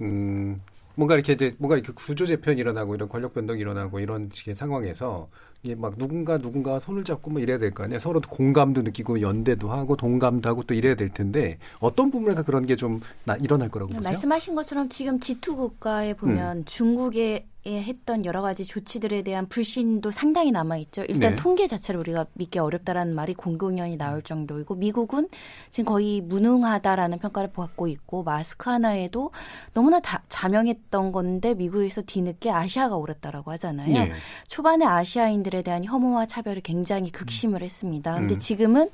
[0.00, 0.60] 음
[0.96, 5.28] 뭔가 이렇게 이제 뭔가 이렇게 구조 재편이 일어나고 이런 권력 변동이 일어나고 이런 식의 상황에서
[5.64, 7.98] 예, 막 누군가 누군가 손을 잡고 뭐 이래야 될 거 아니에요.
[7.98, 12.76] 서로 공감도 느끼고 연대도 하고 동감도 하고 또 이래야 될 텐데 어떤 부분에서 그런 게
[12.76, 13.00] 좀
[13.40, 14.02] 일어날 거라고 보세요?
[14.02, 16.64] 말씀하신 것처럼 지금 G2 국가에 보면 음.
[16.64, 21.02] 중국의 했던 여러 가지 조치들에 대한 불신도 상당히 남아 있죠.
[21.04, 21.36] 일단 네.
[21.36, 25.28] 통계 자체를 우리가 믿기 어렵다라는 말이 공공연히 나올 정도이고 미국은
[25.70, 29.30] 지금 거의 무능하다라는 평가를 받고 있고 마스크 하나에도
[29.72, 33.92] 너무나 다 자명했던 건데 미국에서 뒤늦게 아시아가 오렸다라고 하잖아요.
[33.92, 34.12] 네.
[34.46, 38.14] 초반에 아시아인들에 대한 혐오와 차별을 굉장히 극심을 했습니다.
[38.14, 38.38] 근데 음.
[38.38, 38.90] 지금은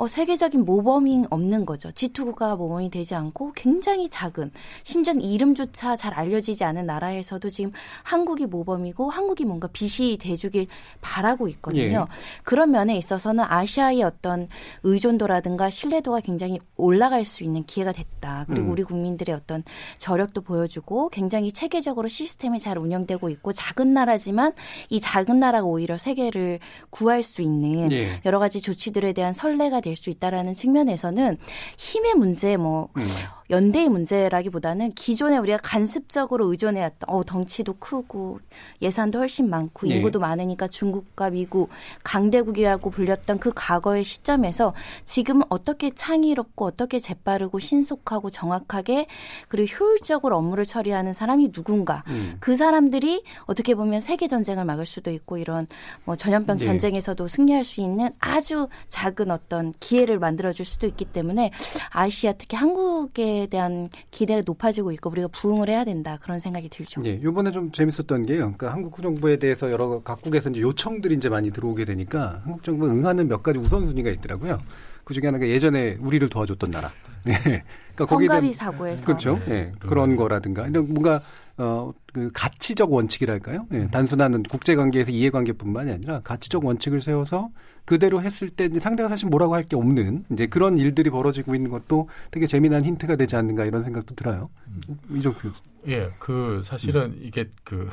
[0.00, 1.90] 어, 세계적인 모범이 없는 거죠.
[1.90, 4.50] G2가 모범이 되지 않고 굉장히 작은
[4.82, 7.70] 심지어 이름조차 잘 알려지지 않은 나라에서도 지금
[8.02, 10.68] 한국이 모범이고 한국이 뭔가 빛이 돼주길
[11.02, 12.06] 바라고 있거든요.
[12.10, 12.14] 예.
[12.44, 14.48] 그런 면에 있어서는 아시아의 어떤
[14.84, 18.46] 의존도라든가 신뢰도가 굉장히 올라갈 수 있는 기회가 됐다.
[18.48, 18.72] 그리고 음.
[18.72, 19.62] 우리 국민들의 어떤
[19.98, 24.54] 저력도 보여주고 굉장히 체계적으로 시스템이 잘 운영되고 있고 작은 나라지만
[24.88, 28.22] 이 작은 나라가 오히려 세계를 구할 수 있는 예.
[28.24, 31.36] 여러 가지 조치들에 대한 선례가 될 수 있다라는 측면에서는
[31.76, 33.02] 힘의 문제 뭐 음.
[33.50, 38.38] 연대의 문제라기보다는 기존에 우리가 간습적으로 의존해왔던 어 덩치도 크고
[38.80, 39.96] 예산도 훨씬 많고 네.
[39.96, 41.68] 인구도 많으니까 중국과 미국
[42.04, 44.72] 강대국이라고 불렸던 그 과거의 시점에서
[45.04, 49.06] 지금은 어떻게 창의롭고 어떻게 재빠르고 신속하고 정확하게
[49.48, 52.36] 그리고 효율적으로 업무를 처리하는 사람이 누군가 음.
[52.38, 55.66] 그 사람들이 어떻게 보면 세계 전쟁을 막을 수도 있고 이런
[56.04, 56.66] 뭐 전염병 네.
[56.66, 61.50] 전쟁에서도 승리할 수 있는 아주 작은 어떤 기회를 만들어줄 수도 있기 때문에
[61.90, 67.02] 아시아 특히 한국의 에 대한 기대가 높아지고 있고 우리가 부응을 해야 된다 그런 생각이 들죠.
[67.06, 68.38] 예, 이번에 좀 재밌었던 게요.
[68.38, 73.28] 그러니까 한국 정부에 대해서 여러 각국에서 이제 요청들이 이제 많이 들어오게 되니까 한국 정부가 응하는
[73.28, 74.60] 몇 가지 우선순위가 있더라고요.
[75.04, 76.90] 그 중에 하나가 예전에 우리를 도와줬던 나라.
[77.28, 77.32] 예.
[77.94, 79.40] 그러니까 거기에 사고에서 그렇죠.
[79.46, 79.50] 예.
[79.50, 79.72] 네.
[79.80, 81.22] 그런 거라든가 뭔가
[81.60, 83.66] 어, 그 가치적 원칙이랄까요?
[83.72, 87.50] 예, 단순한 국제 관계에서 이해 관계뿐만이 아니라 가치적 원칙을 세워서
[87.84, 92.08] 그대로 했을 때 상대가 사실 뭐라고 할 게 없는 이제 그런 일들이 벌어지고 있는 것도
[92.30, 94.48] 되게 재미난 힌트가 되지 않는가 이런 생각도 들어요.
[94.68, 94.80] 음.
[95.14, 95.62] 이종 교수.
[95.86, 97.20] 예, 그 사실은 음.
[97.22, 97.90] 이게 그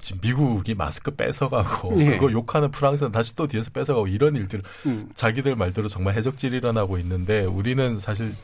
[0.00, 2.18] 지금 미국이 마스크 뺏어가고 예.
[2.18, 5.08] 그거 욕하는 프랑스는 다시 또 뒤에서 뺏어가고 이런 일들 음.
[5.14, 8.34] 자기들 말대로 정말 해적질이 일어나고 있는데 우리는 사실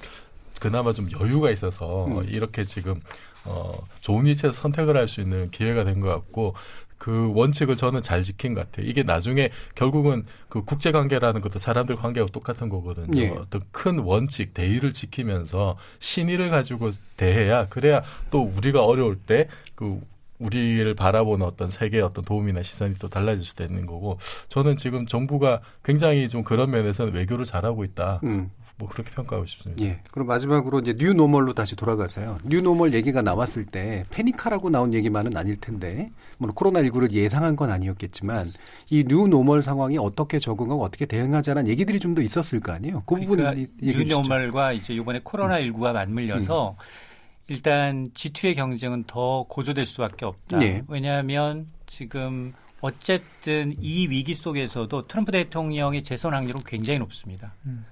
[0.60, 2.24] 그나마 좀 여유가 있어서 음.
[2.28, 3.00] 이렇게 지금
[3.46, 6.54] 어, 좋은 위치에서 선택을 할 수 있는 기회가 된 것 같고
[6.98, 8.86] 그 원칙을 저는 잘 지킨 것 같아요.
[8.88, 13.20] 이게 나중에 결국은 그 국제 관계라는 것도 사람들 관계하고 똑같은 거거든요.
[13.20, 13.28] 예.
[13.28, 20.00] 어떤 큰 원칙, 대의를 지키면서 신의를 가지고 대해야 그래야 또 우리가 어려울 때그
[20.38, 24.18] 우리를 바라보는 어떤 세계의 어떤 도움이나 시선이 또 달라질 수도 있는 거고
[24.48, 28.20] 저는 지금 정부가 굉장히 좀 그런 면에서는 외교를 잘하고 있다.
[28.24, 28.50] 음.
[28.78, 29.82] 뭐 그렇게 평가하고 싶습니다.
[29.84, 30.00] 예.
[30.10, 32.38] 그럼 마지막으로 이제 뉴노멀로 다시 돌아가서요.
[32.44, 38.46] 뉴노멀 얘기가 나왔을 때 패닉하라고 나온 얘기만은 아닐 텐데 물론 코로나19를 예상한 건 아니었겠지만
[38.90, 43.02] 이 뉴노멀 상황이 어떻게 적응하고 어떻게 대응하자는 얘기들이 좀 더 있었을 거 아니에요.
[43.06, 46.84] 그 그러니까 부분 뉴노멀과 이제 이번에 코로나19가 맞물려서 음.
[47.48, 50.58] 일단 G2의 경쟁은 더 고조될 수밖에 없다.
[50.58, 50.82] 네.
[50.88, 57.54] 왜냐하면 지금 어쨌든 이 위기 속에서도 트럼프 대통령의 재선 확률은 굉장히 높습니다.
[57.66, 57.84] 음.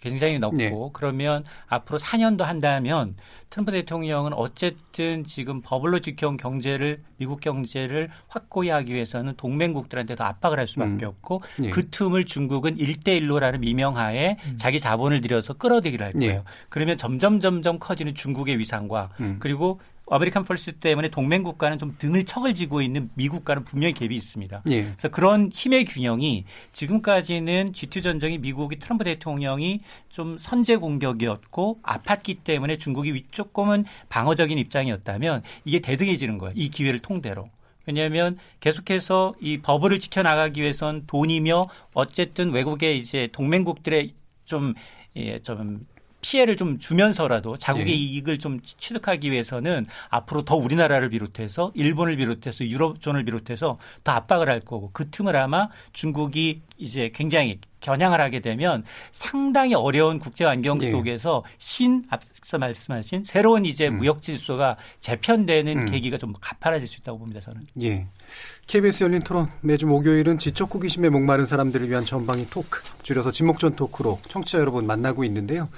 [0.00, 0.70] 굉장히 높고 네.
[0.92, 3.16] 그러면 앞으로 4년도 한다면
[3.50, 10.58] 트럼프 대통령은 어쨌든 지금 버블로 지켜온 경제를 미국 경제를 확고히 하기 위해서는 동맹국들한테 더 압박을
[10.58, 11.08] 할 수밖에 음.
[11.08, 11.70] 없고 네.
[11.70, 14.56] 그 틈을 중국은 일대일로라는 미명하에 음.
[14.56, 16.26] 자기 자본을 들여서 끌어들이기를 할 네.
[16.26, 16.40] 거예요.
[16.40, 16.46] 네.
[16.68, 19.36] 그러면 점점 점점 커지는 중국의 위상과 음.
[19.38, 24.62] 그리고 America First 때문에 동맹 국가는 좀 등을 척을 지고 있는 미국과는 분명히 갭이 있습니다.
[24.70, 24.82] 예.
[24.82, 32.78] 그래서 그런 힘의 균형이 지금까지는 G2 전쟁이 미국이 트럼프 대통령이 좀 선제 공격이었고 아팠기 때문에
[32.78, 36.52] 중국이 위쪽금은 방어적인 입장이었다면 이게 대등해지는 거예요.
[36.56, 37.48] 이 기회를 통대로.
[37.86, 44.74] 왜냐하면 계속해서 이 버블을 지켜나가기 위해선 돈이며 어쨌든 외국의 이제 동맹국들의 좀
[45.16, 45.86] 예, 좀
[46.22, 47.92] 피해를 좀 주면서라도 자국의 네.
[47.92, 54.60] 이익을 좀 취득하기 위해서는 앞으로 더 우리나라를 비롯해서 일본을 비롯해서 유럽존을 비롯해서 더 압박을 할
[54.60, 60.92] 거고 그 틈을 아마 중국이 이제 굉장히 겨냥을 하게 되면 상당히 어려운 국제 환경 네.
[60.92, 63.96] 속에서 신 앞서 말씀하신 새로운 이제 음.
[63.96, 65.90] 무역 질서가 재편되는 음.
[65.90, 67.62] 계기가 좀 가파라질 수 있다고 봅니다 저는.
[67.82, 68.06] 예.
[68.68, 74.20] KBS 열린 토론 매주 목요일은 지적 호기심에 목마른 사람들을 위한 전방위 토크 줄여서 지목전 토크로
[74.28, 75.68] 청취자 여러분 만나고 있는데요.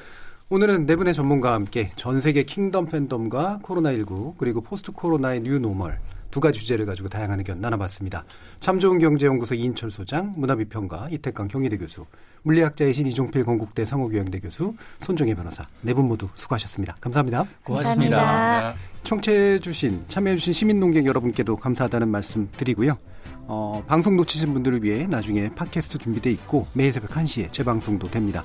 [0.51, 5.99] 오늘은 네 분의 전문가와 함께 전 세계 킹덤 팬덤과 코로나19 그리고 포스트 코로나의 뉴 노멀
[6.31, 8.25] 두 가지 주제를 가지고 다양한 의견 나눠봤습니다.
[8.61, 12.05] 참 좋은 경제연구소 이인철 소장, 문화비평가 이태강 경희대 교수,
[12.43, 16.97] 물리학자이신 이종필 건국대 상호교양대 교수, 손정혜 변호사 네 분 모두 수고하셨습니다.
[17.01, 17.47] 감사합니다.
[17.63, 18.17] 고맙습니다.
[18.17, 18.75] 감사합니다.
[19.05, 22.99] 청취해주신, 참여해주신 시민농객 여러분께도 감사하다는 말씀 드리고요.
[23.47, 28.45] 어, 방송 놓치신 분들을 위해 나중에 팟캐스트 준비돼 있고 매일 새벽 1시에 재방송도 됩니다.